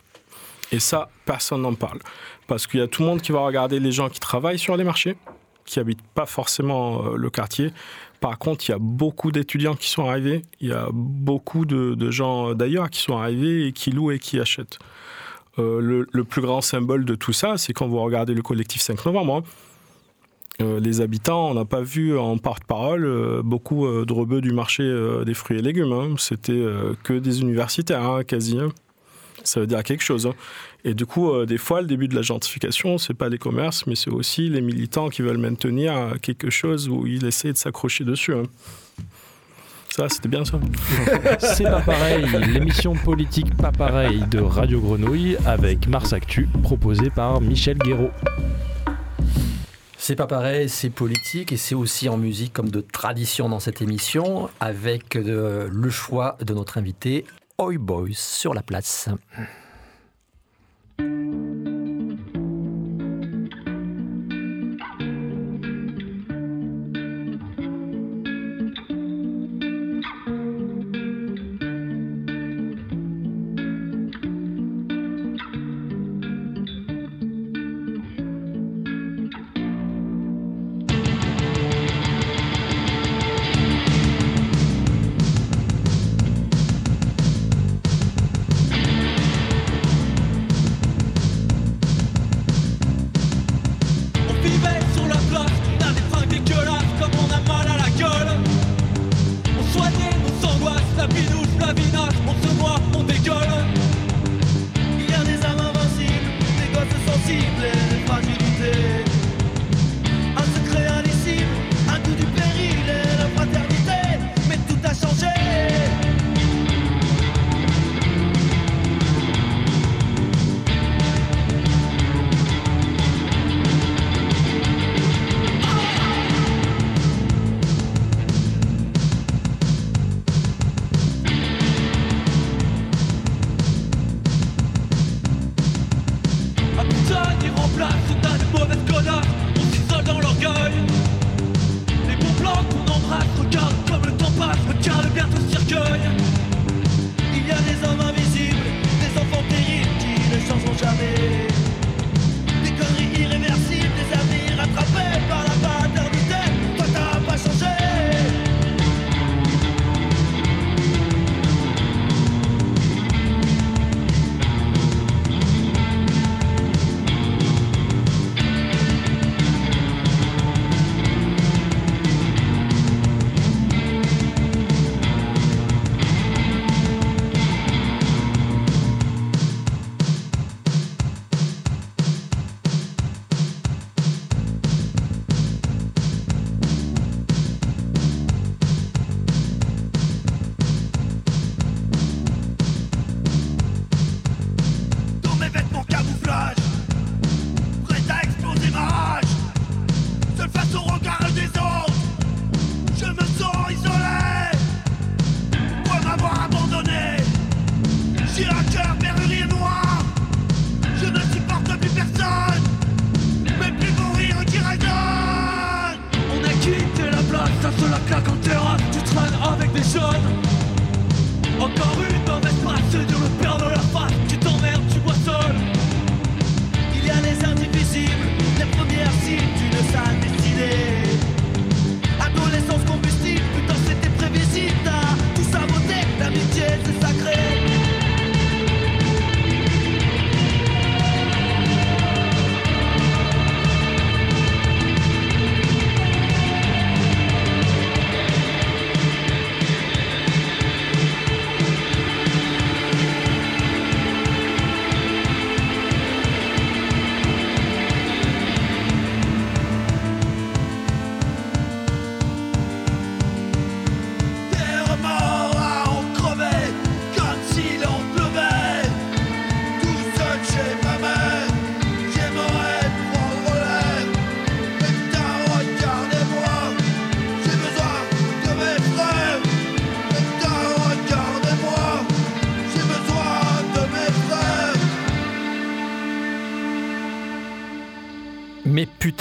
Et 0.70 0.81
ça, 0.81 1.11
personne 1.27 1.61
n'en 1.61 1.75
parle. 1.75 1.98
Parce 2.46 2.66
qu'il 2.66 2.81
y 2.81 2.83
a 2.83 2.87
tout 2.87 3.03
le 3.03 3.09
monde 3.09 3.20
qui 3.20 3.33
va 3.33 3.40
regarder 3.40 3.79
les 3.79 3.92
gens 3.92 4.09
qui 4.09 4.20
travaillent 4.20 4.59
sur 4.59 4.79
les 4.79 4.85
marchés, 4.85 5.18
qui 5.66 5.81
habitent 5.81 6.01
pas 6.14 6.25
forcément 6.25 7.11
le 7.11 7.29
quartier. 7.29 7.72
Par 8.23 8.39
contre, 8.39 8.69
il 8.69 8.71
y 8.71 8.75
a 8.75 8.79
beaucoup 8.79 9.33
d'étudiants 9.33 9.75
qui 9.75 9.91
sont 9.91 10.09
arrivés. 10.09 10.43
Il 10.61 10.69
y 10.69 10.73
a 10.73 10.87
beaucoup 10.93 11.67
de, 11.67 12.11
gens 12.13 12.55
d'ailleurs 12.55 12.89
qui 12.89 13.01
sont 13.01 13.19
arrivés 13.19 13.67
et 13.67 13.73
qui 13.73 13.91
louent 13.91 14.13
et 14.13 14.21
qui 14.21 14.39
achètent. 14.39 14.79
Euh, 15.59 16.07
le, 16.11 16.25
plus 16.25 16.41
grand 16.41 16.61
symbole 16.61 17.05
de 17.05 17.17
tout 17.17 17.33
ça, 17.33 17.59
c'est 17.59 17.73
quand 17.73 17.89
vous 17.89 18.01
regardez 18.01 18.33
le 18.33 18.43
collectif 18.43 18.81
5 18.81 19.05
novembre. 19.07 19.35
Hein. 19.39 19.43
Euh, 20.63 20.79
les 20.79 21.01
habitants, 21.01 21.51
on 21.51 21.55
n'a 21.55 21.65
pas 21.65 21.81
vu 21.81 22.17
en 22.17 22.39
porte-parole 22.39 23.05
euh, 23.05 23.43
beaucoup 23.43 23.89
de 23.89 24.13
rebeux 24.13 24.41
du 24.41 24.53
marché 24.53 24.85
des 25.27 25.35
fruits 25.35 25.59
et 25.59 25.63
légumes. 25.63 25.93
Hein. 25.93 26.15
C'était 26.17 26.65
que 27.03 27.15
des 27.15 27.41
universitaires, 27.41 28.05
hein, 28.09 28.23
quasi. 28.23 28.57
Ça 29.43 29.59
veut 29.59 29.67
dire 29.67 29.83
quelque 29.83 30.05
chose. 30.05 30.31
Et 30.85 30.95
du 30.95 31.07
coup, 31.07 31.31
euh, 31.31 31.47
des 31.47 31.59
fois, 31.59 31.81
le 31.81 31.87
début 31.87 32.09
de 32.09 32.14
la 32.14 32.23
gentrification, 32.23 32.99
c'est 32.99 33.14
pas 33.14 33.29
les 33.29 33.38
commerces, 33.38 33.87
mais 33.87 33.95
c'est 33.95 34.11
aussi 34.11 34.49
les 34.49 34.61
militants 34.61 35.09
qui 35.09 35.23
veulent 35.23 35.38
maintenir 35.38 36.14
quelque 36.21 36.51
chose 36.51 36.88
où 36.88 37.07
ils 37.07 37.25
essaient 37.25 37.53
de 37.53 37.59
s'accrocher 37.59 38.05
dessus. 38.05 38.35
Hein. 38.35 38.45
Ça, 39.95 40.09
c'était 40.09 40.29
bien 40.29 40.45
ça. 40.45 40.59
c'est 41.38 41.64
pas 41.64 41.83
pareil, 41.83 42.25
l'émission 42.47 42.95
politique 42.95 43.55
pas 43.57 43.71
pareil 43.71 44.25
de 44.31 44.40
Radio 44.40 44.81
Grenouille 44.81 45.37
avec 45.45 45.87
Mars 45.87 46.14
Actu, 46.14 46.49
proposée 46.62 47.11
par 47.11 47.42
Michel 47.42 47.77
Guéraud. 47.77 48.11
C'est 49.99 50.16
pas 50.16 50.27
pareil, 50.27 50.68
c'est 50.68 50.90
politique 50.90 51.53
et 51.53 51.57
c'est 51.57 51.75
aussi 51.75 52.09
en 52.09 52.16
musique 52.16 52.53
comme 52.53 52.71
de 52.71 52.81
tradition 52.81 53.49
dans 53.49 53.61
cette 53.61 53.83
émission 53.83 54.49
avec 54.59 55.16
de, 55.16 55.68
le 55.71 55.90
choix 55.90 56.38
de 56.40 56.55
notre 56.55 56.79
invité, 56.79 57.25
Oi 57.59 57.77
Boys 57.79 58.09
sur 58.14 58.55
la 58.55 58.62
place. 58.62 59.11
thank 61.03 61.35
you 61.35 61.52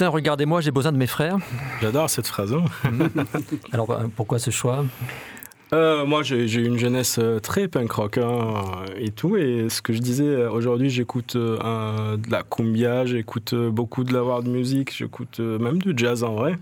Regardez-moi, 0.09 0.61
j'ai 0.61 0.71
besoin 0.71 0.91
de 0.91 0.97
mes 0.97 1.07
frères. 1.07 1.37
J'adore 1.81 2.09
cette 2.09 2.27
phrase. 2.27 2.53
hein. 2.53 2.65
Alors 3.71 3.91
euh, 3.91 4.07
pourquoi 4.15 4.39
ce 4.39 4.51
choix? 4.51 4.85
Euh, 5.73 6.05
moi, 6.05 6.21
j'ai 6.21 6.43
eu 6.43 6.65
une 6.65 6.77
jeunesse 6.77 7.17
euh, 7.17 7.39
très 7.39 7.69
punk 7.69 7.91
rock 7.93 8.17
hein, 8.17 8.61
et 8.97 9.11
tout. 9.11 9.37
Et 9.37 9.67
ce 9.69 9.81
que 9.81 9.93
je 9.93 9.99
disais, 9.99 10.45
aujourd'hui, 10.47 10.89
j'écoute 10.89 11.37
euh, 11.37 12.17
de 12.17 12.29
la 12.29 12.43
cumbia, 12.43 13.05
j'écoute 13.05 13.55
beaucoup 13.55 14.03
de 14.03 14.13
la 14.13 14.21
world 14.23 14.47
music, 14.47 14.93
j'écoute 14.93 15.39
euh, 15.39 15.57
même 15.59 15.77
du 15.79 15.93
jazz 15.95 16.23
en 16.25 16.35
vrai. 16.35 16.55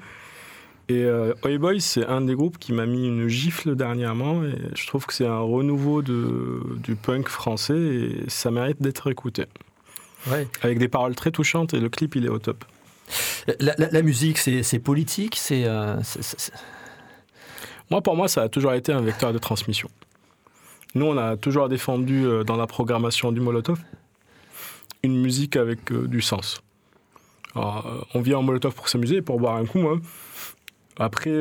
Et 0.92 1.06
Oi 1.06 1.58
Boys, 1.60 1.80
c'est 1.82 2.08
un 2.08 2.22
des 2.22 2.34
groupes 2.34 2.58
qui 2.58 2.74
m'a 2.74 2.88
mis 2.88 3.08
une 3.08 3.28
gifle 3.28 3.76
dernièrement. 3.76 4.44
Et 4.44 4.56
je 4.76 4.88
trouve 4.88 5.06
que 5.06 5.14
c'est 5.14 5.28
un 5.28 5.38
renouveau 5.38 6.02
de, 6.02 6.62
du 6.84 6.96
punk 6.96 7.28
français 7.28 7.78
et 7.78 8.24
ça 8.28 8.50
mérite 8.50 8.82
d'être 8.82 9.08
écouté. 9.12 9.46
Ouais. 10.32 10.48
Avec 10.64 10.80
des 10.80 10.88
paroles 10.88 11.14
très 11.14 11.30
touchantes 11.30 11.76
et 11.76 11.80
le 11.80 11.90
clip, 11.90 12.16
il 12.16 12.26
est 12.26 12.30
au 12.30 12.40
top. 12.40 12.66
La, 13.60 14.02
musique, 14.02 14.38
c'est 14.38 14.80
politique, 14.80 15.40
euh, 15.52 15.98
c'est- 16.04 16.52
Moi, 17.90 18.02
pour 18.02 18.16
moi, 18.16 18.28
ça 18.28 18.44
a 18.44 18.50
toujours 18.50 18.74
été 18.74 18.92
un 18.92 19.02
vecteur 19.02 19.34
de 19.34 19.40
transmission. 19.40 19.90
Nous, 20.96 21.06
on 21.06 21.18
a 21.18 21.38
toujours 21.38 21.70
défendu 21.70 22.26
euh, 22.26 22.44
dans 22.44 22.56
la 22.58 22.68
programmation 22.68 23.32
du 23.32 23.40
Molotov 23.42 23.80
une 25.02 25.22
musique 25.22 25.56
avec 25.56 25.92
euh, 25.92 26.08
du 26.08 26.22
sens. 26.22 26.62
On 27.56 28.22
vient 28.22 28.38
en 28.38 28.44
Molotov 28.44 28.74
pour 28.76 28.90
s'amuser 28.90 29.22
pour 29.22 29.40
boire 29.40 29.56
un 29.56 29.66
coup. 29.66 29.88
hein. 29.88 30.00
Après, 30.98 31.32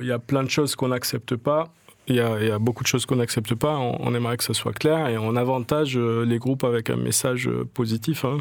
il 0.00 0.06
y 0.06 0.12
a 0.12 0.18
plein 0.18 0.42
de 0.42 0.50
choses 0.50 0.74
qu'on 0.74 0.88
n'accepte 0.88 1.36
pas. 1.36 1.72
Il 2.08 2.16
y, 2.16 2.20
a, 2.20 2.58
beaucoup 2.58 2.82
de 2.82 2.88
choses 2.88 3.06
qu'on 3.06 3.16
n'accepte 3.16 3.54
pas. 3.54 3.76
On, 3.76 3.96
on 4.00 4.14
aimerait 4.14 4.36
que 4.38 4.44
ça 4.44 4.54
soit 4.54 4.72
clair 4.72 5.08
et 5.08 5.16
on 5.18 5.36
avantage 5.36 5.96
les 5.96 6.38
groupes 6.38 6.64
avec 6.64 6.90
un 6.90 6.96
message 6.96 7.48
positif. 7.74 8.24
hein. 8.24 8.38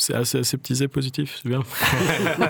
C'est 0.00 0.14
assez 0.14 0.38
aseptisé 0.38 0.88
positif, 0.88 1.40
c'est 1.42 1.48
bien. 1.48 1.60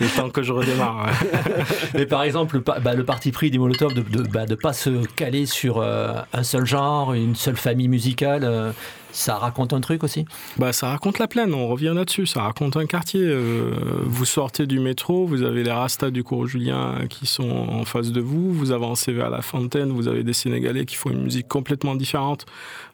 Le 0.00 0.16
temps 0.16 0.28
que 0.28 0.42
je 0.42 0.52
redémarre. 0.52 1.08
Mais 1.94 2.04
par 2.04 2.24
exemple, 2.24 2.60
bah, 2.60 2.94
le 2.94 3.04
parti 3.04 3.30
pris 3.30 3.50
du 3.50 3.60
Molotov 3.60 3.94
de 3.94 4.00
ne 4.00 4.26
bah, 4.28 4.44
pas 4.60 4.72
se 4.72 5.06
caler 5.14 5.46
sur 5.46 5.78
euh, 5.78 6.14
un 6.32 6.42
seul 6.42 6.66
genre, 6.66 7.14
une 7.14 7.36
seule 7.36 7.56
famille 7.56 7.88
musicale, 7.88 8.42
euh, 8.44 8.72
ça 9.14 9.36
raconte 9.36 9.72
un 9.72 9.80
truc 9.80 10.02
aussi? 10.02 10.24
Bah, 10.58 10.72
ça 10.72 10.88
raconte 10.88 11.20
la 11.20 11.28
plaine, 11.28 11.54
on 11.54 11.68
revient 11.68 11.92
là-dessus. 11.94 12.26
Ça 12.26 12.42
raconte 12.42 12.76
un 12.76 12.84
quartier. 12.84 13.20
Euh, 13.22 13.70
vous 14.04 14.24
sortez 14.24 14.66
du 14.66 14.80
métro, 14.80 15.24
vous 15.24 15.42
avez 15.42 15.62
les 15.62 15.70
Rastas 15.70 16.10
du 16.10 16.24
cours 16.24 16.48
Julien 16.48 17.06
qui 17.08 17.26
sont 17.26 17.48
en 17.48 17.84
face 17.84 18.10
de 18.10 18.20
vous. 18.20 18.52
Vous 18.52 18.72
avancez 18.72 19.12
vers 19.12 19.30
la 19.30 19.40
fontaine, 19.40 19.90
vous 19.90 20.08
avez 20.08 20.24
des 20.24 20.32
Sénégalais 20.32 20.84
qui 20.84 20.96
font 20.96 21.10
une 21.10 21.22
musique 21.22 21.46
complètement 21.46 21.94
différente. 21.94 22.44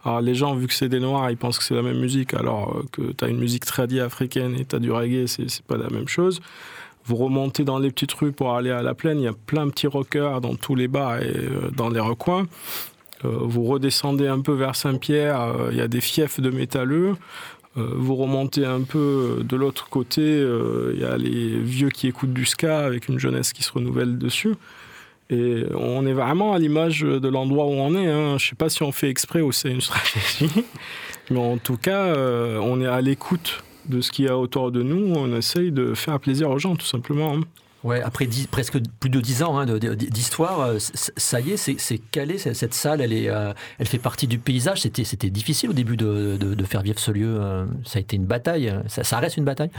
Alors, 0.05 0.21
les 0.21 0.35
gens, 0.35 0.55
vu 0.55 0.67
que 0.67 0.75
c'est 0.75 0.91
des 0.91 1.01
Noirs, 1.01 1.31
ils 1.31 1.39
pensent 1.39 1.59
que 1.59 1.65
c'est 1.65 1.75
la 1.75 1.83
même 1.83 1.99
musique, 1.99 2.35
alors 2.35 2.77
euh, 2.77 2.83
que 2.93 3.13
tu 3.13 3.25
as 3.25 3.29
une 3.29 3.39
musique 3.39 3.65
tradie 3.65 4.01
africaine 4.01 4.55
et 4.59 4.67
tu 4.67 4.77
as 4.77 4.79
du 4.79 4.93
reggae, 4.93 5.27
c'est 5.27 5.49
c'est 5.49 5.65
pas 5.65 5.79
la 5.79 5.89
même 5.89 6.07
chose. 6.07 6.41
Vous 7.07 7.17
remontez 7.17 7.65
dans 7.65 7.79
les 7.79 7.91
petites 7.91 8.13
rues 8.13 8.33
pour 8.33 8.55
aller 8.55 8.71
à 8.71 8.83
la 8.83 8.95
plaine, 8.95 9.19
il 9.19 9.25
y 9.25 9.29
a 9.29 9.33
plein 9.33 9.67
de 9.67 9.71
petits 9.71 9.87
rockers 9.87 10.41
dans 10.41 10.55
tous 10.55 10.75
les 10.75 10.87
bars 10.87 11.17
et 11.19 11.35
euh, 11.35 11.71
dans 11.75 11.89
les 11.89 12.01
recoins. 12.01 12.47
Euh, 13.25 13.39
vous 13.43 13.65
redescendez 13.65 14.27
un 14.27 14.41
peu 14.41 14.53
vers 14.53 14.77
Saint-Pierre, 14.77 15.41
euh, 15.41 15.69
il 15.73 15.79
y 15.79 15.81
a 15.81 15.89
des 15.89 16.01
fiefs 16.01 16.41
de 16.41 16.51
métalleux. 16.51 17.17
Euh, 17.77 17.87
vous 17.95 18.17
remontez 18.17 18.65
un 18.65 18.83
peu 18.83 19.43
de 19.45 19.57
l'autre 19.57 19.89
côté, 19.89 20.23
il 20.23 21.01
y 21.01 21.05
a 21.05 21.17
les 21.17 21.59
vieux 21.59 21.91
qui 21.91 22.09
écoutent 22.09 22.33
du 22.33 22.45
ska 22.45 22.81
avec 22.81 23.09
une 23.09 23.19
jeunesse 23.19 23.53
qui 23.53 23.63
se 23.63 23.73
renouvelle 23.73 24.19
dessus. 24.19 24.55
Et 25.33 25.65
on 25.77 26.05
est 26.07 26.13
vraiment 26.13 26.55
à 26.55 26.59
l'image 26.59 27.03
de 27.03 27.29
l'endroit 27.29 27.67
où 27.67 27.73
on 27.75 27.95
est. 27.95 28.09
Hein. 28.09 28.37
Je 28.39 28.49
sais 28.49 28.57
pas 28.57 28.69
si 28.69 28.83
on 28.83 28.91
fait 28.91 29.09
exprès 29.09 29.41
ou 29.41 29.53
c'est 29.53 29.71
une 29.71 29.81
stratégie, 29.81 30.51
mais 31.31 31.39
en 31.39 31.59
tout 31.59 31.77
cas, 31.77 32.13
on 32.61 32.81
est 32.81 32.89
à 32.89 33.01
l'écoute 33.01 33.63
de 33.89 34.01
ce 34.01 34.11
qu'il 34.11 34.25
y 34.25 34.29
a 34.29 34.37
autour 34.37 34.73
de 34.73 34.83
nous. 34.83 35.15
On 35.15 35.37
essaye 35.37 35.71
de 35.71 35.95
faire 35.95 36.19
plaisir 36.19 36.51
aux 36.51 36.59
gens, 36.59 36.75
tout 36.75 36.87
simplement. 36.87 37.37
Ouais, 37.83 38.03
après 38.03 38.29
presque 38.51 38.79
plus 39.01 39.09
de 39.09 39.21
dix 39.21 39.43
ans 39.43 39.59
hein, 39.59 39.65
d'histoire, 39.65 40.61
euh, 40.61 40.77
ça 40.79 41.41
y 41.41 41.53
est, 41.53 41.57
c'est 41.57 41.99
calé. 42.11 42.37
Cette 42.37 42.75
salle, 42.75 43.01
elle, 43.01 43.13
est, 43.13 43.29
euh, 43.31 43.53
elle 43.79 43.87
fait 43.87 43.99
partie 43.99 44.27
du 44.27 44.39
paysage. 44.39 44.83
C'était 44.83 45.31
difficile 45.31 45.71
au 45.71 45.73
début 45.73 45.97
de, 45.97 46.65
faire 46.65 46.83
vivre 46.83 46.99
ce 46.99 47.11
lieu. 47.11 47.39
euh, 47.41 47.65
Ça 47.85 47.99
a 47.99 48.01
été 48.03 48.17
une 48.17 48.27
bataille. 48.27 48.75
Ça, 48.87 49.19
reste 49.19 49.39
une 49.39 49.45
bataille. 49.45 49.71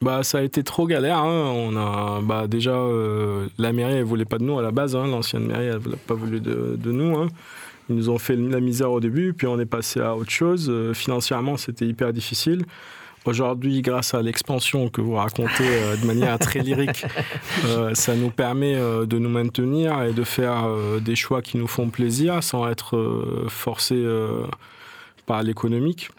Bah, 0.00 0.22
ça 0.22 0.38
a 0.38 0.42
été 0.42 0.62
trop 0.62 0.86
galère. 0.86 1.18
hein. 1.18 1.52
On 1.54 1.76
a, 1.76 2.22
bah, 2.22 2.46
déjà, 2.46 2.78
la 3.58 3.72
mairie, 3.72 3.96
elle 3.96 4.04
voulait 4.04 4.24
pas 4.24 4.38
de 4.38 4.44
nous 4.44 4.58
à 4.58 4.62
la 4.62 4.70
base. 4.70 4.96
hein. 4.96 5.06
L'ancienne 5.06 5.46
mairie, 5.46 5.66
elle 5.66 5.90
n'a 5.90 5.96
pas 6.06 6.14
voulu 6.14 6.40
de, 6.40 6.78
nous. 6.92 7.28
Ils 7.90 7.96
nous 7.96 8.08
ont 8.08 8.18
fait 8.18 8.36
la 8.36 8.60
misère 8.60 8.90
au 8.90 9.00
début, 9.00 9.34
puis 9.34 9.46
on 9.46 9.60
est 9.60 9.66
passé 9.66 10.00
à 10.00 10.16
autre 10.16 10.30
chose. 10.30 10.72
Financièrement, 10.94 11.58
c'était 11.58 11.86
hyper 11.86 12.14
difficile. 12.14 12.64
Aujourd'hui, 13.24 13.80
grâce 13.80 14.12
à 14.12 14.20
l'expansion 14.20 14.90
que 14.90 15.00
vous 15.00 15.14
racontez 15.14 15.64
euh, 15.66 15.96
de 15.96 16.06
manière 16.06 16.38
très 16.38 16.60
lyrique, 16.60 17.06
euh, 17.64 17.94
ça 17.94 18.14
nous 18.14 18.30
permet 18.30 18.74
euh, 18.74 19.06
de 19.06 19.18
nous 19.18 19.30
maintenir 19.30 20.02
et 20.02 20.12
de 20.12 20.24
faire 20.24 20.66
euh, 20.66 21.00
des 21.00 21.16
choix 21.16 21.40
qui 21.40 21.56
nous 21.56 21.66
font 21.66 21.88
plaisir 21.88 22.42
sans 22.42 22.68
être 22.68 22.96
euh, 22.96 23.46
forcés 23.48 23.94
euh, 23.96 24.44
par 25.24 25.42
l'économique. 25.42 26.10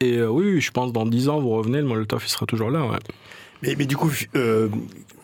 Et 0.00 0.18
euh, 0.18 0.28
oui, 0.28 0.60
je 0.60 0.70
pense 0.70 0.92
dans 0.92 1.06
10 1.06 1.28
ans, 1.30 1.40
vous 1.40 1.50
revenez, 1.50 1.78
le 1.78 1.86
Molotov, 1.86 2.22
il 2.24 2.28
sera 2.28 2.44
toujours 2.44 2.70
là. 2.70 2.84
Ouais. 2.84 2.98
Mais, 3.62 3.74
mais 3.76 3.86
du 3.86 3.96
coup, 3.96 4.12
euh, 4.36 4.68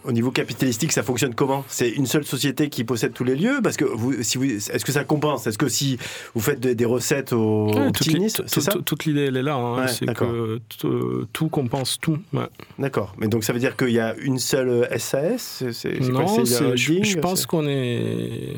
au 0.04 0.12
niveau 0.12 0.30
capitalistique, 0.30 0.92
ça 0.92 1.02
fonctionne 1.02 1.34
comment? 1.34 1.64
C'est 1.68 1.88
une 1.90 2.06
seule 2.06 2.24
société 2.24 2.68
qui 2.68 2.84
possède 2.84 3.12
tous 3.12 3.24
les 3.24 3.34
lieux? 3.36 3.60
Parce 3.62 3.76
que 3.76 3.84
vous, 3.84 4.22
si 4.22 4.38
vous, 4.38 4.44
est-ce 4.44 4.84
que 4.84 4.92
ça 4.92 5.04
compense? 5.04 5.46
Est-ce 5.46 5.58
que 5.58 5.68
si 5.68 5.98
vous 6.34 6.40
faites 6.40 6.60
des, 6.60 6.74
des 6.74 6.84
recettes 6.84 7.32
aux 7.32 7.66
Ouais, 7.72 7.90
toute 7.92 9.04
l'idée, 9.04 9.26
elle 9.26 9.36
est 9.36 9.42
là. 9.42 9.54
hein. 9.54 9.82
Ouais, 9.82 9.88
c'est 9.88 10.06
que 10.14 10.58
euh, 10.84 11.26
tout 11.32 11.48
compense 11.48 11.98
tout. 12.00 12.18
ouais. 12.32 12.46
D'accord. 12.78 13.14
Mais 13.18 13.28
donc 13.28 13.44
ça 13.44 13.52
veut 13.52 13.58
dire 13.60 13.76
qu'il 13.76 13.90
y 13.90 13.98
a 14.00 14.14
une 14.20 14.38
seule 14.38 14.86
SAS 14.98 15.64
C'est 15.72 15.98
quoi? 16.10 16.24
Non, 16.24 16.44
c'est- 16.44 16.76
je, 16.76 17.02
je 17.02 17.18
pense 17.18 17.46
qu'on 17.46 17.66
est. 17.66 18.54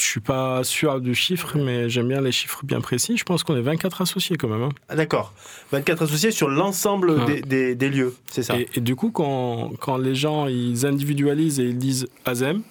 Je 0.00 0.06
suis 0.06 0.20
pas 0.20 0.64
sûr 0.64 1.00
du 1.00 1.14
chiffre, 1.14 1.56
mais 1.58 1.90
j'aime 1.90 2.08
bien 2.08 2.20
les 2.22 2.32
chiffres 2.32 2.60
bien 2.64 2.80
précis. 2.80 3.16
Je 3.18 3.24
pense 3.24 3.42
qu'on 3.44 3.54
est 3.56 3.60
24 3.60 4.00
associés 4.02 4.36
quand 4.36 4.48
même. 4.48 4.62
hein. 4.62 4.70
Ah, 4.88 4.96
D'accord. 4.96 5.32
24 5.72 6.02
associés 6.02 6.30
sur 6.30 6.48
l'ensemble 6.48 7.24
des, 7.26 7.42
des- 7.42 7.74
des 7.74 7.88
lieux, 7.90 8.14
c'est 8.30 8.42
ça 8.42 8.56
Et, 8.58 8.68
et 8.76 8.80
du 8.80 8.96
coup, 8.96 9.10
quand, 9.10 9.72
quand 9.78 9.98
les 9.98 10.14
gens 10.14 10.46
ils 10.46 10.86
individualisent 10.86 11.60
et 11.60 11.64
ils 11.64 11.78
disent 11.78 12.06
Azem, 12.24 12.62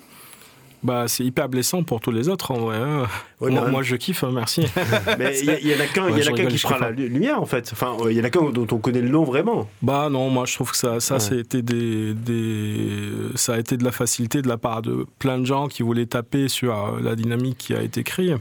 bah, 0.83 1.05
c'est 1.07 1.23
hyper 1.25 1.49
blessant 1.49 1.83
pour 1.83 1.99
tous 1.99 2.11
les 2.11 2.29
autres 2.29 2.51
en 2.51 2.59
vrai. 2.59 2.77
hein. 2.77 3.07
Ouais, 3.41 3.51
moi, 3.51 3.83
je 3.83 3.95
kiffe, 3.95 4.23
hein, 4.23 4.31
merci. 4.33 4.65
Mais 5.19 5.37
il 5.39 5.67
y, 5.67 5.75
en 5.75 5.79
a 5.79 5.85
qu'un 5.87 6.05
Ouais, 6.11 6.21
rigole, 6.21 6.47
qui 6.47 6.57
prend 6.59 6.77
la 6.77 6.91
lumière 6.91 7.41
en 7.41 7.45
fait. 7.45 7.69
Enfin, 7.73 7.95
euh, 8.01 8.11
il 8.11 8.17
y 8.17 8.21
en 8.21 8.23
a 8.23 8.29
qu'un 8.29 8.49
dont 8.49 8.67
on 8.71 8.77
connaît 8.77 9.01
le 9.01 9.09
nom 9.09 9.23
vraiment. 9.23 9.69
Bah 9.81 10.09
non, 10.09 10.29
moi 10.29 10.45
je 10.45 10.53
trouve 10.55 10.71
que 10.71 10.77
ça, 10.77 10.99
ça, 10.99 11.15
Ouais. 11.15 11.19
ça 11.19 11.35
a 11.35 11.37
été 11.37 11.61
des, 11.61 12.13
des- 12.13 13.09
ça 13.35 13.53
a 13.55 13.59
été 13.59 13.77
de 13.77 13.83
la 13.83 13.91
facilité 13.91 14.41
de 14.41 14.47
la 14.47 14.57
part 14.57 14.81
de 14.81 15.05
plein 15.19 15.37
de 15.37 15.45
gens 15.45 15.67
qui 15.67 15.83
voulaient 15.83 16.05
taper 16.05 16.47
sur 16.47 16.73
euh, 16.75 16.99
la 17.01 17.15
dynamique 17.15 17.57
qui 17.57 17.73
a 17.73 17.81
été 17.81 18.03
créée. 18.03 18.35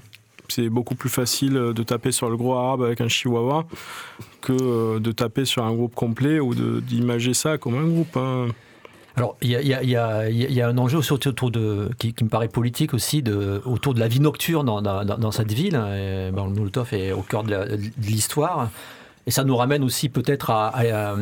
C'est 0.50 0.68
beaucoup 0.70 0.94
plus 0.94 1.10
facile 1.10 1.56
euh, 1.56 1.72
de 1.72 1.82
taper 1.82 2.10
sur 2.12 2.30
le 2.30 2.36
gros 2.36 2.54
arabe 2.54 2.82
avec 2.82 3.00
un 3.00 3.08
chihuahua 3.08 3.66
que 4.40 4.52
euh, 4.52 4.98
de 4.98 5.12
taper 5.12 5.44
sur 5.44 5.64
un 5.64 5.74
groupe 5.74 5.94
complet 5.94 6.40
ou 6.40 6.54
d'imager 6.54 7.34
ça 7.34 7.58
comme 7.58 7.74
un 7.76 7.86
groupe. 7.86 8.16
hein. 8.16 8.46
Alors, 9.18 9.36
il 9.42 9.50
y 9.50 9.54
y 9.54 9.74
y 9.84 10.52
y 10.54 10.60
a 10.62 10.66
un 10.68 10.78
enjeu 10.78 10.98
aussi 10.98 11.12
autour 11.12 11.50
de, 11.50 11.90
qui, 11.98 12.12
qui 12.14 12.24
me 12.24 12.28
paraît 12.28 12.48
politique 12.48 12.94
aussi, 12.94 13.22
de, 13.22 13.60
autour 13.64 13.92
de 13.94 14.00
la 14.00 14.08
vie 14.08 14.20
nocturne 14.20 14.66
dans, 14.66 14.80
dans- 14.80 15.04
dans- 15.04 15.30
cette 15.32 15.52
ville. 15.52 15.74
Et, 15.74 16.30
le 16.30 16.32
Molotov 16.32 16.94
est 16.94 17.12
au 17.12 17.22
cœur 17.22 17.42
de 17.44 17.78
l'histoire. 18.02 18.70
Et 19.26 19.30
ça 19.30 19.44
nous 19.44 19.56
ramène 19.56 19.84
aussi 19.84 20.08
peut-être 20.08 20.50
à, 20.50 20.68
à- 20.68 21.14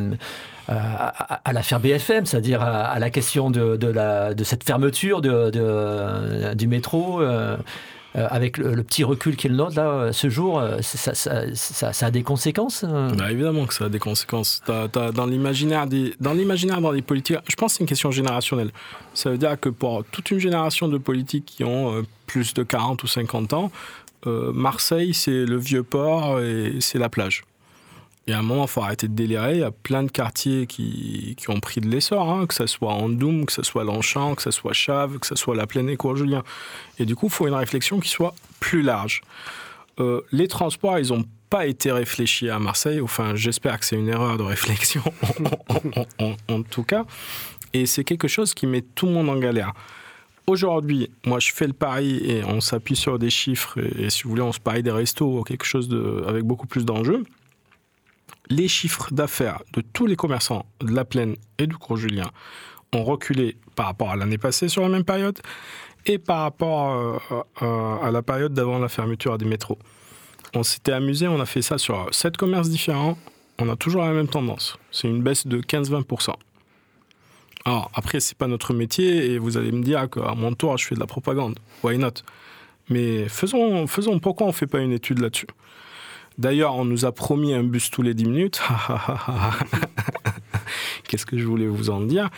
à- 0.68 1.40
à- 1.44 1.52
l'affaire 1.52 1.80
BFM, 1.80 2.24
c'est-à-dire 2.26 2.62
à, 2.62 2.84
à 2.86 2.98
la 2.98 3.10
question 3.10 3.50
de, 3.50 3.76
de 3.76 3.88
la, 3.88 4.32
de 4.34 4.44
cette 4.44 4.62
fermeture 4.64 5.20
de, 5.20 6.54
du 6.54 6.66
métro. 6.68 7.20
euh, 7.20 7.56
avec 8.16 8.58
le, 8.58 8.82
petit 8.82 9.04
recul 9.04 9.36
qu'il 9.36 9.52
note 9.52 9.74
là, 9.74 9.88
euh, 9.88 10.12
ce 10.12 10.30
jour, 10.30 10.58
euh, 10.58 10.78
ça, 10.80 12.06
a 12.06 12.10
des 12.10 12.22
conséquences 12.22 12.84
euh? 12.84 13.10
Bah, 13.14 13.30
évidemment 13.30 13.66
que 13.66 13.74
ça 13.74 13.84
a 13.84 13.88
des 13.88 13.98
conséquences. 13.98 14.62
Dans 14.66 15.26
l'imaginaire 15.26 15.86
des, 15.86 16.14
dans 16.20 16.34
politiques, 17.02 17.36
je 17.48 17.56
pense 17.56 17.72
que 17.72 17.78
c'est 17.78 17.84
une 17.84 17.88
question 17.88 18.10
générationnelle. 18.10 18.70
Ça 19.14 19.30
veut 19.30 19.38
dire 19.38 19.58
que 19.60 19.68
pour 19.68 20.04
toute 20.04 20.30
une 20.30 20.38
génération 20.38 20.88
de 20.88 20.98
politiques 20.98 21.46
qui 21.46 21.64
ont 21.64 21.94
euh, 21.94 22.02
plus 22.26 22.54
de 22.54 22.62
40 22.62 23.02
ou 23.02 23.06
50 23.06 23.52
ans, 23.52 23.70
euh, 24.26 24.52
Marseille 24.52 25.14
c'est 25.14 25.44
le 25.44 25.56
vieux 25.56 25.82
port 25.82 26.40
et 26.40 26.76
c'est 26.80 26.98
la 26.98 27.08
plage. 27.08 27.44
Et 28.28 28.32
à 28.32 28.40
un 28.40 28.42
moment, 28.42 28.64
il 28.64 28.68
faut 28.68 28.82
arrêter 28.82 29.06
de 29.06 29.14
délirer. 29.14 29.54
Il 29.54 29.60
y 29.60 29.64
a 29.64 29.70
plein 29.70 30.02
de 30.02 30.10
quartiers 30.10 30.66
qui, 30.66 31.36
qui 31.38 31.48
ont 31.50 31.60
pris 31.60 31.80
de 31.80 31.88
l'essor, 31.88 32.28
hein, 32.28 32.46
que 32.46 32.54
ce 32.54 32.66
soit 32.66 32.92
Andoum, 32.92 33.46
que 33.46 33.52
ce 33.52 33.62
soit 33.62 33.84
Longchamp, 33.84 34.34
que 34.34 34.42
ce 34.42 34.50
soit 34.50 34.72
Chave, 34.72 35.18
que 35.18 35.26
ce 35.26 35.36
soit 35.36 35.54
la 35.54 35.66
Plaine 35.66 35.88
et 35.88 35.96
Cours-Julien. 35.96 36.42
Et 36.98 37.04
du 37.04 37.14
coup, 37.14 37.26
il 37.26 37.32
faut 37.32 37.46
une 37.46 37.54
réflexion 37.54 38.00
qui 38.00 38.08
soit 38.08 38.34
plus 38.58 38.82
large. 38.82 39.20
Euh, 40.00 40.22
les 40.32 40.48
transports, 40.48 40.98
ils 40.98 41.08
n'ont 41.08 41.24
pas 41.50 41.66
été 41.66 41.92
réfléchis 41.92 42.50
à 42.50 42.58
Marseille. 42.58 43.00
Enfin, 43.00 43.36
j'espère 43.36 43.78
que 43.78 43.86
c'est 43.86 43.96
une 43.96 44.08
erreur 44.08 44.38
de 44.38 44.42
réflexion, 44.42 45.02
en, 46.48 46.62
tout 46.62 46.82
cas. 46.82 47.04
Et 47.72 47.86
c'est 47.86 48.02
quelque 48.02 48.26
chose 48.26 48.54
qui 48.54 48.66
met 48.66 48.82
tout 48.82 49.06
le 49.06 49.12
monde 49.12 49.28
en 49.28 49.38
galère. 49.38 49.72
Aujourd'hui, 50.48 51.10
moi, 51.24 51.38
je 51.38 51.52
fais 51.52 51.66
le 51.68 51.72
pari 51.72 52.16
et 52.28 52.42
on 52.44 52.60
s'appuie 52.60 52.96
sur 52.96 53.20
des 53.20 53.30
chiffres. 53.30 53.78
Et, 53.78 54.06
et 54.06 54.10
si 54.10 54.24
vous 54.24 54.30
voulez, 54.30 54.42
on 54.42 54.52
se 54.52 54.60
parie 54.60 54.82
des 54.82 54.90
restos 54.90 55.38
ou 55.38 55.42
quelque 55.44 55.64
chose 55.64 55.88
de, 55.88 56.24
avec 56.26 56.42
beaucoup 56.42 56.66
plus 56.66 56.84
d'enjeux. 56.84 57.22
Les 58.48 58.68
chiffres 58.68 59.12
d'affaires 59.12 59.62
de 59.72 59.80
tous 59.80 60.06
les 60.06 60.16
commerçants 60.16 60.66
de 60.80 60.94
la 60.94 61.04
Plaine 61.04 61.36
et 61.58 61.66
du 61.66 61.76
Cours 61.76 61.96
Julien 61.96 62.30
ont 62.92 63.02
reculé 63.02 63.56
par 63.74 63.86
rapport 63.86 64.10
à 64.10 64.16
l'année 64.16 64.38
passée 64.38 64.68
sur 64.68 64.82
la 64.82 64.88
même 64.88 65.04
période 65.04 65.38
et 66.06 66.18
par 66.18 66.42
rapport 66.42 66.92
euh, 66.92 67.42
à, 67.60 68.06
à 68.06 68.10
la 68.10 68.22
période 68.22 68.54
d'avant 68.54 68.78
la 68.78 68.88
fermeture 68.88 69.36
des 69.38 69.46
métros. 69.46 69.78
On 70.54 70.62
s'était 70.62 70.92
amusé, 70.92 71.26
on 71.26 71.40
a 71.40 71.46
fait 71.46 71.62
ça 71.62 71.78
sur 71.78 72.08
sept 72.12 72.36
commerces 72.36 72.68
différents. 72.68 73.18
On 73.58 73.68
a 73.68 73.76
toujours 73.76 74.02
la 74.02 74.12
même 74.12 74.28
tendance. 74.28 74.78
C'est 74.90 75.08
une 75.08 75.22
baisse 75.22 75.46
de 75.46 75.60
15-20%. 75.60 76.34
Alors, 77.64 77.90
après, 77.94 78.20
c'est 78.20 78.38
pas 78.38 78.46
notre 78.46 78.72
métier 78.74 79.32
et 79.32 79.38
vous 79.38 79.56
allez 79.56 79.72
me 79.72 79.82
dire 79.82 80.08
qu'à 80.08 80.34
mon 80.34 80.54
tour, 80.54 80.76
je 80.78 80.86
fais 80.86 80.94
de 80.94 81.00
la 81.00 81.06
propagande. 81.06 81.58
Why 81.82 81.98
not? 81.98 82.22
Mais 82.88 83.28
faisons, 83.28 83.86
faisons, 83.88 84.20
pourquoi 84.20 84.46
on 84.46 84.52
fait 84.52 84.68
pas 84.68 84.78
une 84.78 84.92
étude 84.92 85.18
là-dessus? 85.18 85.48
D'ailleurs, 86.38 86.74
on 86.76 86.84
nous 86.84 87.04
a 87.06 87.12
promis 87.12 87.54
un 87.54 87.62
bus 87.62 87.90
tous 87.90 88.02
les 88.02 88.12
10 88.14 88.24
minutes. 88.26 88.60
Qu'est-ce 91.08 91.26
que 91.26 91.38
je 91.38 91.46
voulais 91.46 91.66
vous 91.66 91.90
en 91.90 92.00
dire? 92.00 92.28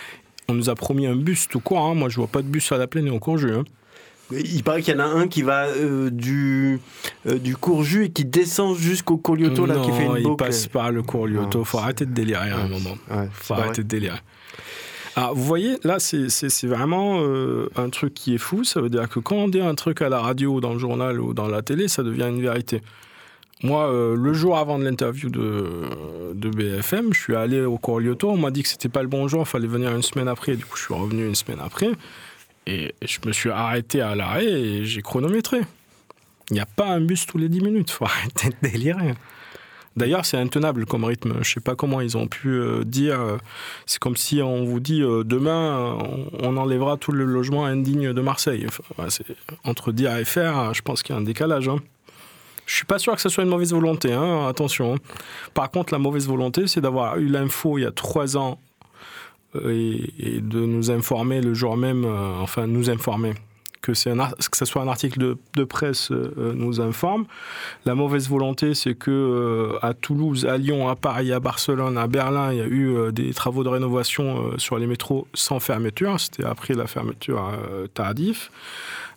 On 0.48 0.54
nous 0.54 0.70
a 0.70 0.74
promis 0.74 1.06
un 1.06 1.16
bus 1.16 1.48
tout 1.48 1.60
court. 1.60 1.80
hein. 1.86 1.94
Moi, 1.94 2.08
je 2.08 2.16
vois 2.16 2.26
pas 2.28 2.42
de 2.42 2.48
bus 2.48 2.70
à 2.72 2.78
la 2.78 2.86
plaine 2.86 3.06
et 3.06 3.10
au 3.10 3.18
cours 3.18 3.38
hein. 3.44 3.64
Il 4.30 4.62
paraît 4.62 4.82
qu'il 4.82 4.92
y 4.94 4.96
en 4.96 5.00
a 5.00 5.06
un 5.06 5.26
qui 5.26 5.40
va 5.40 5.64
euh, 5.68 6.10
du, 6.10 6.80
euh, 7.26 7.38
du 7.38 7.56
Courjus 7.56 8.04
et 8.04 8.08
qui 8.10 8.26
descend 8.26 8.76
jusqu'au 8.76 9.16
Collioto, 9.16 9.64
là, 9.64 9.76
qui 9.82 9.90
fait 9.90 10.04
Non, 10.04 10.16
une 10.16 10.20
il 10.20 10.24
boucle. 10.24 10.44
passe 10.44 10.66
par 10.66 10.92
le 10.92 11.02
cours 11.02 11.26
Lyoto. 11.26 11.60
Non, 11.60 11.64
Faut 11.64 11.78
arrêter 11.78 12.04
de 12.04 12.12
délirer 12.12 12.50
à 12.50 12.58
un 12.58 12.64
Ouais. 12.64 12.68
moment. 12.68 12.98
Ouais, 13.10 13.26
Faut 13.32 13.54
arrêter 13.54 13.82
de 13.82 13.88
délirer. 13.88 14.18
Alors, 15.16 15.34
vous 15.34 15.44
voyez, 15.44 15.78
là, 15.82 15.98
c'est- 15.98 16.66
vraiment 16.66 17.20
euh, 17.22 17.70
un 17.76 17.88
truc 17.88 18.12
qui 18.12 18.34
est 18.34 18.38
fou. 18.38 18.64
Ça 18.64 18.82
veut 18.82 18.90
dire 18.90 19.08
que 19.08 19.18
quand 19.18 19.36
on 19.36 19.48
dit 19.48 19.62
un 19.62 19.74
truc 19.74 20.02
à 20.02 20.10
la 20.10 20.20
radio, 20.20 20.60
dans 20.60 20.74
le 20.74 20.78
journal 20.78 21.22
ou 21.22 21.32
dans 21.32 21.48
la 21.48 21.62
télé, 21.62 21.88
ça 21.88 22.02
devient 22.02 22.26
une 22.28 22.42
vérité. 22.42 22.82
Moi, 23.62 23.90
euh, 23.90 24.14
le 24.16 24.32
jour 24.34 24.56
avant 24.56 24.78
de 24.78 24.84
l'interview 24.84 25.30
de, 25.30 26.50
BFM, 26.50 27.12
je 27.12 27.20
suis 27.20 27.34
allé 27.34 27.60
au 27.62 27.76
cours. 27.76 28.00
On 28.24 28.36
m'a 28.36 28.50
dit 28.50 28.62
que 28.62 28.68
c'était 28.68 28.88
pas 28.88 29.02
le 29.02 29.08
bon 29.08 29.26
jour, 29.26 29.40
il 29.40 29.48
fallait 29.48 29.66
venir 29.66 29.94
une 29.94 30.02
semaine 30.02 30.28
après. 30.28 30.56
Du 30.56 30.64
coup, 30.64 30.76
je 30.76 30.84
suis 30.84 30.94
revenu 30.94 31.26
une 31.26 31.34
semaine 31.34 31.58
après. 31.60 31.90
Et 32.66 32.94
je 33.02 33.18
me 33.26 33.32
suis 33.32 33.50
arrêté 33.50 34.00
à 34.00 34.14
l'arrêt 34.14 34.44
et 34.44 34.84
j'ai 34.84 35.02
chronométré. 35.02 35.60
Il 36.50 36.54
n'y 36.54 36.60
a 36.60 36.66
pas 36.66 36.86
un 36.86 37.00
bus 37.00 37.26
tous 37.26 37.38
les 37.38 37.48
10 37.48 37.60
minutes. 37.60 37.90
faut 37.90 38.04
arrêter 38.06 38.50
de 38.50 38.68
délirer. 38.68 39.14
D'ailleurs, 39.96 40.24
c'est 40.24 40.36
intenable 40.36 40.86
comme 40.86 41.02
rythme. 41.02 41.38
Je 41.42 41.54
sais 41.54 41.60
pas 41.60 41.74
comment 41.74 42.00
ils 42.00 42.16
ont 42.16 42.28
pu 42.28 42.50
euh, 42.50 42.84
dire. 42.84 43.20
euh, 43.20 43.38
c'est 43.86 43.98
comme 43.98 44.16
si 44.16 44.40
on 44.40 44.64
vous 44.64 44.78
dit 44.78 45.00
demain, 45.00 45.98
on, 46.40 46.56
enlèvera 46.56 46.96
tout 46.96 47.10
le 47.10 47.24
logement 47.24 47.64
indigne 47.64 48.12
de 48.12 48.20
Marseille. 48.20 48.66
Entre 49.64 49.90
dire 49.90 50.16
et 50.16 50.24
faire, 50.24 50.72
je 50.74 50.82
pense 50.82 51.02
qu'il 51.02 51.16
y 51.16 51.18
a 51.18 51.20
un 51.20 51.24
décalage. 51.24 51.68
Hein. 51.68 51.78
Je 52.68 52.74
suis 52.74 52.84
pas 52.84 52.98
sûr 52.98 53.16
que 53.16 53.22
ce 53.22 53.30
soit 53.30 53.44
une 53.44 53.50
mauvaise 53.50 53.72
volonté. 53.72 54.12
hein, 54.12 54.46
attention. 54.46 54.94
hein. 54.94 54.98
Par 55.54 55.70
contre, 55.70 55.92
la 55.92 55.98
mauvaise 55.98 56.28
volonté, 56.28 56.66
c'est 56.66 56.82
d'avoir 56.82 57.16
eu 57.16 57.26
l'info 57.26 57.78
il 57.78 57.82
y 57.82 57.86
a 57.86 57.90
trois 57.90 58.36
ans 58.36 58.58
euh, 59.56 60.04
et, 60.18 60.40
de 60.42 60.60
nous 60.60 60.90
informer 60.90 61.40
le 61.40 61.54
jour 61.54 61.78
même, 61.78 62.04
euh, 62.04 62.42
enfin 62.42 62.66
nous 62.66 62.90
informer. 62.90 63.32
Que, 63.80 63.92
un 64.10 64.30
que 64.32 64.56
ce 64.56 64.66
soit 64.66 64.82
un 64.82 64.88
article 64.88 65.36
de, 65.54 65.64
presse 65.64 66.10
euh, 66.10 66.52
nous 66.54 66.82
informe. 66.82 67.24
La 67.86 67.94
mauvaise 67.94 68.28
volonté, 68.28 68.74
c'est 68.74 68.94
que 68.94 69.78
à 69.80 69.94
Toulouse, 69.94 70.44
à 70.44 70.58
Lyon, 70.58 70.88
à 70.88 70.96
Paris, 70.96 71.32
à 71.32 71.40
Barcelone, 71.40 71.96
à 71.96 72.06
Berlin, 72.06 72.52
il 72.52 72.58
y 72.58 72.60
a 72.60 72.66
eu 72.66 73.12
des 73.12 73.32
travaux 73.32 73.64
de 73.64 73.70
rénovation 73.70 74.58
sur 74.58 74.78
les 74.78 74.86
métros 74.86 75.26
sans 75.32 75.58
fermeture. 75.58 76.20
C'était 76.20 76.44
après 76.44 76.74
la 76.74 76.86
fermeture 76.86 77.50
tardive. 77.94 78.50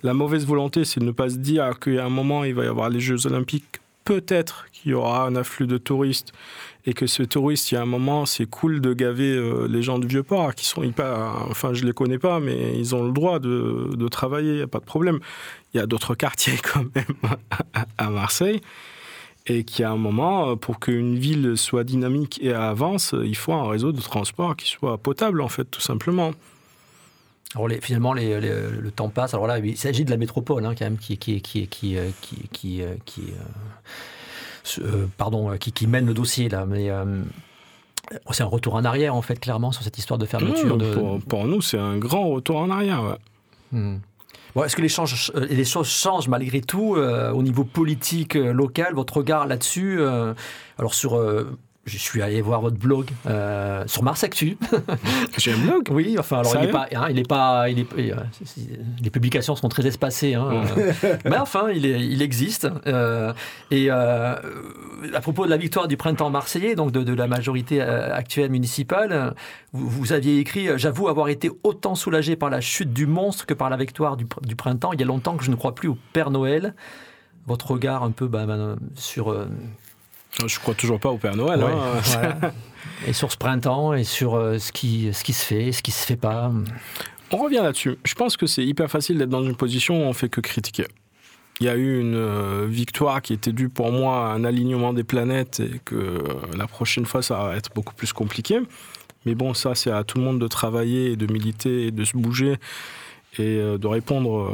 La 0.03 0.13
mauvaise 0.15 0.47
volonté, 0.47 0.83
c'est 0.83 0.99
de 0.99 1.05
ne 1.05 1.11
pas 1.11 1.29
se 1.29 1.37
dire 1.37 1.79
qu'à 1.79 2.05
un 2.05 2.09
moment, 2.09 2.43
il 2.43 2.55
va 2.55 2.63
y 2.63 2.67
avoir 2.67 2.89
les 2.89 2.99
Jeux 2.99 3.27
Olympiques. 3.27 3.79
Peut-être 4.03 4.65
qu'il 4.73 4.91
y 4.91 4.93
aura 4.95 5.27
un 5.27 5.35
afflux 5.35 5.67
de 5.67 5.77
touristes 5.77 6.33
et 6.87 6.93
que 6.93 7.05
ce 7.05 7.21
touriste, 7.21 7.71
il 7.71 7.75
y 7.75 7.77
a 7.77 7.83
un 7.83 7.85
moment, 7.85 8.25
c'est 8.25 8.47
cool 8.47 8.81
de 8.81 8.93
gaver 8.93 9.31
euh, 9.31 9.67
les 9.67 9.83
gens 9.83 9.99
du 9.99 10.07
Vieux-Port 10.07 10.55
qui 10.55 10.65
sont 10.65 10.81
hyper. 10.81 11.45
Enfin, 11.49 11.73
je 11.73 11.85
les 11.85 11.93
connais 11.93 12.17
pas, 12.17 12.39
mais 12.39 12.75
ils 12.79 12.95
ont 12.95 13.05
le 13.05 13.11
droit 13.11 13.37
de, 13.37 13.91
de 13.95 14.07
travailler, 14.07 14.53
il 14.53 14.57
n'y 14.57 14.61
a 14.63 14.67
pas 14.67 14.79
de 14.79 14.85
problème. 14.85 15.19
Il 15.73 15.77
y 15.77 15.79
a 15.79 15.85
d'autres 15.85 16.15
quartiers 16.15 16.57
quand 16.73 16.85
même 16.95 17.35
à 17.99 18.09
Marseille. 18.09 18.61
Et 19.47 19.63
qu'il 19.63 19.83
y 19.83 19.85
a 19.85 19.91
un 19.91 19.97
moment, 19.97 20.49
euh, 20.51 20.55
pour 20.55 20.79
qu'une 20.79 21.17
ville 21.17 21.55
soit 21.55 21.83
dynamique 21.83 22.39
et 22.41 22.53
avance, 22.53 23.13
il 23.23 23.35
faut 23.35 23.53
un 23.53 23.69
réseau 23.69 23.91
de 23.91 24.01
transport 24.01 24.55
qui 24.55 24.67
soit 24.67 24.97
potable, 24.97 25.41
en 25.41 25.47
fait, 25.47 25.65
tout 25.65 25.81
simplement. 25.81 26.31
Alors 27.55 27.67
les- 27.67 27.81
finalement, 27.81 28.13
les- 28.13 28.39
les- 28.39 28.69
le 28.69 28.91
temps 28.91 29.09
passe. 29.09 29.33
Alors 29.33 29.45
là, 29.47 29.59
il 29.59 29.77
s'agit 29.77 30.05
de 30.05 30.09
la 30.11 30.17
métropole, 30.17 30.65
hein, 30.65 30.73
quand 30.77 30.85
même, 30.85 30.97
qui, 30.97 31.17
qui, 31.17 31.41
qui, 31.41 31.67
qui, 31.67 31.97
qui, 32.21 32.37
qui, 32.51 32.81
qui, 33.05 33.21
euh, 33.31 33.43
ce- 34.63 34.81
euh, 34.81 35.07
pardon, 35.17 35.57
qui, 35.57 35.71
qui 35.71 35.87
mène 35.87 36.05
le 36.05 36.13
dossier 36.13 36.47
là. 36.49 36.65
Mais 36.65 36.89
euh, 36.89 37.21
c'est 38.31 38.43
un 38.43 38.47
retour 38.47 38.75
en 38.75 38.85
arrière, 38.85 39.15
en 39.15 39.21
fait, 39.21 39.35
clairement, 39.39 39.71
sur 39.71 39.83
cette 39.83 39.97
histoire 39.97 40.17
de 40.17 40.25
fermeture. 40.25 40.75
Mmh, 40.75 40.79
de... 40.79 40.93
pour, 40.93 41.19
pour 41.19 41.45
nous, 41.45 41.61
c'est 41.61 41.77
un 41.79 41.97
grand 41.97 42.29
retour 42.29 42.57
en 42.57 42.69
arrière. 42.69 43.03
ouais. 43.03 43.17
Hmm. 43.79 43.97
Bon, 44.55 44.63
Est-ce 44.65 44.75
que 44.75 44.81
les, 44.81 44.89
changes- 44.89 45.31
euh, 45.35 45.45
les 45.49 45.63
choses 45.65 45.87
changent 45.87 46.27
malgré 46.27 46.59
tout 46.61 46.95
euh, 46.95 47.31
au 47.31 47.41
niveau 47.41 47.63
politique 47.63 48.33
local 48.35 48.93
Votre 48.93 49.17
regard 49.17 49.45
là-dessus 49.47 50.01
Alors 50.77 50.93
sur, 50.93 51.15
je 51.85 51.97
suis 51.97 52.21
allé 52.21 52.41
voir 52.41 52.61
votre 52.61 52.77
blog 52.77 53.09
euh, 53.25 53.83
sur 53.87 54.03
Mars 54.03 54.23
Actu. 54.23 54.55
J'ai 55.37 55.53
un 55.53 55.57
blog. 55.57 55.87
Oui, 55.89 56.15
enfin 56.19 56.39
alors 56.39 56.55
il 56.61 56.69
est 56.69 56.71
pas, 56.71 56.87
hein, 56.95 57.07
il 57.09 57.17
est 57.19 57.27
pas, 57.27 57.69
il 57.69 57.79
est, 57.79 57.87
euh, 57.97 58.15
c'est- 58.31 58.45
c'est- 58.47 58.79
les 59.03 59.09
publications 59.09 59.55
sont 59.55 59.67
très 59.67 59.87
espacées, 59.87 60.35
hein, 60.35 60.47
euh, 60.77 60.93
mais 61.25 61.37
enfin 61.37 61.69
il, 61.73 61.85
est, 61.87 61.99
il 62.05 62.21
existe. 62.21 62.67
euh, 62.85 63.33
et 63.71 63.87
euh, 63.89 64.35
à 65.13 65.21
propos 65.21 65.45
de 65.45 65.49
la 65.49 65.57
victoire 65.57 65.87
du 65.87 65.97
printemps 65.97 66.29
marseillais, 66.29 66.75
donc 66.75 66.91
de, 66.91 67.01
de 67.03 67.13
la 67.13 67.27
majorité 67.27 67.81
euh, 67.81 68.13
actuelle 68.13 68.51
municipale, 68.51 69.11
euh, 69.11 69.31
vous, 69.73 69.89
vous 69.89 70.13
aviez 70.13 70.37
écrit 70.37 70.67
euh, 70.69 70.77
J'avoue 70.77 71.07
avoir 71.07 71.29
été 71.29 71.49
autant 71.63 71.95
soulagé 71.95 72.35
par 72.35 72.51
la 72.51 72.61
chute 72.61 72.93
du 72.93 73.07
monstre 73.07 73.45
que 73.47 73.53
par 73.55 73.69
la 73.71 73.77
victoire 73.77 74.17
du, 74.17 74.25
pr- 74.25 74.45
du 74.45 74.55
printemps. 74.55 74.93
Il 74.93 74.99
y 74.99 75.03
a 75.03 75.07
longtemps 75.07 75.35
que 75.35 75.43
je 75.43 75.49
ne 75.51 75.55
crois 75.55 75.73
plus 75.73 75.87
au 75.89 75.97
Père 76.13 76.29
Noël. 76.29 76.75
Votre 77.47 77.71
regard 77.71 78.03
un 78.03 78.11
peu 78.11 78.27
bah, 78.27 78.45
bah, 78.45 78.75
sur 78.93 79.31
euh, 79.31 79.47
Je 80.45 80.59
crois 80.59 80.73
toujours 80.73 80.99
pas 80.99 81.09
au 81.09 81.17
Père 81.17 81.35
Noël. 81.35 81.63
ouais, 81.63 81.71
hein. 81.71 81.99
voilà. 82.03 82.53
et 83.05 83.13
sur 83.13 83.31
ce 83.31 83.37
printemps 83.37 83.93
et 83.93 84.03
sur 84.03 84.35
euh, 84.35 84.57
ce 84.57 84.71
qui 84.71 85.09
ce 85.13 85.23
qui 85.23 85.33
se 85.33 85.45
fait, 85.45 85.71
ce 85.71 85.81
qui 85.83 85.91
se 85.91 86.05
fait 86.05 86.15
pas. 86.15 86.51
On 87.31 87.37
revient 87.37 87.61
là-dessus. 87.61 87.97
Je 88.03 88.15
pense 88.15 88.37
que 88.37 88.45
c'est 88.45 88.65
hyper 88.65 88.89
facile 88.89 89.17
d'être 89.17 89.29
dans 89.29 89.43
une 89.43 89.55
position 89.55 90.03
où 90.03 90.07
on 90.07 90.13
fait 90.13 90.29
que 90.29 90.41
critiquer. 90.41 90.85
Il 91.59 91.65
y 91.65 91.69
a 91.69 91.75
eu 91.75 91.99
une 91.99 92.15
euh, 92.15 92.65
victoire 92.67 93.21
qui 93.21 93.33
était 93.33 93.51
due 93.51 93.69
pour 93.69 93.91
moi 93.91 94.31
à 94.31 94.33
un 94.33 94.43
alignement 94.43 94.93
des 94.93 95.03
planètes 95.03 95.59
et 95.59 95.79
que 95.85 95.95
euh, 95.95 96.19
la 96.57 96.65
prochaine 96.65 97.05
fois 97.05 97.21
ça 97.21 97.37
va 97.37 97.55
être 97.55 97.69
beaucoup 97.75 97.93
plus 97.93 98.13
compliqué. 98.13 98.59
Mais 99.25 99.35
bon, 99.35 99.53
ça 99.53 99.75
c'est 99.75 99.91
à 99.91 100.03
tout 100.03 100.17
le 100.17 100.23
monde 100.23 100.39
de 100.39 100.47
travailler 100.47 101.11
et 101.11 101.15
de 101.15 101.31
militer 101.31 101.87
et 101.87 101.91
de 101.91 102.03
se 102.03 102.17
bouger 102.17 102.55
et 103.37 103.59
de 103.59 103.87
répondre 103.87 104.51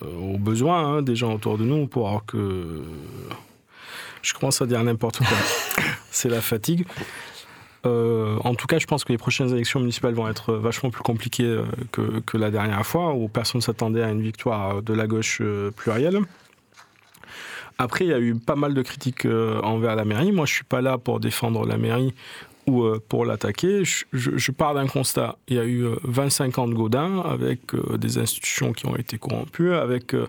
aux 0.00 0.38
besoins 0.38 0.86
hein, 0.86 1.02
des 1.02 1.14
gens 1.16 1.34
autour 1.34 1.58
de 1.58 1.64
nous 1.64 1.86
pour 1.86 2.24
que 2.24 2.80
je 4.26 4.34
commence 4.34 4.60
à 4.60 4.66
dire 4.66 4.82
n'importe 4.82 5.18
quoi. 5.18 5.26
c'est 6.10 6.28
la 6.28 6.40
fatigue. 6.40 6.84
Euh, 7.84 8.36
en 8.42 8.54
tout 8.56 8.66
cas, 8.66 8.78
je 8.80 8.86
pense 8.86 9.04
que 9.04 9.12
les 9.12 9.18
prochaines 9.18 9.50
élections 9.52 9.78
municipales 9.78 10.14
vont 10.14 10.28
être 10.28 10.54
vachement 10.54 10.90
plus 10.90 11.02
compliquées 11.04 11.44
euh, 11.44 11.62
que, 11.92 12.18
que 12.20 12.36
la 12.36 12.50
dernière 12.50 12.84
fois, 12.84 13.14
où 13.14 13.28
personne 13.28 13.60
ne 13.60 13.62
s'attendait 13.62 14.02
à 14.02 14.10
une 14.10 14.22
victoire 14.22 14.82
de 14.82 14.92
la 14.92 15.06
gauche 15.06 15.38
euh, 15.40 15.70
plurielle. 15.70 16.18
Après, 17.78 18.04
il 18.06 18.08
y 18.10 18.14
a 18.14 18.18
eu 18.18 18.34
pas 18.34 18.56
mal 18.56 18.74
de 18.74 18.82
critiques 18.82 19.26
euh, 19.26 19.60
envers 19.60 19.94
la 19.96 20.04
mairie. 20.04 20.32
Moi, 20.32 20.46
je 20.46 20.52
suis 20.54 20.64
pas 20.64 20.80
là 20.80 20.98
pour 20.98 21.20
défendre 21.20 21.66
la 21.66 21.76
mairie 21.76 22.14
ou 22.66 22.82
euh, 22.84 23.00
pour 23.08 23.24
l'attaquer. 23.26 23.84
Je, 23.84 24.04
je- 24.12 24.36
je 24.36 24.50
pars 24.50 24.74
d'un 24.74 24.86
constat. 24.88 25.36
Il 25.46 25.56
y 25.56 25.60
a 25.60 25.64
eu 25.64 25.84
euh, 25.84 25.96
25 26.04 26.58
ans 26.58 26.66
de 26.68 26.74
Godin 26.74 27.20
avec 27.20 27.74
euh, 27.74 27.98
des 27.98 28.18
institutions 28.18 28.72
qui 28.72 28.86
ont 28.86 28.96
été 28.96 29.18
corrompues, 29.18 29.74
avec 29.74 30.14
euh, 30.14 30.26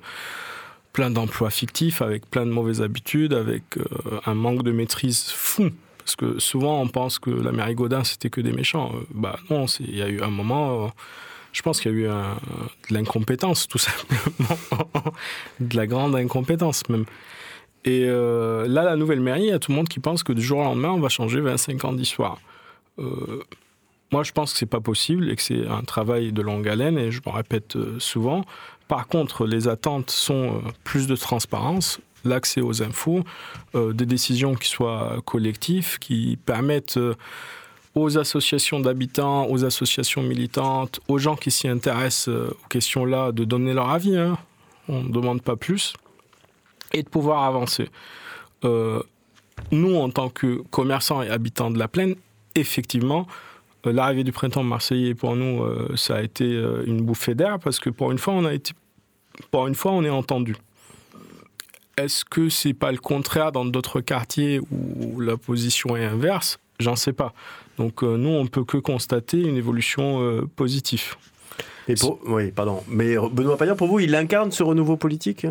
plein 0.97 1.11
d'emplois 1.11 1.51
fictifs, 1.51 2.01
avec 2.01 2.27
plein 2.27 2.43
de 2.43 2.49
mauvaises 2.49 2.81
habitudes, 2.81 3.31
avec 3.31 3.77
euh, 3.77 3.83
un 4.25 4.33
manque 4.33 4.63
de 4.63 4.71
maîtrise 4.71 5.29
fou. 5.29 5.69
Parce 5.99 6.15
que 6.15 6.39
souvent, 6.39 6.81
on 6.81 6.87
pense 6.87 7.19
que 7.19 7.29
la 7.29 7.51
mairie 7.51 7.75
Godin, 7.75 8.03
c'était 8.03 8.31
que 8.31 8.41
des 8.41 8.51
méchants. 8.51 8.91
Euh, 8.95 9.05
bah 9.13 9.37
non, 9.51 9.67
il 9.79 9.95
y 9.95 10.01
a 10.01 10.09
eu 10.09 10.23
un 10.23 10.31
moment... 10.31 10.85
euh, 10.85 10.87
je 11.53 11.61
pense 11.61 11.79
qu'il 11.79 11.91
y 11.91 11.93
a 11.93 11.97
eu 11.97 12.07
de 12.07 12.93
l'incompétence, 12.95 13.67
tout 13.67 13.77
simplement. 13.87 14.57
de 15.59 15.77
la 15.77 15.85
grande 15.85 16.15
incompétence, 16.15 16.89
même. 16.89 17.05
Et 17.85 18.05
là, 18.07 18.83
la 18.83 18.95
nouvelle 18.95 19.21
mairie, 19.21 19.43
il 19.43 19.49
y 19.49 19.51
a 19.51 19.59
tout 19.59 19.71
le 19.71 19.77
monde 19.77 19.87
qui 19.87 19.99
pense 19.99 20.23
que 20.23 20.33
du 20.33 20.41
jour 20.41 20.59
au 20.59 20.63
lendemain, 20.63 20.89
on 20.89 20.99
va 20.99 21.09
changer 21.09 21.41
25 21.41 21.85
ans 21.85 21.93
d'histoire. 21.93 22.39
Moi, 24.11 24.23
je 24.23 24.31
pense 24.33 24.51
que 24.53 24.59
c'est 24.59 24.65
pas 24.65 24.81
possible 24.81 25.31
et 25.31 25.35
que 25.35 25.41
c'est 25.41 25.65
un 25.67 25.83
travail 25.83 26.31
de 26.31 26.41
longue 26.43 26.67
haleine, 26.67 26.97
et 26.97 27.11
je 27.11 27.21
me 27.25 27.31
répète 27.31 27.75
souvent. 27.97 28.45
Par 28.87 29.07
contre, 29.07 29.45
les 29.45 29.67
attentes 29.67 30.11
sont 30.11 30.55
euh, 30.55 30.69
plus 30.83 31.07
de 31.07 31.15
transparence, 31.15 31.99
l'accès 32.23 32.61
aux 32.61 32.81
infos, 32.81 33.23
euh, 33.75 33.93
des 33.93 34.05
décisions 34.05 34.55
qui 34.55 34.69
soient 34.69 35.17
collectives, 35.25 35.99
qui 35.99 36.37
permettent 36.45 36.97
euh, 36.97 37.15
aux 37.95 38.17
associations 38.17 38.79
d'habitants, 38.79 39.47
aux 39.49 39.65
associations 39.65 40.21
militantes, 40.21 40.99
aux 41.07 41.17
gens 41.17 41.35
qui 41.35 41.51
s'y 41.51 41.67
intéressent 41.67 42.29
aux 42.29 42.67
questions-là, 42.69 43.31
de 43.31 43.43
donner 43.43 43.73
leur 43.73 43.89
avis. 43.89 44.15
hein. 44.15 44.37
On 44.87 45.03
ne 45.03 45.09
demande 45.09 45.41
pas 45.41 45.55
plus 45.55 45.93
et 46.93 47.03
de 47.03 47.09
pouvoir 47.09 47.43
avancer. 47.43 47.89
Nous, 48.63 49.95
en 49.95 50.09
tant 50.09 50.29
que 50.29 50.61
commerçants 50.69 51.21
et 51.23 51.29
habitants 51.29 51.71
de 51.71 51.79
la 51.79 51.87
plaine, 51.87 52.15
effectivement, 52.55 53.27
l'arrivée 53.91 54.23
du 54.23 54.31
printemps 54.31 54.63
marseillais 54.63 55.15
pour 55.15 55.35
nous, 55.35 55.63
euh, 55.63 55.93
ça 55.95 56.17
a 56.17 56.21
été 56.21 56.45
euh, 56.45 56.83
une 56.85 57.01
bouffée 57.01 57.35
d'air 57.35 57.59
parce 57.59 57.79
que 57.79 57.89
pour 57.89 58.11
une 58.11 58.17
fois, 58.17 58.33
on 58.33 58.45
a 58.45 58.53
été, 58.53 58.73
pour 59.51 59.67
une 59.67 59.75
fois, 59.75 59.91
on 59.91 60.03
est 60.03 60.09
entendu. 60.09 60.55
Est-ce 61.97 62.23
que 62.23 62.49
c'est 62.49 62.73
pas 62.73 62.91
le 62.91 62.99
contraire 62.99 63.51
dans 63.51 63.65
d'autres 63.65 64.01
quartiers 64.01 64.59
où 64.71 65.19
la 65.19 65.35
position 65.35 65.97
est 65.97 66.05
inverse? 66.05 66.59
J'en 66.79 66.95
sais 66.95 67.13
pas. 67.13 67.33
Donc 67.77 68.03
euh, 68.03 68.17
nous, 68.17 68.29
on 68.29 68.45
peut 68.45 68.63
que 68.63 68.77
constater 68.77 69.39
une 69.39 69.57
évolution 69.57 70.21
euh, 70.21 70.47
positive. 70.55 71.15
Oui, 72.25 72.51
pardon. 72.51 72.83
Mais 72.87 73.15
Benoît 73.31 73.57
Payan, 73.57 73.75
pour 73.75 73.87
vous, 73.87 73.99
il 73.99 74.13
incarne 74.13 74.51
ce 74.51 74.61
renouveau 74.61 74.97
politique? 74.97 75.47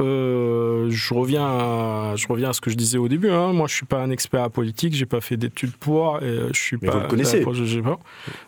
Euh, 0.00 0.88
je 0.90 1.14
reviens, 1.14 1.44
à, 1.46 2.12
je 2.16 2.26
reviens 2.28 2.50
à 2.50 2.52
ce 2.52 2.60
que 2.60 2.70
je 2.70 2.76
disais 2.76 2.98
au 2.98 3.08
début. 3.08 3.30
hein. 3.30 3.52
Moi, 3.52 3.66
je 3.66 3.74
suis 3.74 3.86
pas 3.86 3.98
un 4.02 4.10
expert 4.10 4.42
à 4.42 4.50
politique. 4.50 4.94
J'ai 4.94 5.06
pas 5.06 5.20
fait 5.22 5.36
d'études 5.36 5.74
pour. 5.76 6.18
Et 6.22 6.24
euh, 6.26 6.48
je 6.52 6.60
suis 6.60 6.76
Mais 6.82 6.88
pas. 6.88 6.94
vous 6.96 7.00
le 7.00 7.08
connaissez. 7.08 7.44
Je 7.52 7.64
sais 7.76 7.80
pas. 7.82 7.98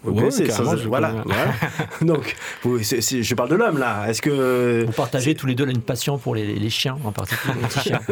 Vous 0.02 0.10
Ouais, 0.12 0.18
connaissez, 0.18 0.46
je 0.46 0.88
voilà. 0.88 1.14
Donc, 2.02 2.36
vous- 2.62 2.82
c'est- 2.82 3.00
c'est- 3.00 3.22
je 3.22 3.34
parle 3.34 3.48
de 3.48 3.54
l'homme 3.56 3.78
là. 3.78 4.08
Est-ce 4.08 4.20
que 4.20 4.84
Vous 4.86 4.92
partagez 4.92 5.34
tous 5.34 5.46
les 5.46 5.54
deux 5.54 5.64
là, 5.64 5.72
une 5.72 5.80
passion 5.80 6.18
pour 6.18 6.34
les, 6.34 6.54
les 6.54 6.70
chiens, 6.70 6.98
en 7.04 7.12
particulier 7.12 7.54
les 7.62 7.66
petits 7.68 7.80
chiens. 7.80 8.00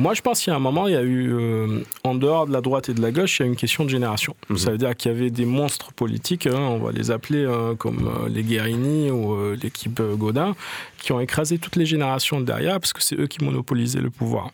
Moi, 0.00 0.14
je 0.14 0.22
pense 0.22 0.40
qu'il 0.40 0.50
y 0.50 0.54
a 0.54 0.56
un 0.56 0.60
moment, 0.60 0.88
il 0.88 0.94
y 0.94 0.96
a 0.96 1.02
eu, 1.02 1.32
euh, 1.32 1.82
en 2.04 2.14
dehors 2.14 2.46
de 2.46 2.52
la 2.52 2.60
droite 2.60 2.88
et 2.88 2.94
de 2.94 3.02
la 3.02 3.12
gauche, 3.12 3.38
il 3.38 3.42
y 3.42 3.44
a 3.44 3.48
une 3.48 3.56
question 3.56 3.84
de 3.84 3.90
génération. 3.90 4.34
Mhm. 4.48 4.58
Ça 4.58 4.70
veut 4.70 4.78
dire 4.78 4.96
qu'il 4.96 5.12
y 5.12 5.14
avait 5.14 5.30
des 5.30 5.44
monstres 5.44 5.92
politiques, 5.92 6.46
hein, 6.46 6.58
on 6.58 6.78
va 6.78 6.92
les 6.92 7.10
appeler 7.10 7.44
hein, 7.44 7.76
comme 7.76 8.08
euh, 8.08 8.28
les 8.28 8.42
Guérini 8.42 9.10
ou 9.10 9.34
euh, 9.34 9.56
l'équipe 9.62 10.00
euh, 10.00 10.16
Godin, 10.16 10.54
qui 10.98 11.12
ont 11.12 11.20
écrasé 11.20 11.58
toutes 11.58 11.76
les 11.76 11.86
générations 11.86 12.40
derrière, 12.40 12.80
parce 12.80 12.92
que 12.92 13.02
c'est 13.02 13.16
eux 13.16 13.26
qui 13.26 13.44
monopolisaient 13.44 14.00
le 14.00 14.10
pouvoir. 14.10 14.50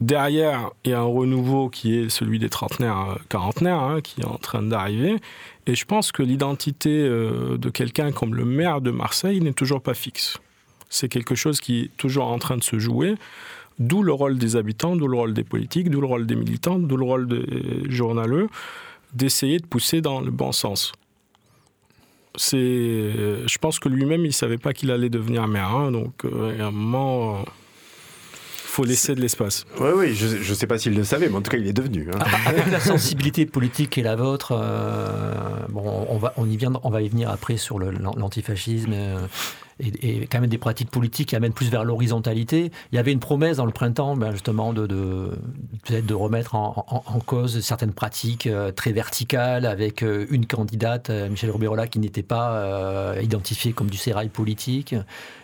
Derrière, 0.00 0.70
il 0.84 0.92
y 0.92 0.94
a 0.94 1.00
un 1.00 1.02
renouveau 1.02 1.68
qui 1.68 1.96
est 1.98 2.08
celui 2.08 2.38
des 2.38 2.48
trentenaires, 2.48 3.10
euh, 3.10 3.14
quarantenaires, 3.28 3.80
hein, 3.80 4.00
qui 4.00 4.20
est 4.20 4.26
en 4.26 4.38
train 4.38 4.62
d'arriver. 4.62 5.16
Et 5.66 5.74
je 5.74 5.84
pense 5.84 6.12
que 6.12 6.22
l'identité 6.22 6.90
euh, 6.90 7.58
de 7.58 7.68
quelqu'un 7.68 8.12
comme 8.12 8.34
le 8.34 8.44
maire 8.44 8.80
de 8.80 8.92
Marseille 8.92 9.40
n'est 9.40 9.52
toujours 9.52 9.80
pas 9.80 9.94
fixe. 9.94 10.38
C'est 10.88 11.08
quelque 11.08 11.34
chose 11.34 11.60
qui 11.60 11.80
est 11.80 11.96
toujours 11.96 12.28
en 12.28 12.38
train 12.38 12.56
de 12.56 12.62
se 12.62 12.78
jouer. 12.78 13.16
D'où 13.78 14.02
le 14.02 14.12
rôle 14.12 14.38
des 14.38 14.56
habitants, 14.56 14.96
d'où 14.96 15.06
le 15.06 15.16
rôle 15.16 15.34
des 15.34 15.44
politiques, 15.44 15.88
d'où 15.90 16.00
le 16.00 16.06
rôle 16.06 16.26
des 16.26 16.34
militants, 16.34 16.78
d'où 16.78 16.96
le 16.96 17.04
rôle 17.04 17.28
des 17.28 17.88
journaleux, 17.90 18.48
d'essayer 19.14 19.58
de 19.58 19.66
pousser 19.66 20.00
dans 20.00 20.20
le 20.20 20.30
bon 20.30 20.50
sens. 20.52 20.92
C'est, 22.36 22.56
je 22.58 23.58
pense 23.58 23.78
que 23.78 23.88
lui-même, 23.88 24.24
il 24.24 24.32
savait 24.32 24.58
pas 24.58 24.72
qu'il 24.72 24.90
allait 24.90 25.08
devenir 25.08 25.48
maire, 25.48 25.74
hein, 25.74 25.90
donc 25.90 26.24
euh, 26.24 26.54
y 26.56 26.60
a 26.60 26.66
un 26.66 26.70
moment, 26.70 27.36
euh, 27.36 27.42
faut 28.64 28.84
laisser 28.84 29.14
de 29.16 29.20
l'espace. 29.20 29.64
Oui, 29.80 29.90
oui, 29.96 30.14
je 30.14 30.36
ne 30.36 30.54
sais 30.54 30.66
pas 30.68 30.78
s'il 30.78 30.94
le 30.94 31.02
savait, 31.02 31.28
mais 31.28 31.36
en 31.36 31.42
tout 31.42 31.50
cas, 31.50 31.56
il 31.56 31.66
est 31.66 31.72
devenu. 31.72 32.08
hein. 32.14 32.18
Avec 32.46 32.70
la 32.70 32.78
sensibilité 32.78 33.44
politique 33.46 33.90
qui 33.90 34.00
est 34.00 34.04
la 34.04 34.14
vôtre, 34.14 34.52
euh, 34.52 35.34
bon, 35.68 36.06
on 36.08 36.18
va, 36.18 36.32
on, 36.36 36.48
y 36.48 36.56
vient, 36.56 36.72
on 36.84 36.90
va 36.90 37.02
y 37.02 37.08
venir 37.08 37.28
après 37.30 37.56
sur 37.56 37.80
l'antifascisme 37.80 38.92
euh, 38.92 39.18
et, 39.80 40.26
quand 40.26 40.40
même 40.40 40.50
des 40.50 40.58
pratiques 40.58 40.90
politiques 40.90 41.30
qui 41.30 41.36
amènent 41.36 41.52
plus 41.52 41.70
vers 41.70 41.84
l'horizontalité. 41.84 42.70
Il 42.92 42.96
y 42.96 42.98
avait 42.98 43.12
une 43.12 43.20
promesse 43.20 43.58
dans 43.58 43.66
le 43.66 43.72
printemps, 43.72 44.16
ben, 44.16 44.32
justement, 44.32 44.72
de, 44.72 45.38
remettre 46.12 46.54
en, 46.54 47.20
cause 47.26 47.60
certaines 47.60 47.92
pratiques 47.92 48.46
euh, 48.46 48.72
très 48.72 48.92
verticales 48.92 49.66
avec 49.66 50.02
euh, 50.02 50.26
une 50.30 50.46
candidate, 50.46 51.10
euh, 51.10 51.28
Michel 51.28 51.50
Rubirola, 51.50 51.86
qui 51.86 51.98
n'était 51.98 52.22
pas 52.22 53.14
identifiée 53.20 53.72
comme 53.72 53.90
du 53.90 53.96
sérail 53.96 54.28
politique. 54.28 54.94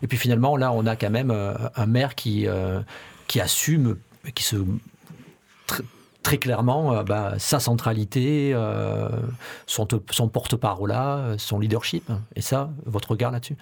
Et 0.03 0.07
puis 0.07 0.19
finalement, 0.19 0.57
là, 0.57 0.73
on 0.73 0.87
a 0.87 0.97
quand 0.97 1.11
même 1.11 1.31
un 1.31 1.87
maire 1.87 2.15
qui, 2.15 2.47
qui 3.27 3.41
assume, 3.41 3.97
qui 4.35 4.43
se 4.43 4.57
tr- 4.57 5.83
très 6.23 6.39
clairement 6.39 7.03
bah, 7.05 7.35
sa 7.39 7.61
centralité, 7.61 8.55
son, 9.67 9.87
son 10.11 10.29
porte-parole, 10.29 10.95
son 11.39 11.59
leadership. 11.59 12.11
Et 12.37 12.41
ça, 12.41 12.71
votre 12.87 13.11
regard 13.13 13.31
là-dessus? 13.31 13.57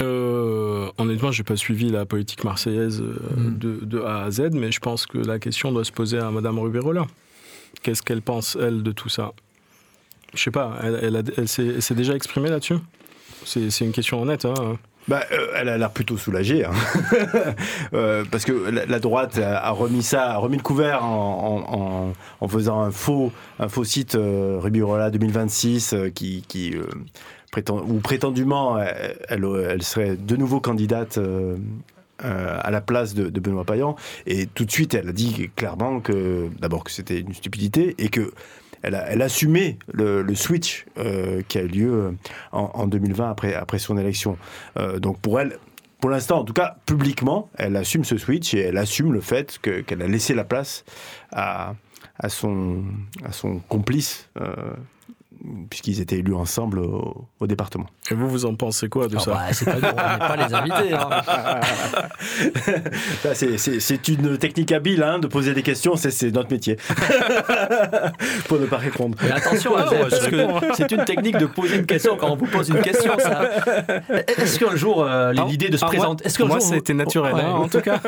Euh, 0.00 0.88
honnêtement, 0.98 1.30
j'ai 1.32 1.42
pas 1.44 1.56
suivi 1.56 1.88
la 1.90 2.04
politique 2.06 2.44
marseillaise 2.44 3.00
euh, 3.00 3.14
Mm. 3.36 3.58
de, 3.58 3.78
de 3.82 4.00
A 4.00 4.22
à 4.24 4.30
Z, 4.30 4.50
mais 4.52 4.72
je 4.72 4.80
pense 4.80 5.06
que 5.06 5.18
la 5.18 5.38
question 5.38 5.72
doit 5.72 5.84
se 5.84 5.92
poser 5.92 6.18
à 6.18 6.30
Madame 6.30 6.58
Rubirola. 6.58 7.06
Qu'est-ce 7.82 8.02
qu'elle 8.02 8.22
pense 8.22 8.56
elle 8.60 8.82
de 8.82 8.92
tout 8.92 9.08
ça? 9.08 9.32
Je 10.34 10.42
sais 10.42 10.50
pas. 10.50 10.76
Elle, 10.82 10.98
elle, 11.02 11.16
a- 11.16 11.22
elle 11.36 11.48
s'est 11.48 11.66
elle 11.66 11.82
s'est 11.82 11.94
déjà 11.94 12.14
exprimée 12.14 12.48
là-dessus? 12.50 12.76
C'est 13.44 13.80
une 13.80 13.92
question 13.92 14.22
honnête. 14.22 14.44
Hein. 14.44 14.78
Bah, 15.08 15.24
euh, 15.32 15.48
elle 15.56 15.68
a 15.68 15.76
l'air 15.78 15.90
plutôt 15.90 16.16
soulagée, 16.16 16.64
hein. 16.64 16.70
Euh, 17.94 18.24
parce 18.30 18.44
que 18.44 18.52
la, 18.70 18.86
la 18.86 18.98
droite 19.00 19.36
a, 19.38 19.70
remis 19.70 20.02
ça, 20.04 20.30
a 20.32 20.36
remis 20.38 20.56
le 20.56 20.62
couvert 20.62 21.04
en, 21.04 21.66
en- 21.68 21.78
en- 21.80 22.12
en 22.40 22.48
faisant 22.48 22.80
un 22.80 22.90
faux, 22.92 23.32
un 23.58 23.68
faux 23.68 23.84
site 23.84 24.14
euh, 24.14 24.58
Rubirola 24.60 25.10
2026 25.10 25.92
euh, 25.92 26.08
qui, 26.10 26.42
qui 26.48 26.74
ou 27.56 27.98
prétendument 28.00 28.78
elle, 28.78 29.16
elle, 29.28 29.44
elle 29.70 29.82
serait 29.82 30.16
de 30.16 30.36
nouveau 30.36 30.60
candidate. 30.60 31.18
euh, 31.18 31.56
euh, 32.24 32.58
à 32.62 32.70
la 32.70 32.80
place 32.80 33.14
de, 33.14 33.28
Benoît 33.40 33.64
Payan 33.64 33.96
et 34.26 34.46
tout 34.46 34.64
de 34.64 34.70
suite 34.70 34.94
elle 34.94 35.08
a 35.08 35.12
dit 35.12 35.50
clairement 35.56 35.98
que 36.00 36.48
d'abord 36.60 36.84
que 36.84 36.92
c'était 36.92 37.18
une 37.18 37.34
stupidité 37.34 37.96
et 37.98 38.10
que 38.10 38.32
elle 38.82 39.02
elle 39.08 39.22
assumait 39.22 39.76
le, 39.92 40.22
switch 40.34 40.84
euh, 40.98 41.42
qui 41.48 41.58
a 41.58 41.62
eu 41.62 41.66
lieu 41.68 42.14
en, 42.52 42.70
en 42.74 42.86
2020 42.86 43.28
après, 43.28 43.54
après 43.54 43.80
son 43.80 43.96
élection. 43.98 44.36
Euh, 44.76 45.00
donc 45.00 45.18
pour 45.20 45.40
elle, 45.40 45.58
pour 46.00 46.10
l'instant, 46.10 46.40
en 46.40 46.44
tout 46.44 46.52
cas, 46.52 46.76
publiquement, 46.86 47.48
elle 47.58 47.76
assume 47.76 48.04
ce 48.04 48.16
switch 48.18 48.54
et 48.54 48.60
elle 48.60 48.78
assume 48.78 49.12
le 49.12 49.20
fait 49.20 49.58
que- 49.62 49.80
qu'elle 49.80 50.02
a 50.02 50.06
laissé 50.08 50.34
la 50.34 50.44
place 50.44 50.84
à, 51.32 51.74
à, 52.18 52.28
son, 52.28 52.82
à 53.24 53.32
son 53.32 53.58
complice, 53.68 54.28
euh, 54.40 54.54
puisqu'ils 55.70 56.00
étaient 56.00 56.18
élus 56.18 56.34
ensemble 56.34 56.78
au, 56.80 57.26
au 57.40 57.46
département. 57.46 57.86
Et 58.10 58.14
vous, 58.14 58.28
vous 58.28 58.44
en 58.46 58.54
pensez 58.54 58.88
quoi 58.88 59.08
de 59.08 59.16
Ah 59.16 59.20
ça 59.20 59.30
bah, 59.32 59.40
c'est 59.52 59.64
pas, 59.64 59.72
on 59.74 59.76
n'est 59.80 60.18
pas 60.18 60.36
les 60.36 60.54
invités. 60.54 60.94
hein. 60.94 61.08
Ça, 63.22 63.34
c'est- 63.34 63.58
C'est 63.58 63.80
c'est 63.80 64.08
une 64.08 64.38
technique 64.38 64.72
habile 64.72 65.02
hein, 65.02 65.18
de 65.18 65.26
poser 65.26 65.54
des 65.54 65.62
questions, 65.62 65.96
c'est- 65.96 66.10
c'est 66.10 66.30
notre 66.30 66.50
métier. 66.50 66.76
pour 68.48 68.58
ne 68.58 68.66
pas 68.66 68.76
répondre. 68.78 69.16
Mais 69.22 69.30
attention, 69.32 69.72
Ah 69.76 69.84
parce 70.08 70.26
que 70.26 70.46
c'est 70.74 70.90
une 70.92 71.04
technique 71.04 71.38
de 71.38 71.46
poser 71.46 71.76
une 71.76 71.86
question 71.86 72.16
quand 72.16 72.30
on 72.30 72.36
vous 72.36 72.46
pose 72.46 72.68
une 72.70 72.80
question. 72.80 73.12
ça. 73.18 73.42
Est-ce 74.38 74.58
qu'un 74.58 74.76
jour, 74.76 75.02
euh, 75.04 75.32
l'idée 75.32 75.68
de 75.68 75.76
se 75.76 75.84
ah, 75.84 75.88
présenter. 75.88 76.24
Est-ce 76.26 76.38
qu'un 76.38 76.46
moi, 76.46 76.58
jour, 76.58 76.62
ça 76.68 76.74
a 76.74 76.76
vous- 76.76 76.80
été 76.82 76.94
naturel, 76.94 77.34
Ouais. 77.34 77.42
hein, 77.42 77.52
en 77.52 77.68
tout 77.68 77.80
cas. 77.80 77.98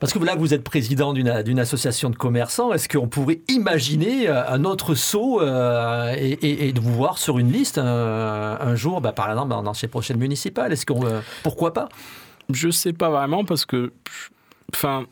Parce 0.00 0.12
que 0.12 0.18
là, 0.18 0.34
vous 0.36 0.54
êtes 0.54 0.64
président 0.64 1.12
d'une 1.12 1.42
d'une 1.42 1.58
association 1.58 2.10
de 2.10 2.16
commerçants. 2.16 2.72
Est-ce 2.72 2.88
qu'on 2.88 3.08
pourrait 3.08 3.40
imaginer 3.48 4.28
euh, 4.28 4.42
un 4.48 4.64
autre 4.64 4.94
saut 4.94 5.40
euh, 5.40 6.14
et, 6.16 6.32
et- 6.32 6.68
et 6.68 6.71
de 6.72 6.80
vous 6.80 6.92
voir 6.92 7.18
sur 7.18 7.38
une 7.38 7.50
liste 7.50 7.78
euh, 7.78 8.56
un 8.60 8.74
jour, 8.74 9.00
bah, 9.00 9.12
par 9.12 9.30
exemple, 9.30 9.48
dans, 9.48 9.74
ces 9.74 9.88
prochaines 9.88 10.18
municipales 10.18 10.72
Est-ce 10.72 10.86
qu'on, 10.86 11.04
euh, 11.06 11.20
pourquoi 11.42 11.72
pas? 11.72 11.88
Je 12.52 12.70
sais 12.70 12.92
pas 12.92 13.10
vraiment 13.10 13.44
parce 13.44 13.64
que, 13.64 13.92
enfin, 14.74 15.06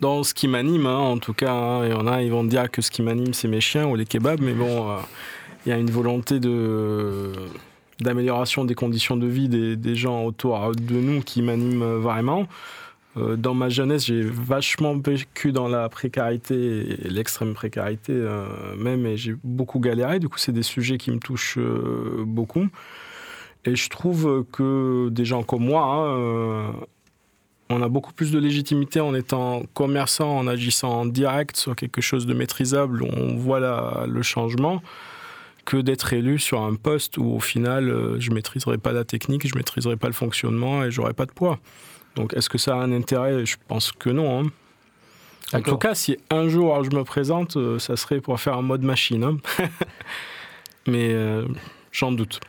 dans 0.00 0.22
ce 0.22 0.34
qui 0.34 0.48
m'anime, 0.48 0.86
hein, 0.86 0.98
en 0.98 1.18
tout 1.18 1.34
cas, 1.34 1.52
hein, 1.52 1.86
y 1.86 1.92
en 1.92 2.06
a, 2.06 2.22
ils 2.22 2.30
vont 2.30 2.44
dire 2.44 2.70
que 2.70 2.82
ce 2.82 2.90
qui 2.90 3.02
m'anime, 3.02 3.34
c'est 3.34 3.48
mes 3.48 3.60
chiens 3.60 3.86
ou 3.86 3.96
les 3.96 4.04
kebabs, 4.04 4.40
mais 4.40 4.54
bon, 4.54 4.90
euh, 4.90 4.96
il 5.64 5.70
y 5.70 5.72
a 5.72 5.78
une 5.78 5.90
volonté 5.90 6.40
de 6.40 7.32
d'amélioration 7.98 8.66
des 8.66 8.74
conditions 8.74 9.16
de 9.16 9.26
vie 9.26 9.48
des, 9.48 9.74
des 9.74 9.96
gens 9.96 10.22
autour 10.24 10.72
de 10.72 10.96
nous 10.96 11.22
qui 11.22 11.40
m'anime 11.40 11.82
vraiment. 11.82 12.46
Euh, 13.16 13.36
dans 13.36 13.54
ma 13.54 13.68
jeunesse, 13.68 14.06
j'ai 14.06 14.22
vachement 14.22 14.96
vécu 14.96 15.52
dans 15.52 15.68
la 15.68 15.88
précarité 15.88 16.98
l'extrême 17.04 17.54
précarité 17.54 18.12
euh, 18.12 18.46
même, 18.76 19.06
et 19.06 19.16
j'ai 19.16 19.34
beaucoup 19.42 19.80
galéré. 19.80 20.18
Du 20.18 20.28
coup, 20.28 20.38
c'est 20.38 20.52
des 20.52 20.62
sujets 20.62 20.98
qui 20.98 21.10
me 21.10 21.18
touchent 21.18 21.58
euh, 21.58 22.24
beaucoup. 22.26 22.68
Et 23.64 23.74
je 23.74 23.88
trouve 23.88 24.44
que 24.52 25.08
des 25.08 25.24
gens 25.24 25.42
comme 25.42 25.64
moi, 25.64 25.82
hein, 25.82 26.72
on 27.68 27.82
a 27.82 27.88
beaucoup 27.88 28.12
plus 28.12 28.30
de 28.30 28.38
légitimité 28.38 29.00
en 29.00 29.12
étant 29.12 29.64
commerçant, 29.74 30.38
en 30.38 30.46
agissant 30.46 31.00
en 31.00 31.06
direct 31.06 31.56
sur 31.56 31.74
quelque 31.74 32.00
chose 32.00 32.26
de 32.26 32.34
maîtrisable, 32.34 33.02
on 33.02 33.34
voit 33.34 34.06
le 34.06 34.22
changement, 34.22 34.82
que 35.64 35.78
d'être 35.78 36.12
élu 36.12 36.38
sur 36.38 36.60
un 36.60 36.76
poste 36.76 37.18
où 37.18 37.24
au 37.24 37.40
final, 37.40 38.20
je 38.20 38.30
maîtriserai 38.30 38.78
pas 38.78 38.92
la 38.92 39.02
technique, 39.02 39.48
je 39.48 39.56
maîtriserai 39.56 39.96
pas 39.96 40.06
le 40.06 40.12
fonctionnement 40.12 40.84
et 40.84 40.92
j'aurai 40.92 41.12
pas 41.12 41.26
de 41.26 41.32
poids. 41.32 41.58
Donc, 42.16 42.34
est-ce 42.34 42.48
que 42.48 42.58
ça 42.58 42.74
a 42.74 42.78
un 42.78 42.92
intérêt? 42.92 43.44
Je 43.46 43.56
pense 43.68 43.92
que 43.92 44.10
non. 44.10 44.40
hein. 44.46 44.50
En 45.52 45.60
tout 45.60 45.76
cas, 45.78 45.94
si 45.94 46.16
un 46.30 46.48
jour 46.48 46.82
je 46.82 46.90
me 46.90 47.04
présente, 47.04 47.56
euh, 47.56 47.78
ça 47.78 47.96
serait 47.96 48.20
pour 48.20 48.40
faire 48.40 48.54
un 48.54 48.62
mode 48.62 48.82
machine. 48.82 49.22
hein. 49.22 49.36
Mais 50.88 51.10
euh, 51.12 51.44
j'en 51.92 52.10
doute. 52.12 52.40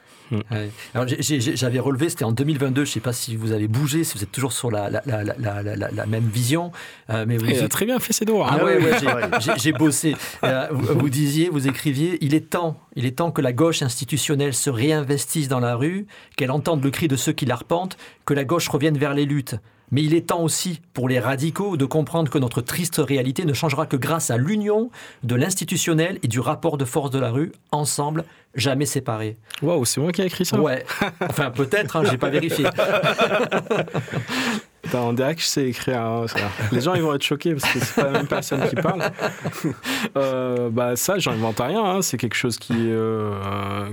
J'ai- 1.19 1.39
j'avais 1.55 1.80
relevé, 1.80 2.09
c'était 2.09 2.25
en 2.25 2.32
2022, 2.32 2.84
je 2.86 2.89
ne 2.89 2.93
sais 2.93 2.99
pas 2.99 3.13
si 3.13 3.36
vous 3.36 3.51
avez 3.51 3.67
bougé, 3.67 4.03
si 4.03 4.17
vous 4.17 4.23
êtes 4.23 4.32
toujours 4.32 4.53
sur 4.53 4.71
la, 4.71 4.89
la, 4.89 5.01
la, 5.05 5.23
la, 5.23 5.63
la- 5.63 5.75
la- 5.75 5.91
la 5.91 6.05
même 6.05 6.25
vision, 6.28 6.71
euh, 7.09 7.25
mais 7.28 7.38
vous 7.38 7.45
Il 7.45 7.57
a 7.57 7.61
dites- 7.61 7.69
très 7.71 7.86
bien 7.86 7.99
fait 7.99 8.13
ses 8.13 8.25
devoirs. 8.25 8.49
Ah 8.51 8.57
hein. 8.61 8.65
ouais, 8.65 8.78
ouais, 8.78 8.84
ouais, 8.91 8.97
j'ai- 8.99 9.07
ouais. 9.07 9.21
j'ai- 9.39 9.57
j'ai 9.57 9.71
bossé. 9.73 10.15
Euh, 10.43 10.67
vous, 10.71 10.99
vous 10.99 11.09
disiez, 11.09 11.49
vous 11.49 11.67
écriviez, 11.67 12.17
il 12.21 12.34
est 12.34 12.49
temps, 12.49 12.80
il 12.95 13.05
est 13.05 13.11
temps 13.17 13.32
que 13.32 13.41
la 13.41 13.53
gauche 13.53 13.82
institutionnelle 13.82 14.53
se 14.53 14.69
réinvestisse 14.69 15.47
dans 15.47 15.59
la 15.59 15.75
rue, 15.75 16.07
qu'elle 16.36 16.51
entende 16.51 16.84
le 16.84 16.91
cri 16.91 17.07
de 17.07 17.15
ceux 17.15 17.32
qui 17.34 17.45
l'arpentent, 17.45 17.97
que 18.25 18.34
la 18.34 18.43
gauche 18.43 18.67
revienne 18.69 18.97
vers 18.97 19.13
les 19.13 19.25
luttes. 19.25 19.55
Mais 19.91 20.03
il 20.03 20.13
est 20.13 20.27
temps 20.27 20.41
aussi 20.41 20.81
pour 20.93 21.07
les 21.07 21.19
radicaux 21.19 21.77
de 21.77 21.85
comprendre 21.85 22.29
que 22.29 22.38
notre 22.38 22.61
triste 22.61 22.97
réalité 22.97 23.45
ne 23.45 23.53
changera 23.53 23.85
que 23.85 23.95
grâce 23.95 24.29
à 24.31 24.38
l'union 24.38 24.89
de 25.23 25.35
l'institutionnel 25.35 26.19
et 26.23 26.27
du 26.27 26.39
rapport 26.39 26.77
de 26.77 26.85
force 26.85 27.09
de 27.09 27.19
la 27.19 27.31
rue, 27.31 27.53
ensemble, 27.71 28.25
jamais 28.53 28.85
séparés. 28.85 29.38
Waouh, 29.61 29.85
c'est 29.85 30.01
moi 30.01 30.11
qui 30.11 30.21
ai 30.21 30.25
écrit 30.25 30.45
ça. 30.45 30.59
Ouais, 30.59 30.85
enfin 31.21 31.51
peut-être, 31.51 31.95
hein, 31.95 32.03
j'ai 32.09 32.17
pas 32.17 32.29
vérifié. 32.29 32.65
Putain, 34.88 35.01
on 35.01 35.13
dirait 35.13 35.35
que 35.35 35.41
je 35.41 35.47
sais 35.47 35.67
écrire. 35.67 36.01
hein, 36.01 36.25
ça. 36.27 36.38
Les 36.71 36.79
gens 36.81 36.93
ils 36.95 37.01
vont 37.01 37.13
être 37.13 37.23
choqués 37.23 37.53
parce 37.53 37.71
que 37.73 37.79
c'est 37.79 37.95
pas 37.95 38.03
la 38.05 38.11
même 38.11 38.27
personne 38.27 38.67
qui 38.69 38.75
parle. 38.75 39.01
Euh, 40.15 40.69
bah 40.69 40.95
ça, 40.95 41.17
j'invente 41.19 41.59
rien. 41.59 41.83
hein, 41.83 42.01
C'est 42.01 42.17
quelque 42.17 42.35
chose 42.35 42.57
qui 42.57 42.73
euh, 42.77 43.33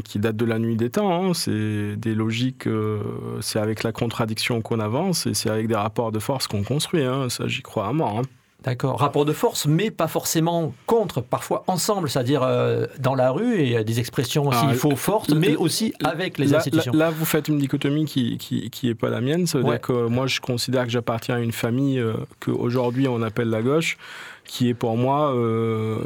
qui 0.04 0.18
date 0.18 0.36
de 0.36 0.44
la 0.44 0.58
nuit 0.58 0.76
des 0.76 0.90
temps. 0.90 1.30
hein, 1.30 1.34
C'est 1.34 1.96
des 1.96 2.14
logiques. 2.14 2.66
euh, 2.66 3.00
c'est 3.40 3.58
avec 3.58 3.82
la 3.82 3.92
contradiction 3.92 4.60
qu'on 4.62 4.80
avance 4.80 5.26
et 5.26 5.34
c'est 5.34 5.50
avec 5.50 5.66
des 5.68 5.74
rapports 5.74 6.12
de 6.12 6.18
force 6.18 6.46
qu'on 6.46 6.62
construit. 6.62 7.02
hein, 7.02 7.28
Ça, 7.28 7.46
j'y 7.48 7.62
crois 7.62 7.88
à 7.88 7.92
mort. 7.92 8.22
D'accord, 8.64 8.98
rapport 8.98 9.24
de 9.26 9.32
force, 9.34 9.66
mais 9.66 9.90
pas 9.90 10.08
forcément 10.08 10.72
contre, 10.86 11.20
parfois 11.20 11.64
ensemble, 11.66 12.08
c'est-à-dire 12.08 12.42
euh, 12.42 12.86
dans 12.98 13.14
la 13.14 13.30
rue, 13.30 13.60
et 13.60 13.76
a 13.76 13.84
des 13.84 14.00
expressions 14.00 14.48
aussi, 14.48 14.58
Ah, 14.62 14.68
il 14.70 14.76
faut 14.76 14.96
fortes, 14.96 15.34
mais 15.34 15.54
aussi 15.54 15.92
avec 16.02 16.38
les 16.38 16.46
Là- 16.46 16.58
institutions. 16.58 16.92
Là, 16.92 17.06
là, 17.06 17.10
vous 17.10 17.26
faites 17.26 17.48
une 17.48 17.58
dichotomie 17.58 18.06
qui, 18.06 18.38
qui, 18.38 18.70
qui 18.70 18.88
est 18.88 18.94
pas 18.94 19.10
la 19.10 19.20
mienne. 19.20 19.46
Ça 19.46 19.58
veut 19.58 19.64
Ouais. 19.64 19.72
dire 19.72 19.80
que 19.82 20.06
moi, 20.06 20.26
je 20.26 20.40
considère 20.40 20.84
que 20.84 20.90
j'appartiens 20.90 21.34
à 21.36 21.40
une 21.40 21.52
famille 21.52 21.98
euh, 21.98 22.14
qu'aujourd'hui 22.40 23.06
on 23.06 23.20
appelle 23.20 23.50
la 23.50 23.60
gauche, 23.60 23.98
qui 24.46 24.68
est 24.70 24.74
pour 24.74 24.96
moi 24.96 25.34
euh, 25.34 25.98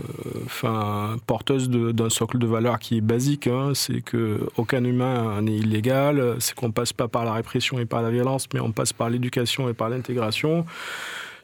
porteuse 1.27 1.69
d'un 1.71 2.11
socle 2.11 2.39
de 2.39 2.47
valeurs 2.47 2.79
qui 2.79 2.99
est 2.99 3.01
basique. 3.01 3.47
hein. 3.47 3.73
c'est 3.75 4.01
que 4.01 4.41
aucun 4.57 4.83
humain 4.85 5.41
n'est 5.43 5.57
illégal. 5.57 6.37
C'est 6.41 6.55
qu'on 6.55 6.71
passe 6.73 6.93
pas 6.93 7.09
par 7.09 7.25
la 7.25 7.33
répression 7.33 7.79
et 7.79 7.85
par 7.85 8.03
la 8.03 8.11
violence, 8.11 8.47
mais 8.53 8.61
on 8.61 8.73
passe 8.73 8.93
par 8.93 9.11
l'éducation 9.11 9.69
et 9.69 9.75
par 9.75 9.89
l'intégration. 9.89 10.65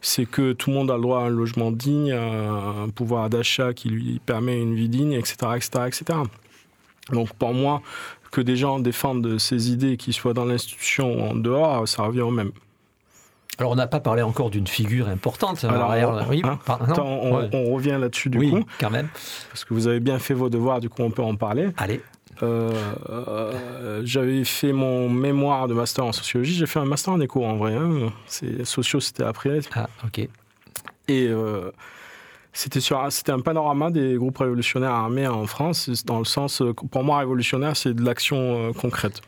C'est 0.06 0.26
que 0.26 0.52
tout 0.52 0.68
le 0.68 0.76
monde 0.76 0.90
a 0.90 0.96
le 0.96 1.00
droit 1.02 1.20
à 1.20 1.22
un 1.22 1.28
logement 1.30 1.70
digne, 1.70 2.12
à 2.12 2.82
un 2.84 2.88
pouvoir 2.90 3.30
d'achat 3.30 3.72
qui 3.72 3.88
lui 3.88 4.20
permet 4.26 4.60
une 4.60 4.74
vie 4.74 4.90
digne, 4.90 5.12
etc., 5.12 5.34
etc., 5.56 5.70
etc. 5.86 6.04
Donc 7.10 7.32
pour 7.32 7.54
moi, 7.54 7.80
que 8.30 8.42
des 8.42 8.56
gens 8.56 8.80
défendent 8.80 9.38
ces 9.38 9.70
idées, 9.70 9.96
qu'ils 9.96 10.12
soient 10.12 10.34
dans 10.34 10.44
l'institution 10.44 11.14
ou 11.16 11.20
en 11.30 11.34
dehors, 11.34 11.88
ça 11.88 12.02
revient 12.02 12.20
au 12.20 12.30
même. 12.30 12.52
Alors 13.58 13.72
on 13.72 13.76
n'a 13.76 13.86
pas 13.86 14.00
parlé 14.00 14.20
encore 14.20 14.50
d'une 14.50 14.66
figure 14.66 15.08
importante. 15.08 15.64
Alors, 15.64 15.90
arrière- 15.92 16.26
oui, 16.28 16.42
hein, 16.44 16.58
Attends, 16.66 17.06
on, 17.06 17.36
ouais. 17.38 17.48
on 17.52 17.72
revient 17.72 17.96
là-dessus 17.98 18.28
du 18.28 18.36
oui, 18.38 18.50
coup, 18.50 18.64
quand 18.80 18.90
même. 18.90 19.08
parce 19.50 19.64
que 19.64 19.72
vous 19.72 19.86
avez 19.86 20.00
bien 20.00 20.18
fait 20.18 20.34
vos 20.34 20.50
devoirs, 20.50 20.80
du 20.80 20.88
coup 20.90 21.02
on 21.02 21.10
peut 21.12 21.22
en 21.22 21.36
parler. 21.36 21.68
Allez, 21.78 22.02
Euh, 22.42 22.72
euh, 23.10 24.02
J'avais 24.04 24.44
fait 24.44 24.72
mon 24.72 25.08
mémoire 25.08 25.68
de 25.68 25.74
master 25.74 26.04
en 26.04 26.12
sociologie, 26.12 26.54
j'ai 26.54 26.66
fait 26.66 26.80
un 26.80 26.84
master 26.84 27.14
en 27.14 27.20
éco 27.20 27.44
en 27.44 27.56
vrai. 27.56 27.74
hein. 27.74 28.12
C'est 28.26 28.64
sociaux, 28.64 29.00
c'était 29.00 29.22
après. 29.24 29.60
ah, 29.74 29.88
ok. 30.04 30.18
Et 31.08 31.28
euh, 31.28 31.70
c'était 32.52 32.80
sur 32.80 32.98
un- 33.00 33.10
c'était 33.10 33.32
un 33.32 33.40
panorama 33.40 33.90
des 33.90 34.14
groupes 34.16 34.38
révolutionnaires 34.38 34.90
armés 34.92 35.26
en 35.26 35.46
France, 35.46 35.88
dans 36.04 36.18
le 36.18 36.24
sens, 36.24 36.62
pour 36.90 37.04
moi, 37.04 37.18
révolutionnaire, 37.18 37.76
c'est 37.76 37.94
de 37.94 38.02
l'action 38.04 38.68
euh, 38.68 38.72
concrète. 38.72 39.20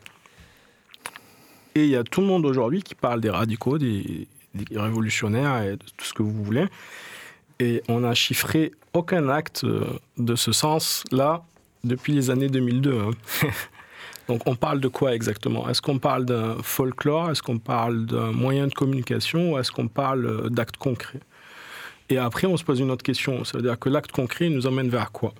Et 1.75 1.83
il 1.83 1.89
y 1.89 1.95
a 1.95 2.03
tout 2.03 2.21
le 2.21 2.27
monde 2.27 2.45
aujourd'hui 2.45 2.81
qui 2.81 2.95
parle 2.95 3.21
des 3.21 3.29
radicaux, 3.29 3.77
des, 3.77 4.27
des 4.55 4.79
révolutionnaires 4.79 5.61
et 5.61 5.71
de 5.73 5.83
tout 5.95 6.05
ce 6.05 6.13
que 6.13 6.23
vous 6.23 6.43
voulez. 6.43 6.65
Et 7.59 7.83
on 7.87 7.99
n'a 7.99 8.13
chiffré 8.15 8.71
aucun 8.93 9.29
acte 9.29 9.65
de 10.17 10.35
ce 10.35 10.51
sens-là 10.51 11.43
depuis 11.83 12.13
les 12.13 12.29
années 12.29 12.49
2002. 12.49 12.99
hein. 12.99 13.11
Donc 14.27 14.41
on 14.45 14.55
parle 14.55 14.81
de 14.81 14.87
quoi 14.87 15.15
exactement? 15.15 15.69
Est-ce 15.69 15.81
qu'on 15.81 15.99
parle 15.99 16.25
d'un 16.25 16.57
folklore? 16.61 17.31
Est-ce 17.31 17.41
qu'on 17.41 17.59
parle 17.59 18.05
d'un 18.05 18.31
moyen 18.31 18.67
de 18.67 18.73
communication? 18.73 19.53
Ou 19.53 19.59
est-ce 19.59 19.71
qu'on 19.71 19.87
parle 19.87 20.25
euh, 20.25 20.49
d'actes 20.49 20.77
concrets? 20.77 21.21
Et 22.09 22.17
après, 22.17 22.47
on 22.47 22.57
se 22.57 22.63
pose 22.63 22.79
une 22.79 22.91
autre 22.91 23.03
question. 23.03 23.43
Ça 23.43 23.57
veut 23.57 23.63
dire 23.63 23.79
que 23.79 23.89
l'acte 23.89 24.11
concret 24.11 24.49
nous 24.49 24.67
emmène 24.67 24.89
vers 24.89 25.11
quoi? 25.11 25.33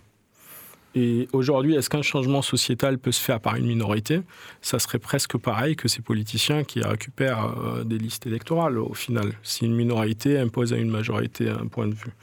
Et 0.96 1.28
aujourd'hui, 1.32 1.76
est-ce 1.76 1.90
qu'un 1.90 2.02
changement 2.02 2.42
sociétal 2.42 2.98
peut 2.98 3.12
se 3.12 3.22
faire 3.22 3.40
par 3.40 3.56
une 3.56 3.68
minorité? 3.68 4.22
Ça 4.62 4.80
serait 4.80 5.00
presque 5.00 5.38
pareil 5.38 5.76
que 5.76 5.88
ces 5.88 6.02
politiciens 6.02 6.64
qui 6.64 6.82
récupèrent 6.82 7.54
euh, 7.60 7.84
des 7.84 7.98
listes 7.98 8.26
électorales 8.26 8.80
au 8.80 8.94
final, 8.94 9.34
si 9.44 9.66
une 9.66 9.76
minorité 9.76 10.40
impose 10.40 10.74
à 10.74 10.78
une 10.78 10.90
majorité 10.90 11.50
un 11.50 11.68
point 11.68 11.88
de 11.88 11.94
vue. 11.94 12.14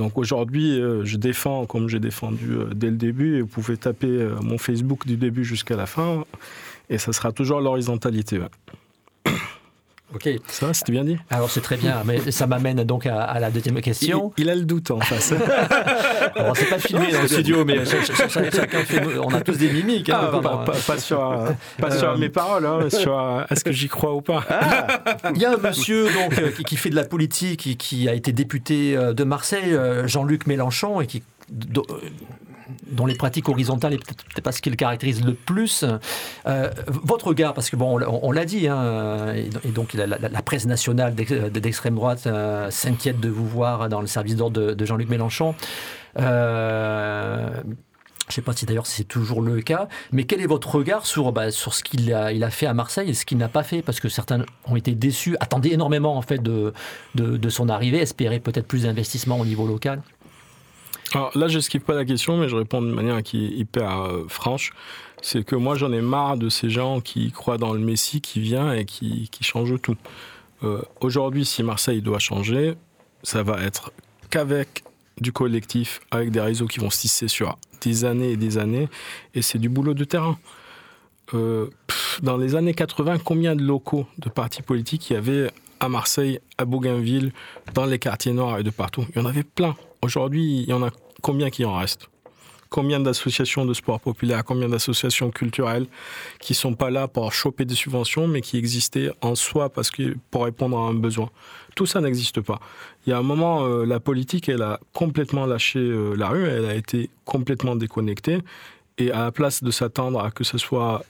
Donc 0.00 0.16
aujourd'hui, 0.16 0.80
euh, 0.80 1.04
je 1.04 1.18
défends 1.18 1.66
comme 1.66 1.86
j'ai 1.90 2.00
défendu 2.00 2.52
euh, 2.52 2.70
dès 2.74 2.88
le 2.88 2.96
début, 2.96 3.36
et 3.36 3.42
vous 3.42 3.46
pouvez 3.46 3.76
taper 3.76 4.06
euh, 4.06 4.34
mon 4.40 4.56
Facebook 4.56 5.06
du 5.06 5.18
début 5.18 5.44
jusqu'à 5.44 5.76
la 5.76 5.84
fin, 5.84 6.24
et 6.88 6.96
ça 6.96 7.12
sera 7.12 7.32
toujours 7.32 7.60
l'horizontalité. 7.60 8.40
Ok. 10.14 10.28
Ça, 10.48 10.66
va, 10.66 10.74
c'était 10.74 10.92
bien 10.92 11.04
dit 11.04 11.16
Alors 11.30 11.50
c'est 11.50 11.60
très 11.60 11.76
bien, 11.76 12.02
mais 12.04 12.30
ça 12.32 12.46
m'amène 12.46 12.82
donc 12.84 13.06
à, 13.06 13.22
à 13.22 13.38
la 13.38 13.50
deuxième 13.50 13.80
question. 13.80 14.32
il, 14.36 14.44
il 14.44 14.50
a 14.50 14.54
le 14.56 14.62
doute 14.62 14.90
en 14.90 15.00
face. 15.00 15.32
Alors 16.34 16.56
c'est 16.56 16.68
pas 16.68 16.78
filmé 16.78 17.12
dans 17.12 17.22
le 17.22 17.28
studio, 17.28 17.64
mais 17.64 17.84
ch- 17.84 18.06
ch- 18.06 18.28
ch- 18.28 18.54
chacun 18.54 18.80
fait, 18.80 19.02
on 19.18 19.32
a 19.32 19.40
tous 19.40 19.56
des 19.58 19.70
mimiques. 19.70 20.08
hein, 20.10 20.30
Ah, 20.32 20.38
pas, 20.40 20.56
pas- 20.64 20.72
pas 20.86 20.98
sur, 20.98 21.24
euh, 21.30 21.50
pas 21.78 21.90
sur 21.92 22.10
Euh, 22.10 22.16
mes 22.16 22.28
paroles, 22.28 22.66
hein, 22.66 22.80
mais 22.82 22.90
sur 22.90 23.18
euh, 23.18 23.42
est-ce 23.50 23.62
que 23.64 23.72
j'y 23.72 23.88
crois 23.88 24.14
ou 24.14 24.20
pas? 24.20 24.44
Il 25.34 25.40
y 25.40 25.44
a 25.44 25.52
un 25.52 25.56
monsieur 25.58 26.04
donc, 26.12 26.38
euh, 26.38 26.50
qui, 26.50 26.64
qui 26.64 26.76
fait 26.76 26.90
de 26.90 26.96
la 26.96 27.04
politique, 27.04 27.60
qui, 27.60 27.76
qui 27.76 28.08
a 28.08 28.14
été 28.14 28.32
député 28.32 28.96
euh, 28.96 29.12
de 29.12 29.24
Marseille, 29.24 29.72
euh, 29.74 30.06
Jean-Luc 30.08 30.46
Mélenchon, 30.46 31.00
et 31.00 31.06
qui, 31.06 31.22
euh, 31.76 31.82
dont 32.86 33.06
les 33.06 33.14
pratiques 33.14 33.48
horizontales 33.48 33.94
est 33.94 33.98
peut-être 33.98 34.42
pas 34.42 34.52
ce 34.52 34.60
qui 34.60 34.70
le 34.70 34.76
caractérise 34.76 35.24
le 35.24 35.34
plus. 35.34 35.84
Euh, 36.46 36.70
votre 36.86 37.28
regard, 37.28 37.54
parce 37.54 37.70
que 37.70 37.76
bon, 37.76 38.00
on, 38.22 38.32
l'a- 38.32 38.44
dit, 38.44 38.68
hein, 38.68 39.34
et, 39.34 39.68
donc 39.68 39.94
la, 39.94 40.42
presse 40.42 40.66
nationale 40.66 41.14
d'ex- 41.14 41.32
d'extrême 41.32 41.94
droite 41.94 42.24
euh, 42.26 42.70
s'inquiète 42.70 43.20
de 43.20 43.28
vous 43.28 43.46
voir 43.46 43.88
dans 43.88 44.00
le 44.00 44.06
service 44.06 44.36
d'ordre 44.36 44.74
de, 44.74 44.84
Jean-Luc 44.84 45.08
Mélenchon. 45.08 45.54
Euh, 46.18 47.48
je 48.30 48.32
ne 48.32 48.34
sais 48.36 48.42
pas 48.42 48.52
si 48.52 48.64
d'ailleurs 48.64 48.86
c'est 48.86 49.04
toujours 49.04 49.42
le 49.42 49.60
cas, 49.60 49.88
mais 50.12 50.22
quel 50.24 50.40
est 50.40 50.46
votre 50.46 50.72
regard 50.76 51.04
sur, 51.04 51.32
bah, 51.32 51.50
sur 51.50 51.74
ce 51.74 51.82
qu'il 51.82 52.14
a, 52.14 52.50
fait 52.50 52.66
à 52.66 52.74
Marseille 52.74 53.10
et 53.10 53.14
ce 53.14 53.26
qu'il 53.26 53.38
n'a 53.38 53.48
pas 53.48 53.64
fait? 53.64 53.82
Parce 53.82 53.98
que 53.98 54.08
certains 54.08 54.44
ont 54.66 54.76
été 54.76 54.94
déçus, 54.94 55.36
attendaient 55.40 55.72
énormément 55.72 56.16
en 56.16 56.22
fait 56.22 56.40
de, 56.40 56.72
de, 57.16 57.48
son 57.48 57.68
arrivée, 57.68 57.98
espéraient 57.98 58.38
peut-être 58.38 58.68
plus 58.68 58.84
d'investissement 58.84 59.40
au 59.40 59.44
niveau 59.44 59.66
local. 59.66 60.00
Alors 61.12 61.36
là, 61.36 61.48
je 61.48 61.56
n'esquive 61.56 61.80
pas 61.80 61.94
la 61.94 62.04
question, 62.04 62.36
mais 62.36 62.48
je 62.48 62.56
réponds 62.56 62.82
de 62.82 62.92
manière 62.92 63.22
qui 63.22 63.44
est 63.44 63.50
hyper 63.50 64.02
euh, 64.02 64.24
franche. 64.28 64.72
C'est 65.22 65.44
que 65.44 65.56
moi, 65.56 65.74
j'en 65.74 65.92
ai 65.92 66.00
marre 66.00 66.36
de 66.36 66.48
ces 66.48 66.70
gens 66.70 67.00
qui 67.00 67.32
croient 67.32 67.58
dans 67.58 67.72
le 67.72 67.80
Messie 67.80 68.20
qui 68.20 68.40
vient 68.40 68.72
et 68.72 68.84
qui, 68.84 69.28
qui 69.30 69.44
change 69.44 69.74
tout. 69.82 69.96
Euh, 70.62 70.82
Aujourd'hui, 71.00 71.44
si 71.44 71.62
Marseille 71.62 72.00
doit 72.00 72.20
changer, 72.20 72.74
ça 73.22 73.42
va 73.42 73.60
être 73.62 73.92
qu'avec 74.30 74.84
du 75.20 75.32
collectif, 75.32 76.00
avec 76.10 76.30
des 76.30 76.40
réseaux 76.40 76.66
qui 76.66 76.78
vont 76.78 76.90
se 76.90 77.00
tisser 77.00 77.28
sur 77.28 77.58
des 77.82 78.04
années 78.04 78.30
et 78.32 78.36
des 78.36 78.56
années, 78.58 78.88
et 79.34 79.42
c'est 79.42 79.58
du 79.58 79.68
boulot 79.68 79.94
de 79.94 80.04
terrain. 80.04 80.38
Euh, 81.34 81.68
dans 82.22 82.36
les 82.36 82.54
années 82.54 82.74
80, 82.74 83.18
combien 83.18 83.56
de 83.56 83.62
locaux 83.62 84.06
de 84.18 84.28
partis 84.28 84.62
politiques 84.62 85.10
il 85.10 85.14
y 85.14 85.16
avait 85.16 85.50
à 85.80 85.88
Marseille, 85.88 86.40
à 86.58 86.64
Bougainville, 86.64 87.32
dans 87.74 87.86
les 87.86 87.98
quartiers 87.98 88.32
noirs 88.32 88.58
et 88.58 88.62
de 88.62 88.70
partout? 88.70 89.06
Il 89.14 89.20
y 89.20 89.22
en 89.22 89.26
avait 89.26 89.42
plein. 89.44 89.74
Aujourd'hui, 90.02 90.62
il 90.62 90.68
y 90.68 90.72
en 90.72 90.82
a 90.82 90.90
combien 91.20 91.50
qui 91.50 91.64
en 91.64 91.76
restent? 91.76 92.08
Combien 92.70 93.00
d'associations 93.00 93.66
de 93.66 93.74
sport 93.74 94.00
populaire, 94.00 94.44
combien 94.44 94.68
d'associations 94.68 95.30
culturelles 95.30 95.86
qui 96.38 96.54
sont 96.54 96.74
pas 96.74 96.88
là 96.88 97.06
pour 97.06 97.32
choper 97.32 97.64
des 97.66 97.74
subventions, 97.74 98.26
mais 98.26 98.40
qui 98.40 98.56
existaient 98.56 99.10
en 99.20 99.34
soi 99.34 99.68
parce 99.68 99.90
que 99.90 100.16
pour 100.30 100.44
répondre 100.44 100.78
à 100.78 100.82
un 100.82 100.94
besoin? 100.94 101.28
Tout 101.74 101.84
ça 101.84 102.00
n'existe 102.00 102.40
pas. 102.40 102.60
Il 103.06 103.10
y 103.10 103.12
a 103.12 103.18
un 103.18 103.22
moment, 103.22 103.66
euh, 103.66 103.84
la 103.84 104.00
politique, 104.00 104.48
elle 104.48 104.62
a 104.62 104.80
complètement 104.94 105.46
lâché 105.46 105.80
euh, 105.80 106.14
la 106.14 106.28
rue, 106.28 106.46
elle 106.46 106.64
a 106.64 106.74
été 106.74 107.10
complètement 107.24 107.76
déconnectée. 107.76 108.38
Et 108.98 109.10
à 109.10 109.24
la 109.24 109.32
place 109.32 109.62
de 109.62 109.70
s'attendre 109.70 110.20
à 110.20 110.30
que 110.30 110.44
ce 110.44 110.56
soit 110.56 111.02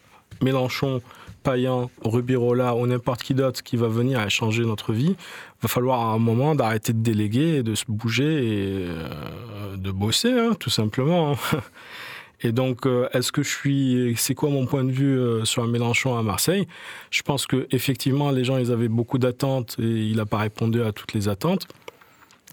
Mélenchon, 0.43 1.03
Payan, 1.43 1.91
Rubirola 2.05 2.74
ou 2.74 2.86
n'importe 2.86 3.22
qui 3.22 3.34
d'autre 3.34 3.62
qui 3.62 3.76
va 3.76 3.88
venir 3.88 4.20
et 4.20 4.30
changer 4.30 4.64
notre 4.64 4.93
vie, 4.93 5.16
va 5.62 5.68
falloir 5.68 6.00
à 6.00 6.12
un 6.12 6.18
moment 6.18 6.54
d'arrêter 6.54 6.92
de 6.92 7.02
déléguer 7.02 7.62
de 7.62 7.74
se 7.74 7.84
bouger 7.88 8.24
et 8.24 8.86
euh, 8.88 9.76
de 9.76 9.90
bosser, 9.90 10.32
hein, 10.32 10.54
tout 10.58 10.70
simplement. 10.70 11.36
Et 12.42 12.52
donc, 12.52 12.86
euh, 12.86 13.06
est-ce 13.12 13.32
que 13.32 13.42
je 13.42 13.50
suis, 13.50 14.14
c'est 14.16 14.34
quoi 14.34 14.48
mon 14.48 14.64
point 14.64 14.82
de 14.82 14.90
vue 14.90 15.18
euh, 15.18 15.44
sur 15.44 15.66
Mélenchon 15.66 16.16
à 16.16 16.22
Marseille? 16.22 16.66
Je 17.11 17.20
pense 17.20 17.46
que 17.46 17.66
effectivement, 17.70 18.30
les 18.30 18.44
gens, 18.44 18.56
ils 18.56 18.72
avaient 18.72 18.88
beaucoup 18.88 19.18
d'attentes 19.18 19.76
et 19.78 19.84
il 19.84 20.16
n'a 20.16 20.24
pas 20.24 20.38
répondu 20.38 20.82
à 20.82 20.92
toutes 20.92 21.12
les 21.12 21.28
attentes, 21.28 21.68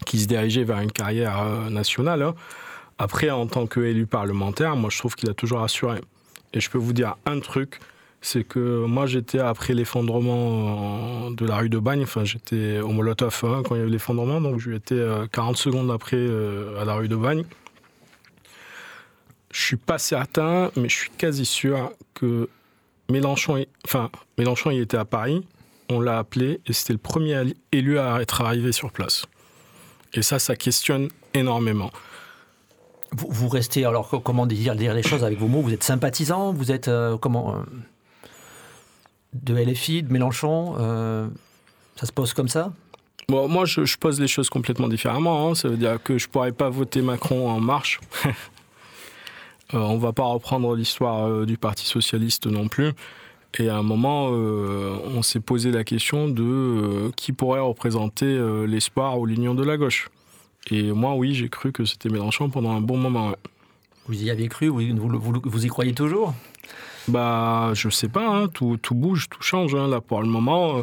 qui 0.04 0.18
se 0.18 0.26
dirigeaient 0.26 0.64
vers 0.64 0.80
une 0.80 0.92
carrière 0.92 1.70
nationale. 1.70 2.22
hein. 2.22 2.34
Après, 2.98 3.30
en 3.30 3.46
tant 3.46 3.66
qu'élu 3.66 4.06
parlementaire, 4.06 4.76
moi, 4.76 4.90
je 4.90 4.98
trouve 4.98 5.14
qu'il 5.14 5.30
a 5.30 5.34
toujours 5.34 5.62
assuré. 5.62 6.00
Et 6.52 6.60
je 6.60 6.68
peux 6.68 6.78
vous 6.78 6.92
dire 6.92 7.16
un 7.24 7.40
truc, 7.40 7.80
c'est 8.20 8.44
que 8.44 8.84
moi, 8.84 9.06
j'étais 9.06 9.38
après 9.38 9.74
l'effondrement 9.74 11.26
euh, 11.28 11.34
de 11.34 11.46
la 11.46 11.56
rue 11.58 11.68
de 11.68 11.78
Bagne, 11.78 12.02
enfin, 12.02 12.24
j'étais 12.24 12.80
au 12.80 12.88
Molotov 12.88 13.40
hein, 13.44 13.62
quand 13.64 13.74
il 13.76 13.78
y 13.78 13.82
a 13.82 13.86
eu 13.86 13.90
l'effondrement, 13.90 14.40
donc 14.40 14.58
je 14.58 14.72
étais 14.72 15.00
40 15.32 15.56
secondes 15.56 15.90
après 15.90 16.16
euh, 16.16 16.80
à 16.80 16.84
la 16.84 16.94
rue 16.94 17.08
de 17.08 17.16
Bagne. 17.16 17.44
Je 19.52 19.62
suis 19.62 19.76
pas 19.76 19.98
certain, 19.98 20.70
mais 20.76 20.88
je 20.88 20.96
suis 20.96 21.10
quasi 21.10 21.44
sûr 21.46 21.90
que 22.14 22.48
Mélenchon, 23.10 23.64
enfin, 23.84 24.10
Mélenchon, 24.36 24.70
il 24.70 24.80
était 24.80 24.98
à 24.98 25.04
Paris, 25.06 25.46
on 25.88 26.00
l'a 26.00 26.18
appelé 26.18 26.60
et 26.66 26.72
c'était 26.74 26.92
le 26.92 26.98
premier 26.98 27.42
élu 27.72 27.98
à 27.98 28.20
être 28.20 28.42
arrivé 28.42 28.72
sur 28.72 28.92
place. 28.92 29.24
Et 30.12 30.22
ça, 30.22 30.38
ça 30.38 30.54
questionne 30.56 31.08
énormément. 31.34 31.90
Vous, 33.12 33.26
vous 33.30 33.48
restez, 33.48 33.86
alors 33.86 34.08
co- 34.08 34.20
comment 34.20 34.44
dire, 34.44 34.74
les 34.74 35.02
choses 35.02 35.24
avec 35.24 35.38
vos 35.38 35.48
mots? 35.48 35.62
Vous 35.62 35.72
êtes 35.72 35.82
sympathisant? 35.82 36.52
Vous 36.52 36.70
êtes 36.70 36.88
euh, 36.88 37.16
comment 37.16 37.54
euh, 37.54 37.58
De 39.34 39.54
LFI, 39.54 40.02
de 40.02 40.12
Mélenchon 40.12 40.74
euh, 40.78 41.28
Ça 41.96 42.06
se 42.06 42.12
pose 42.12 42.32
comme 42.32 42.48
ça? 42.48 42.72
Bon, 43.28 43.46
moi, 43.48 43.66
je, 43.66 43.84
je 43.84 43.98
pose 43.98 44.18
les 44.20 44.26
choses 44.28 44.48
complètement 44.48 44.88
différemment. 44.88 45.48
hein. 45.50 45.54
Ça 45.54 45.68
veut 45.68 45.76
dire 45.76 46.02
que 46.02 46.16
je 46.16 46.28
pourrais 46.28 46.52
pas 46.52 46.70
voter 46.70 47.02
Macron 47.02 47.48
en 47.50 47.60
marche. 47.60 48.00
Euh, 49.74 49.78
on 49.80 49.98
va 49.98 50.14
pas 50.14 50.24
reprendre 50.24 50.74
l'histoire 50.74 51.28
euh, 51.28 51.44
du 51.44 51.58
Parti 51.58 51.84
socialiste 51.84 52.46
non 52.46 52.68
plus. 52.68 52.92
Et 53.58 53.68
à 53.68 53.76
un 53.76 53.82
moment, 53.82 54.30
euh, 54.32 54.96
on 55.14 55.20
s'est 55.20 55.40
posé 55.40 55.70
la 55.70 55.84
question 55.84 56.26
de 56.28 57.10
qui 57.16 57.32
pourrait 57.32 57.60
représenter 57.60 58.38
l'espoir 58.66 59.18
ou 59.18 59.26
l'union 59.26 59.54
de 59.54 59.62
la 59.62 59.76
gauche. 59.76 60.08
Et 60.70 60.90
moi, 60.92 61.14
oui, 61.16 61.34
j'ai 61.34 61.50
cru 61.50 61.70
que 61.70 61.84
c'était 61.84 62.08
Mélenchon 62.08 62.48
pendant 62.48 62.70
un 62.70 62.80
bon 62.80 62.96
moment. 62.96 63.28
ouais. 63.28 63.36
Vous 64.06 64.22
y 64.22 64.30
aviez 64.30 64.48
cru? 64.48 64.68
Vous, 64.68 64.80
vous, 64.96 65.18
vous- 65.20 65.40
vous 65.44 65.64
y 65.66 65.68
croyez 65.68 65.92
toujours? 65.92 66.32
Bah, 67.08 67.70
je 67.74 67.88
sais 67.88 68.08
pas, 68.08 68.26
hein, 68.28 68.48
tout, 68.48 68.76
tout 68.80 68.94
bouge, 68.94 69.28
tout 69.30 69.42
change. 69.42 69.74
hein. 69.74 69.88
Là, 69.88 70.00
pour 70.00 70.20
le 70.20 70.28
moment, 70.28 70.78
euh, 70.78 70.82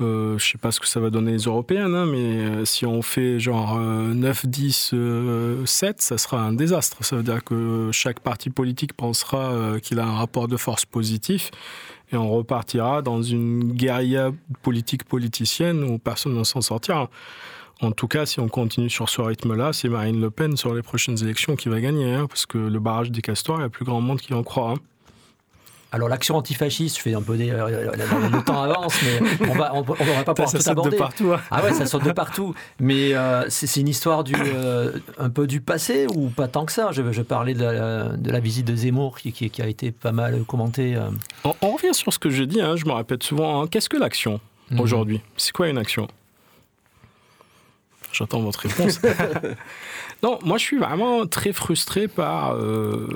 euh, 0.00 0.38
je 0.38 0.46
sais 0.52 0.58
pas 0.58 0.70
ce 0.70 0.80
que 0.80 0.86
ça 0.86 0.98
va 1.00 1.10
donner 1.10 1.32
les 1.32 1.42
européennes, 1.44 1.94
hein, 1.94 2.06
mais 2.06 2.16
euh, 2.18 2.64
si 2.64 2.86
on 2.86 3.02
fait 3.02 3.38
genre 3.38 3.76
euh, 3.78 4.14
9, 4.14 4.46
10, 4.46 4.90
euh, 4.94 5.66
7, 5.66 6.00
ça 6.00 6.16
sera 6.18 6.40
un 6.40 6.52
désastre. 6.52 7.04
Ça 7.04 7.16
veut 7.16 7.22
dire 7.22 7.44
que 7.44 7.90
chaque 7.92 8.20
parti 8.20 8.48
politique 8.50 8.94
pensera 8.94 9.52
euh, 9.52 9.78
qu'il 9.78 9.98
a 10.00 10.06
un 10.06 10.16
rapport 10.16 10.48
de 10.48 10.56
force 10.56 10.84
positif 10.86 11.50
et 12.12 12.16
on 12.16 12.30
repartira 12.30 13.02
dans 13.02 13.20
une 13.22 13.72
guérilla 13.72 14.30
politique 14.62 15.04
politicienne 15.04 15.82
où 15.84 15.98
personne 15.98 16.34
ne 16.34 16.44
s'en 16.44 16.60
sortira. 16.62 17.10
En 17.82 17.90
tout 17.92 18.08
cas, 18.08 18.24
si 18.24 18.40
on 18.40 18.48
continue 18.48 18.88
sur 18.88 19.10
ce 19.10 19.20
rythme-là, 19.20 19.74
c'est 19.74 19.90
Marine 19.90 20.18
Le 20.18 20.30
Pen 20.30 20.56
sur 20.56 20.74
les 20.74 20.82
prochaines 20.82 21.22
élections 21.22 21.56
qui 21.56 21.68
va 21.68 21.78
gagner, 21.80 22.22
parce 22.26 22.46
que 22.46 22.56
le 22.56 22.78
barrage 22.80 23.10
des 23.10 23.20
castors, 23.20 23.58
il 23.58 23.62
y 23.62 23.64
a 23.64 23.68
plus 23.68 23.84
grand 23.84 24.00
monde 24.00 24.18
qui 24.18 24.32
en 24.32 24.42
croit. 24.42 24.76
Alors 25.92 26.08
l'action 26.08 26.36
antifasciste, 26.36 26.96
je 26.96 27.02
fais 27.02 27.14
un 27.14 27.22
peu 27.22 27.36
des, 27.36 27.48
euh, 27.50 27.90
le 27.94 28.42
temps 28.42 28.60
avance, 28.62 29.00
mais 29.02 29.20
on 29.48 29.54
va, 29.54 29.72
on, 29.74 29.78
on 29.78 29.82
va 29.82 30.24
pas 30.24 30.34
pouvoir 30.34 30.50
ça 30.50 30.58
tout 30.58 30.64
saute 30.82 30.90
de 30.92 30.96
partout. 30.98 31.32
hein. 31.32 31.40
Ah 31.50 31.62
ouais, 31.62 31.72
ça 31.72 31.86
saute 31.86 32.04
de 32.04 32.10
partout. 32.12 32.54
Mais 32.80 33.14
euh, 33.14 33.44
c'est 33.48 33.80
une 33.80 33.88
histoire 33.88 34.24
du, 34.24 34.34
euh, 34.36 34.92
un 35.18 35.30
peu 35.30 35.46
du 35.46 35.60
passé 35.60 36.06
ou 36.12 36.28
pas 36.28 36.48
tant 36.48 36.64
que 36.66 36.72
ça? 36.72 36.90
Je, 36.92 37.12
je 37.12 37.22
parlais 37.22 37.54
de 37.54 37.64
la, 37.64 38.08
de 38.16 38.30
la 38.30 38.40
visite 38.40 38.66
de 38.66 38.74
Zemmour 38.74 39.18
qui, 39.18 39.32
qui- 39.32 39.48
qui 39.48 39.62
a 39.62 39.68
été 39.68 39.92
pas 39.92 40.12
mal 40.12 40.42
commentée. 40.44 40.96
euh. 40.96 41.08
On, 41.44 41.54
on 41.62 41.70
revient 41.76 41.94
sur 41.94 42.12
ce 42.12 42.18
que 42.18 42.30
j'ai 42.30 42.46
dit, 42.46 42.60
hein, 42.60 42.74
je 42.76 42.84
me 42.84 42.92
répète 42.92 43.22
souvent. 43.22 43.62
hein. 43.62 43.66
Qu'est-ce 43.68 43.88
que 43.88 43.96
l'action 43.96 44.40
Mhm. 44.72 44.80
aujourd'hui? 44.80 45.20
C'est 45.36 45.52
quoi 45.52 45.68
une 45.68 45.78
action? 45.78 46.08
J'attends 48.12 48.40
votre 48.40 48.60
réponse. 48.60 48.98
non, 50.26 50.38
moi 50.44 50.58
je 50.58 50.64
suis 50.64 50.78
vraiment 50.78 51.26
très 51.26 51.52
frustré 51.52 52.08
par 52.08 52.54
euh, 52.54 53.08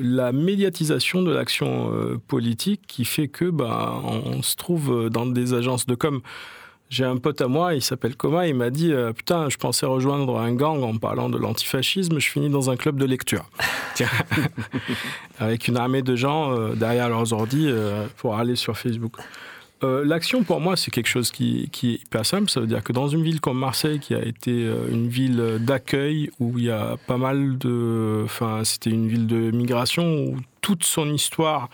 la 0.00 0.32
médiatisation 0.32 1.22
de 1.22 1.30
l'action 1.30 1.92
euh, 1.92 2.18
politique 2.26 2.80
qui 2.86 3.04
fait 3.04 3.28
que 3.28 3.44
bah, 3.44 3.94
on 4.04 4.42
se 4.42 4.56
trouve 4.56 5.10
dans 5.10 5.26
des 5.26 5.52
agences 5.52 5.86
de 5.86 5.94
com. 5.94 6.22
J'ai 6.90 7.04
un 7.04 7.16
pote 7.16 7.40
à 7.40 7.48
moi, 7.48 7.74
il 7.74 7.82
s'appelle 7.82 8.14
Coma, 8.14 8.46
il 8.46 8.54
m'a 8.54 8.70
dit 8.70 8.92
euh, 8.92 9.12
Putain, 9.12 9.48
je 9.48 9.56
pensais 9.56 9.84
rejoindre 9.84 10.38
un 10.38 10.54
gang 10.54 10.82
en 10.82 10.96
parlant 10.96 11.28
de 11.28 11.38
l'antifascisme, 11.38 12.20
je 12.20 12.30
finis 12.30 12.50
dans 12.50 12.70
un 12.70 12.76
club 12.76 12.98
de 12.98 13.04
lecture. 13.04 13.46
Tiens. 13.94 14.08
Avec 15.40 15.66
une 15.66 15.76
armée 15.76 16.02
de 16.02 16.14
gens 16.14 16.56
euh, 16.56 16.74
derrière 16.74 17.08
leurs 17.08 17.32
ordis 17.32 17.66
euh, 17.68 18.06
pour 18.18 18.36
aller 18.36 18.54
sur 18.54 18.78
Facebook. 18.78 19.16
Euh, 19.84 20.04
L'action, 20.04 20.42
pour 20.44 20.60
moi, 20.60 20.76
c'est 20.76 20.90
quelque 20.90 21.08
chose 21.08 21.30
qui, 21.30 21.70
est 21.82 22.02
hyper 22.02 22.24
simple. 22.24 22.48
Ça 22.50 22.60
veut 22.60 22.66
dire 22.66 22.82
que 22.82 22.92
dans 22.92 23.08
une 23.08 23.22
ville 23.22 23.40
comme 23.40 23.58
Marseille, 23.58 24.00
qui 24.00 24.14
a 24.14 24.24
été 24.24 24.50
euh, 24.64 24.88
une 24.90 25.08
ville 25.08 25.58
d'accueil, 25.60 26.30
où 26.40 26.58
il 26.58 26.64
y 26.64 26.70
a 26.70 26.96
pas 27.06 27.18
mal 27.18 27.58
de... 27.58 28.22
Enfin, 28.24 28.62
c'était 28.64 28.90
une 28.90 29.08
ville 29.08 29.26
de 29.26 29.50
migration, 29.50 30.24
où 30.24 30.36
toute 30.62 30.84
son 30.84 31.12
histoire, 31.12 31.68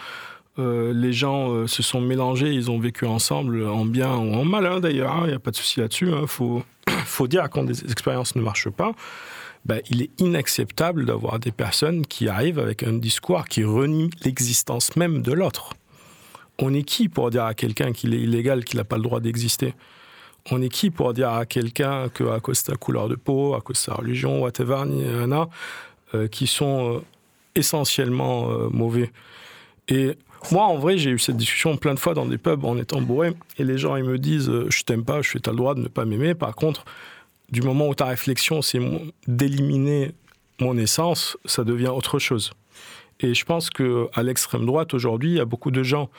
euh, 0.58 0.92
les 0.92 1.12
gens 1.12 1.52
euh, 1.52 1.66
se 1.66 1.82
sont 1.82 2.00
mélangés, 2.00 2.52
ils 2.52 2.70
ont 2.70 2.78
vécu 2.78 3.06
ensemble, 3.06 3.66
en 3.66 3.84
bien 3.84 4.14
ou 4.16 4.34
en 4.34 4.44
mal, 4.44 4.66
hein, 4.66 4.80
d'ailleurs. 4.80 5.12
hein, 5.12 5.22
Il 5.24 5.28
n'y 5.28 5.34
a 5.34 5.38
pas 5.38 5.52
de 5.52 5.56
souci 5.56 5.80
là-dessus. 5.80 6.08
Il 6.10 6.26
faut, 6.26 6.62
faut 7.04 7.28
dire 7.28 7.48
quand 7.48 7.62
des 7.62 7.84
expériences 7.84 8.34
ne 8.34 8.42
marchent 8.42 8.70
pas, 8.70 8.92
ben, 9.64 9.80
il 9.90 10.02
est 10.02 10.10
inacceptable 10.18 11.04
d'avoir 11.04 11.38
des 11.38 11.52
personnes 11.52 12.04
qui 12.06 12.28
arrivent 12.28 12.58
avec 12.58 12.82
un 12.82 12.94
discours 12.94 13.44
qui 13.44 13.62
renie 13.62 14.10
l'existence 14.24 14.96
même 14.96 15.22
de 15.22 15.32
l'autre. 15.32 15.74
On 16.60 16.74
est 16.74 16.82
qui 16.82 17.08
pour 17.08 17.30
dire 17.30 17.44
à 17.44 17.54
quelqu'un 17.54 17.92
qu'il 17.92 18.14
est 18.14 18.20
illégal, 18.20 18.64
qu'il 18.64 18.76
n'a 18.76 18.84
pas 18.84 18.96
le 18.96 19.02
droit 19.02 19.20
d'exister? 19.20 19.74
On 20.50 20.60
est 20.60 20.68
qui 20.68 20.90
pour 20.90 21.14
dire 21.14 21.30
à 21.30 21.46
quelqu'un 21.46 22.08
qu'à 22.10 22.38
cause 22.40 22.62
de 22.62 22.72
sa 22.72 22.76
couleur 22.76 23.08
de 23.08 23.14
peau, 23.14 23.54
à 23.54 23.60
cause 23.60 23.76
de 23.76 23.80
sa 23.80 23.94
religion, 23.94 24.42
whatever, 24.42 24.84
euh, 26.14 26.28
qui 26.28 26.46
sont 26.46 26.96
euh, 26.96 27.00
essentiellement 27.54 28.50
euh, 28.50 28.68
mauvais? 28.70 29.10
Et 29.88 30.16
moi, 30.52 30.64
en 30.64 30.76
vrai, 30.76 30.98
j'ai 30.98 31.10
eu 31.10 31.18
cette 31.18 31.36
discussion 31.36 31.76
plein 31.76 31.94
de 31.94 31.98
fois 31.98 32.14
dans 32.14 32.26
des 32.26 32.38
pubs 32.38 32.64
en 32.64 32.76
étant 32.78 33.00
bourré, 33.00 33.32
et 33.58 33.64
les 33.64 33.78
gens, 33.78 33.96
ils 33.96 34.04
me 34.04 34.18
disent 34.18 34.48
euh, 34.48 34.66
Je 34.70 34.82
t'aime 34.82 35.04
pas, 35.04 35.22
je 35.22 35.30
fais, 35.30 35.40
t'as 35.40 35.50
le 35.52 35.56
droit 35.56 35.74
de 35.74 35.80
ne 35.80 35.88
pas 35.88 36.04
m'aimer. 36.04 36.34
Par 36.34 36.54
contre, 36.54 36.84
du 37.50 37.62
moment 37.62 37.88
où 37.88 37.94
ta 37.94 38.06
réflexion, 38.06 38.62
c'est 38.62 38.80
d'éliminer 39.26 40.12
mon 40.60 40.76
essence, 40.76 41.38
ça 41.46 41.64
devient 41.64 41.88
autre 41.88 42.18
chose. 42.18 42.52
Et 43.20 43.34
je 43.34 43.44
pense 43.44 43.70
que 43.70 44.08
à 44.14 44.22
l'extrême 44.22 44.66
droite 44.66 44.94
aujourd'hui, 44.94 45.30
il 45.30 45.36
y 45.36 45.40
a 45.40 45.44
beaucoup 45.44 45.70
de 45.70 45.82
gens 45.82 46.10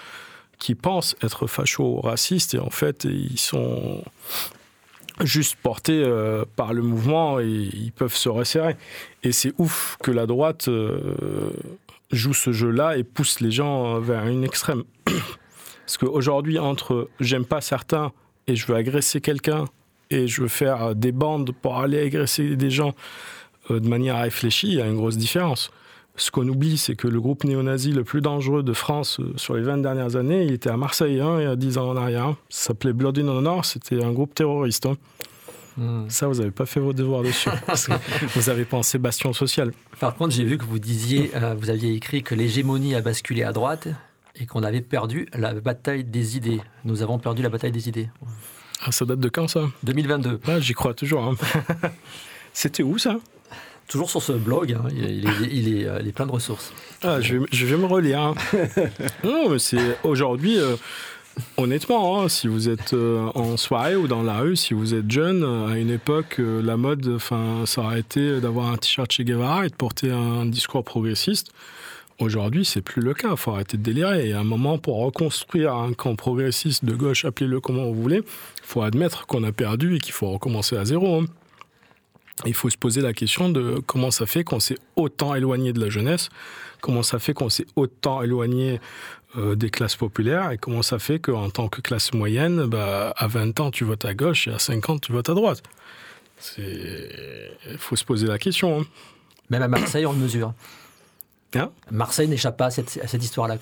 qui 0.61 0.75
pensent 0.75 1.15
être 1.23 1.47
facho-racistes 1.47 2.53
et 2.53 2.59
en 2.59 2.69
fait, 2.69 3.05
ils 3.05 3.39
sont 3.39 4.03
juste 5.21 5.55
portés 5.55 6.03
euh, 6.03 6.45
par 6.55 6.73
le 6.73 6.83
mouvement 6.83 7.39
et 7.39 7.47
ils 7.47 7.91
peuvent 7.91 8.15
se 8.15 8.29
resserrer. 8.29 8.75
Et 9.23 9.31
c'est 9.31 9.53
ouf 9.57 9.97
que 10.03 10.11
la 10.11 10.27
droite 10.27 10.67
euh, 10.67 11.49
joue 12.11 12.35
ce 12.35 12.51
jeu-là 12.51 12.95
et 12.95 13.03
pousse 13.03 13.39
les 13.39 13.49
gens 13.49 13.99
vers 13.99 14.27
une 14.27 14.43
extrême. 14.43 14.83
Parce 15.07 15.97
qu'aujourd'hui, 15.97 16.59
entre 16.59 17.09
j'aime 17.19 17.45
pas 17.45 17.61
certains 17.61 18.11
et 18.45 18.55
je 18.55 18.67
veux 18.67 18.75
agresser 18.75 19.19
quelqu'un 19.19 19.65
et 20.11 20.27
je 20.27 20.43
veux 20.43 20.47
faire 20.47 20.93
des 20.93 21.11
bandes 21.11 21.53
pour 21.59 21.79
aller 21.79 22.05
agresser 22.05 22.55
des 22.55 22.69
gens 22.69 22.93
euh, 23.71 23.79
de 23.79 23.87
manière 23.87 24.21
réfléchie, 24.21 24.67
il 24.67 24.75
y 24.75 24.81
a 24.81 24.85
une 24.85 24.97
grosse 24.97 25.17
différence. 25.17 25.71
Ce 26.17 26.29
qu'on 26.29 26.47
oublie, 26.47 26.77
c'est 26.77 26.95
que 26.95 27.07
le 27.07 27.19
groupe 27.21 27.43
néo-nazi 27.45 27.93
le 27.93 28.03
plus 28.03 28.21
dangereux 28.21 28.63
de 28.63 28.73
France 28.73 29.19
euh, 29.19 29.33
sur 29.37 29.55
les 29.55 29.61
20 29.63 29.77
dernières 29.77 30.15
années, 30.17 30.43
il 30.43 30.53
était 30.53 30.69
à 30.69 30.77
Marseille, 30.77 31.19
hein, 31.21 31.37
il 31.39 31.43
y 31.43 31.47
a 31.47 31.55
10 31.55 31.77
ans 31.77 31.89
en 31.89 31.97
arrière. 31.97 32.35
Ça 32.49 32.67
s'appelait 32.67 32.93
Blood 32.93 33.17
in 33.17 33.27
Honor, 33.27 33.65
c'était 33.65 34.03
un 34.03 34.11
groupe 34.11 34.35
terroriste. 34.35 34.85
hein. 34.85 34.97
Hmm. 35.77 36.09
Ça, 36.09 36.27
vous 36.27 36.35
n'avez 36.35 36.51
pas 36.51 36.65
fait 36.65 36.81
vos 36.81 36.91
devoirs 36.91 37.23
dessus. 37.23 37.49
parce 37.65 37.87
que 37.87 37.93
vous 38.35 38.49
avez 38.49 38.65
pensé 38.65 38.97
bastion 38.97 39.31
social. 39.31 39.71
Par 40.01 40.13
contre, 40.15 40.35
j'ai 40.35 40.43
vu 40.43 40.57
que 40.57 40.65
vous 40.65 40.79
disiez, 40.79 41.31
euh, 41.35 41.55
vous 41.57 41.69
aviez 41.69 41.93
écrit 41.93 42.23
que 42.23 42.35
l'hégémonie 42.35 42.93
a 42.93 43.01
basculé 43.01 43.43
à 43.43 43.53
droite 43.53 43.87
et 44.35 44.45
qu'on 44.45 44.63
avait 44.63 44.81
perdu 44.81 45.27
la 45.33 45.53
bataille 45.53 46.03
des 46.03 46.35
idées. 46.35 46.59
Nous 46.83 47.01
avons 47.03 47.19
perdu 47.19 47.41
la 47.41 47.49
bataille 47.49 47.71
des 47.71 47.87
idées. 47.87 48.09
Ah, 48.83 48.91
ça 48.91 49.05
date 49.05 49.19
de 49.19 49.29
quand 49.29 49.47
ça? 49.47 49.61
2022. 49.83 50.41
ah, 50.47 50.59
J'y 50.59 50.73
crois 50.73 50.93
toujours. 50.93 51.23
hein. 51.23 51.35
C'était 52.53 52.83
où 52.83 52.97
ça? 52.97 53.17
Toujours 53.91 54.09
sur 54.09 54.21
ce 54.21 54.31
blog, 54.31 54.71
hein, 54.73 54.87
il, 54.95 55.03
est, 55.03 55.15
il 55.17 55.25
est- 55.27 55.49
il 55.51 55.81
est, 55.81 55.85
euh, 55.85 55.99
il 56.01 56.07
est 56.07 56.11
plein 56.13 56.25
de 56.25 56.31
ressources. 56.31 56.71
ah, 57.03 57.19
je, 57.19 57.37
vais, 57.37 57.45
je 57.51 57.65
vais 57.65 57.75
me 57.77 57.85
relire. 57.85 58.21
hein. 58.21 58.35
non, 59.23 59.49
mais 59.49 59.59
c'est 59.59 59.97
aujourd'hui. 60.03 60.57
euh, 60.57 60.77
honnêtement, 61.57 62.21
hein, 62.21 62.29
si 62.29 62.47
vous 62.47 62.69
êtes 62.69 62.93
euh, 62.93 63.29
en 63.35 63.57
soirée 63.57 63.95
ou 63.97 64.07
dans 64.07 64.23
la 64.23 64.37
rue, 64.39 64.55
si 64.55 64.73
vous 64.73 64.93
êtes 64.93 65.09
jeune, 65.11 65.43
à 65.43 65.77
une 65.77 65.89
époque, 65.89 66.37
euh, 66.39 66.61
la 66.61 66.77
mode, 66.77 67.05
enfin, 67.15 67.63
ça 67.65 67.81
aurait 67.81 67.99
été 67.99 68.39
d'avoir 68.39 68.67
un 68.71 68.77
t-shirt 68.77 69.11
Che 69.11 69.21
Guevara 69.23 69.65
et 69.65 69.69
de 69.69 69.75
porter 69.75 70.11
un 70.11 70.45
discours 70.45 70.83
progressiste. 70.85 71.51
Aujourd'hui, 72.19 72.65
c'est 72.65 72.81
plus 72.81 73.01
le 73.01 73.13
cas. 73.13 73.29
Il 73.31 73.37
faut 73.37 73.51
arrêter 73.51 73.77
de 73.77 73.83
délirer. 73.83 74.29
Et 74.29 74.33
à 74.33 74.39
un 74.39 74.43
moment, 74.43 74.77
pour 74.77 74.97
reconstruire 75.03 75.73
un 75.73 75.91
camp 75.93 76.15
progressiste 76.15 76.85
de 76.85 76.93
gauche, 76.93 77.25
appelez-le 77.25 77.59
comment 77.59 77.85
vous 77.85 78.01
voulez, 78.01 78.17
il 78.17 78.23
faut 78.63 78.83
admettre 78.83 79.25
qu'on 79.25 79.43
a 79.43 79.51
perdu 79.51 79.95
et 79.95 79.99
qu'il 79.99 80.13
faut 80.13 80.29
recommencer 80.31 80.77
à 80.77 80.85
zéro. 80.85 81.21
hein. 81.21 81.25
Il 82.45 82.53
faut 82.53 82.69
se 82.69 82.77
poser 82.77 83.01
la 83.01 83.13
question 83.13 83.49
de 83.49 83.81
comment 83.85 84.11
ça 84.11 84.25
fait 84.25 84.43
qu'on 84.43 84.59
s'est 84.59 84.77
autant 84.95 85.35
éloigné 85.35 85.73
de 85.73 85.79
la 85.79 85.89
jeunesse, 85.89 86.29
comment 86.81 87.03
ça 87.03 87.19
fait 87.19 87.33
qu'on 87.33 87.49
s'est 87.49 87.67
autant 87.75 88.21
éloigné 88.23 88.79
euh, 89.37 89.55
des 89.55 89.69
classes 89.69 89.95
populaires 89.95 90.51
et 90.51 90.57
comment 90.57 90.81
ça 90.81 90.99
fait 90.99 91.19
qu'en 91.19 91.49
tant 91.49 91.67
que 91.69 91.81
classe 91.81 92.13
moyenne, 92.13 92.65
bah, 92.65 93.13
à 93.15 93.27
20 93.27 93.59
ans, 93.59 93.71
tu 93.71 93.83
votes 93.83 94.05
à 94.05 94.13
gauche 94.13 94.47
et 94.47 94.51
à 94.51 94.59
50, 94.59 95.01
tu 95.01 95.11
votes 95.11 95.29
à 95.29 95.33
droite. 95.33 95.61
Il 96.57 97.77
faut 97.77 97.95
se 97.95 98.03
poser 98.03 98.27
la 98.27 98.39
question. 98.39 98.81
hein. 98.81 98.85
Même 99.49 99.61
à 99.61 99.67
Marseille, 99.67 100.05
on 100.05 100.13
le 100.13 100.17
mesure. 100.19 100.53
Hein? 101.55 101.69
Marseille 101.91 102.27
n'échappe 102.27 102.57
pas 102.57 102.67
à 102.67 102.71
cette, 102.71 102.99
à 103.03 103.07
cette 103.07 103.23
histoire-là. 103.23 103.57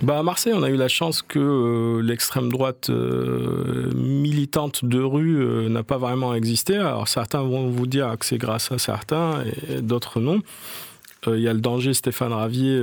Bah 0.00 0.18
à 0.18 0.22
Marseille, 0.22 0.52
on 0.56 0.62
a 0.62 0.70
eu 0.70 0.76
la 0.76 0.88
chance 0.88 1.22
que 1.22 1.38
euh, 1.38 2.02
l'extrême 2.02 2.50
droite 2.50 2.88
euh, 2.90 3.92
militante 3.94 4.84
de 4.84 5.00
rue 5.00 5.36
euh, 5.36 5.68
n'a 5.68 5.82
pas 5.82 5.98
vraiment 5.98 6.34
existé. 6.34 6.76
Alors 6.76 7.08
certains 7.08 7.42
vont 7.42 7.68
vous 7.68 7.86
dire 7.86 8.16
que 8.18 8.24
c'est 8.24 8.38
grâce 8.38 8.72
à 8.72 8.78
certains 8.78 9.44
et 9.68 9.82
d'autres 9.82 10.20
non. 10.20 10.40
Il 11.28 11.38
y 11.38 11.46
a 11.46 11.52
le 11.52 11.60
danger 11.60 11.94
Stéphane 11.94 12.32
Ravier 12.32 12.82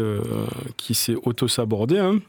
qui 0.78 0.96
s'est 0.96 1.16
auto-sabordé 1.24 1.98
hein, 2.00 2.20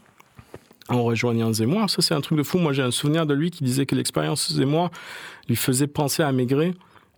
en 0.89 1.05
rejoignant 1.05 1.53
Zemmour. 1.53 1.89
Ça, 1.89 2.03
c'est 2.03 2.15
un 2.15 2.21
truc 2.21 2.37
de 2.37 2.43
fou. 2.43 2.59
Moi, 2.59 2.73
j'ai 2.73 2.83
un 2.83 2.91
souvenir 2.91 3.27
de 3.27 3.35
lui 3.35 3.53
qui 3.53 3.63
disait 3.63 3.87
que 3.87 3.95
l'expérience 3.95 4.53
Zemmour 4.53 4.91
lui 5.49 5.55
faisait 5.55 5.87
penser 5.87 6.25
à 6.25 6.33
Maigret 6.33 6.75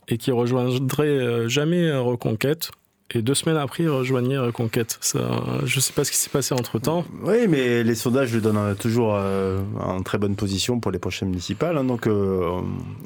et 0.09 0.19
qui 0.19 0.29
rejoindrait 0.29 1.49
jamais 1.49 1.91
Reconquête. 1.91 2.69
Et 3.15 3.21
deux 3.21 3.35
semaines 3.35 3.57
après, 3.57 3.83
il 3.83 3.89
rejoignait 3.89 4.37
Reconquête. 4.39 4.97
Ça, 4.99 5.19
je 5.65 5.79
sais 5.79 5.93
pas 5.93 6.03
ce 6.03 6.11
qui 6.11 6.17
s'est 6.17 6.31
passé 6.31 6.53
entre 6.55 6.79
temps. 6.79 7.05
Oui, 7.21 7.47
mais 7.47 7.83
les 7.83 7.93
sondages 7.95 8.33
le 8.33 8.41
donnent 8.41 8.57
euh, 8.57 8.73
toujours 8.73 9.13
euh, 9.15 9.59
en 9.79 10.01
très 10.01 10.17
bonne 10.17 10.35
position 10.35 10.79
pour 10.79 10.91
les 10.91 10.97
prochaines 10.97 11.29
municipales. 11.29 11.77
hein, 11.77 11.83
donc, 11.83 12.07
euh, 12.07 12.49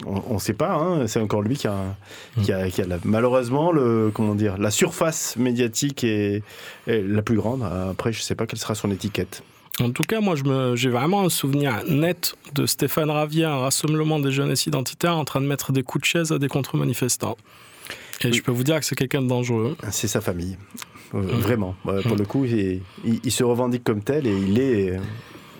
on 0.05 0.35
ne 0.35 0.39
sait 0.39 0.53
pas. 0.53 0.73
hein, 0.75 1.07
c'est 1.07 1.19
encore 1.19 1.41
lui 1.41 1.57
qui 1.57 1.67
a, 1.67 1.75
qui 2.41 2.53
a, 2.53 2.69
qui 2.69 2.81
a 2.81 2.87
la- 2.87 2.99
malheureusement 3.03 3.71
le, 3.73 4.09
comment 4.13 4.33
dire, 4.35 4.57
la 4.57 4.71
surface 4.71 5.35
médiatique 5.35 6.05
est, 6.05 6.41
est 6.87 7.01
la 7.01 7.21
plus 7.21 7.35
grande. 7.35 7.63
Après, 7.63 8.13
je 8.13 8.19
ne 8.19 8.23
sais 8.23 8.35
pas 8.35 8.45
quelle 8.47 8.59
sera 8.59 8.75
son 8.75 8.89
étiquette. 8.91 9.43
En 9.81 9.91
tout 9.91 10.03
cas, 10.03 10.21
moi, 10.21 10.35
j'ai 10.75 10.89
vraiment 10.89 11.21
un 11.25 11.29
souvenir 11.29 11.83
net 11.87 12.33
de 12.55 12.65
Stéphane 12.65 13.11
Ravier, 13.11 13.43
un 13.45 13.57
rassemblement 13.59 14.19
des 14.19 14.31
jeunesses 14.31 14.65
identitaires 14.65 15.17
en 15.17 15.25
train 15.25 15.41
de 15.41 15.45
mettre 15.47 15.71
des 15.71 15.83
coups 15.83 16.01
de 16.03 16.05
chaise 16.07 16.31
à 16.31 16.39
des 16.39 16.47
contre-manifestants. 16.47 17.37
Et 18.23 18.27
Oui. 18.27 18.33
je 18.33 18.41
peux 18.41 18.51
vous 18.51 18.63
dire 18.63 18.79
que 18.79 18.85
c'est 18.85 18.95
quelqu'un 18.95 19.21
de 19.21 19.27
dangereux. 19.27 19.75
C'est 19.91 20.07
sa 20.07 20.21
famille. 20.21 20.57
Euh, 21.13 21.21
Vraiment. 21.21 21.75
Euh, 21.87 22.01
pour 22.01 22.15
le 22.15 22.25
coup, 22.25 22.45
il, 22.45 22.81
il- 23.05 23.19
il 23.23 23.31
se 23.31 23.43
revendique 23.43 23.83
comme 23.83 24.01
tel 24.03 24.25
et 24.27 24.35
il 24.35 24.59
est 24.59 24.91
euh, 24.91 24.99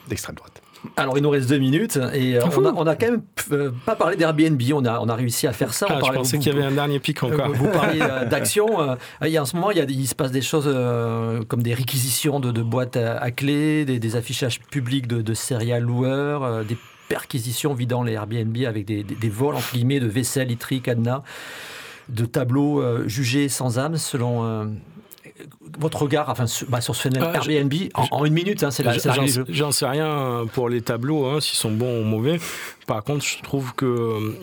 d'extrême 0.10 0.36
droite. 0.36 0.62
Alors, 0.96 1.18
il 1.18 1.22
nous 1.24 1.30
reste 1.30 1.50
deux 1.50 1.58
minutes 1.58 1.98
et 2.14 2.36
euh, 2.38 2.42
on, 2.56 2.66
a, 2.66 2.72
on 2.74 2.88
a 2.88 2.96
quand 2.96 3.08
même 3.12 3.22
euh, 3.52 3.72
pas 3.86 3.96
parlé 3.96 4.16
d'Airbnb. 4.16 4.62
On 4.74 4.86
a, 4.86 5.00
on 5.00 5.10
a 5.10 5.16
réussi 5.16 5.48
à 5.48 5.54
faire 5.54 5.74
ça. 5.74 5.88
On 5.90 5.94
Ah, 5.94 5.96
je 5.98 6.02
parlait- 6.02 6.18
pensais 6.20 6.38
vous- 6.38 6.44
qu'il 6.44 6.54
y 6.54 6.56
avait 6.56 6.66
un 6.66 6.72
dernier 6.72 7.00
pic 7.00 7.22
Euh, 7.24 7.28
encore. 7.28 7.52
Vous 7.54 7.66
euh, 7.68 8.26
d'action. 8.30 8.82
euh, 8.82 8.96
il 9.24 9.30
y 9.30 9.38
a, 9.38 9.42
en 9.42 9.46
ce 9.46 9.56
moment, 9.56 9.72
il, 9.72 9.78
y 9.78 9.82
a, 9.82 9.86
des- 9.86 9.94
il 9.94 10.08
se 10.08 10.16
passe 10.16 10.32
des 10.32 10.42
choses 10.42 10.66
euh, 10.68 11.44
comme 11.48 11.62
des 11.64 11.74
réquisitions 11.74 12.40
de, 12.40 12.52
de 12.52 12.62
boîtes 12.62 12.96
à, 12.98 13.18
à 13.18 13.32
clés, 13.32 13.86
des, 13.86 14.00
des 14.00 14.16
affichages 14.16 14.60
publics 14.62 15.08
de, 15.08 15.22
de 15.22 15.34
serial 15.34 15.84
loueurs, 15.84 16.44
euh, 16.44 16.64
des 16.64 16.78
perquisitions 17.10 17.74
vidant 17.74 18.04
les 18.04 18.14
Airbnb 18.14 18.56
avec 18.68 18.86
des, 18.86 19.04
des- 19.04 19.16
des 19.16 19.30
vols 19.30 19.56
entre 19.56 19.74
guillemets 19.74 20.00
de 20.00 20.08
vaisselle, 20.08 20.48
literie, 20.50 20.82
cadenas, 20.82 21.24
de 22.10 22.26
tableaux 22.26 22.82
euh, 22.82 23.08
jugés 23.08 23.50
sans 23.50 23.80
âme 23.80 23.98
selon. 23.98 24.44
euh, 24.46 24.66
votre 25.80 26.02
regard 26.02 26.30
enfin, 26.30 26.48
sur, 26.48 26.68
bah, 26.68 26.82
sur 26.82 26.96
ce 26.96 27.02
phénomène 27.04 27.30
Ah, 27.36 27.38
Airbnb 27.38 27.74
en, 27.94 28.08
en 28.10 28.26
une 28.26 28.34
minute, 28.34 28.64
hein, 28.64 28.72
c'est 28.72 28.82
la, 28.82 28.98
c'est 28.98 29.10
la 29.10 29.28
J'en 29.50 29.72
sais 29.72 29.86
rien 29.86 30.46
pour 30.54 30.68
les 30.70 30.82
tableaux, 30.82 31.26
hein, 31.28 31.40
s'ils 31.42 31.58
sont 31.58 31.72
bons 31.72 32.02
ou 32.02 32.04
mauvais. 32.04 32.40
Par 32.88 33.04
contre, 33.04 33.24
je 33.24 33.42
trouve 33.44 33.76
que 33.76 33.86
euh, 33.86 34.34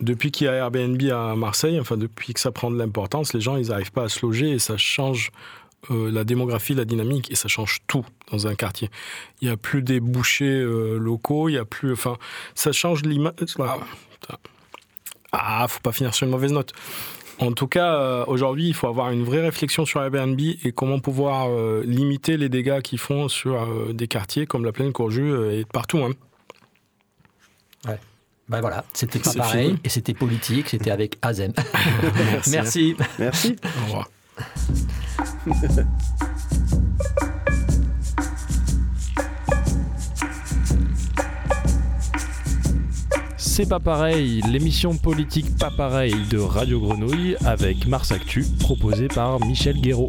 depuis 0.00 0.30
qu'il 0.30 0.46
y 0.46 0.48
a 0.48 0.52
Airbnb 0.54 1.02
à 1.10 1.34
Marseille, 1.34 1.80
enfin 1.80 1.96
depuis 1.96 2.34
que 2.34 2.40
ça 2.40 2.52
prend 2.52 2.70
de 2.70 2.78
l'importance, 2.78 3.32
les 3.32 3.40
gens 3.40 3.56
ils 3.56 3.68
n'arrivent 3.68 3.92
pas 3.92 4.04
à 4.04 4.08
se 4.08 4.24
loger 4.24 4.50
et 4.52 4.58
ça 4.60 4.76
change 4.76 5.32
euh, 5.90 6.10
la 6.12 6.22
démographie, 6.24 6.74
la 6.74 6.84
dynamique 6.84 7.30
et 7.32 7.34
ça 7.34 7.48
change 7.48 7.78
tout 7.88 8.04
dans 8.30 8.46
un 8.46 8.54
quartier. 8.54 8.90
Il 9.40 9.48
n'y 9.48 9.52
a 9.52 9.56
plus 9.56 9.82
des 9.82 9.98
bouchers 9.98 10.44
euh, 10.60 10.98
locaux, 10.98 11.48
il 11.48 11.54
y 11.54 11.58
a 11.58 11.64
plus, 11.64 11.92
enfin, 11.92 12.16
ça 12.54 12.70
change 12.72 13.02
l'image. 13.02 13.34
Ah. 13.58 13.78
Ah, 15.36 15.66
faut 15.68 15.80
pas 15.80 15.92
finir 15.92 16.14
sur 16.14 16.26
une 16.26 16.30
mauvaise 16.32 16.52
note. 16.52 16.72
En 17.40 17.52
tout 17.52 17.66
cas, 17.66 17.96
euh, 17.96 18.24
aujourd'hui, 18.28 18.68
il 18.68 18.74
faut 18.74 18.86
avoir 18.86 19.10
une 19.10 19.24
vraie 19.24 19.40
réflexion 19.40 19.84
sur 19.84 20.00
Airbnb 20.02 20.38
et 20.40 20.72
comment 20.72 21.00
pouvoir 21.00 21.48
euh, 21.48 21.82
limiter 21.84 22.36
les 22.36 22.48
dégâts 22.48 22.80
qu'ils 22.80 23.00
font 23.00 23.28
sur 23.28 23.62
euh, 23.62 23.92
des 23.92 24.06
quartiers 24.06 24.46
comme 24.46 24.64
la 24.64 24.70
Plaine 24.72 24.92
Courjus 24.92 25.32
euh, 25.32 25.58
et 25.60 25.64
partout. 25.64 25.98
hein. 25.98 26.10
Ben 28.46 28.60
voilà, 28.60 28.84
c'était 28.92 29.20
pas 29.20 29.32
pareil 29.32 29.68
fini. 29.68 29.80
et 29.84 29.88
c'était 29.88 30.12
politique, 30.12 30.68
c'était 30.68 30.90
avec 30.90 31.16
Azem. 31.22 31.54
Merci. 32.50 32.94
Merci. 33.18 33.56
Merci. 33.56 33.56
Au 33.64 33.84
revoir. 33.86 34.10
C'est 43.56 43.68
pas 43.68 43.78
pareil, 43.78 44.40
l'émission 44.50 44.96
politique 44.96 45.56
pas 45.56 45.70
pareil 45.70 46.12
de 46.28 46.38
Radio 46.38 46.80
Grenouille 46.80 47.36
avec 47.44 47.86
Mars 47.86 48.10
Actu, 48.10 48.44
proposée 48.58 49.06
par 49.06 49.38
Michel 49.46 49.80
Guéraud. 49.80 50.08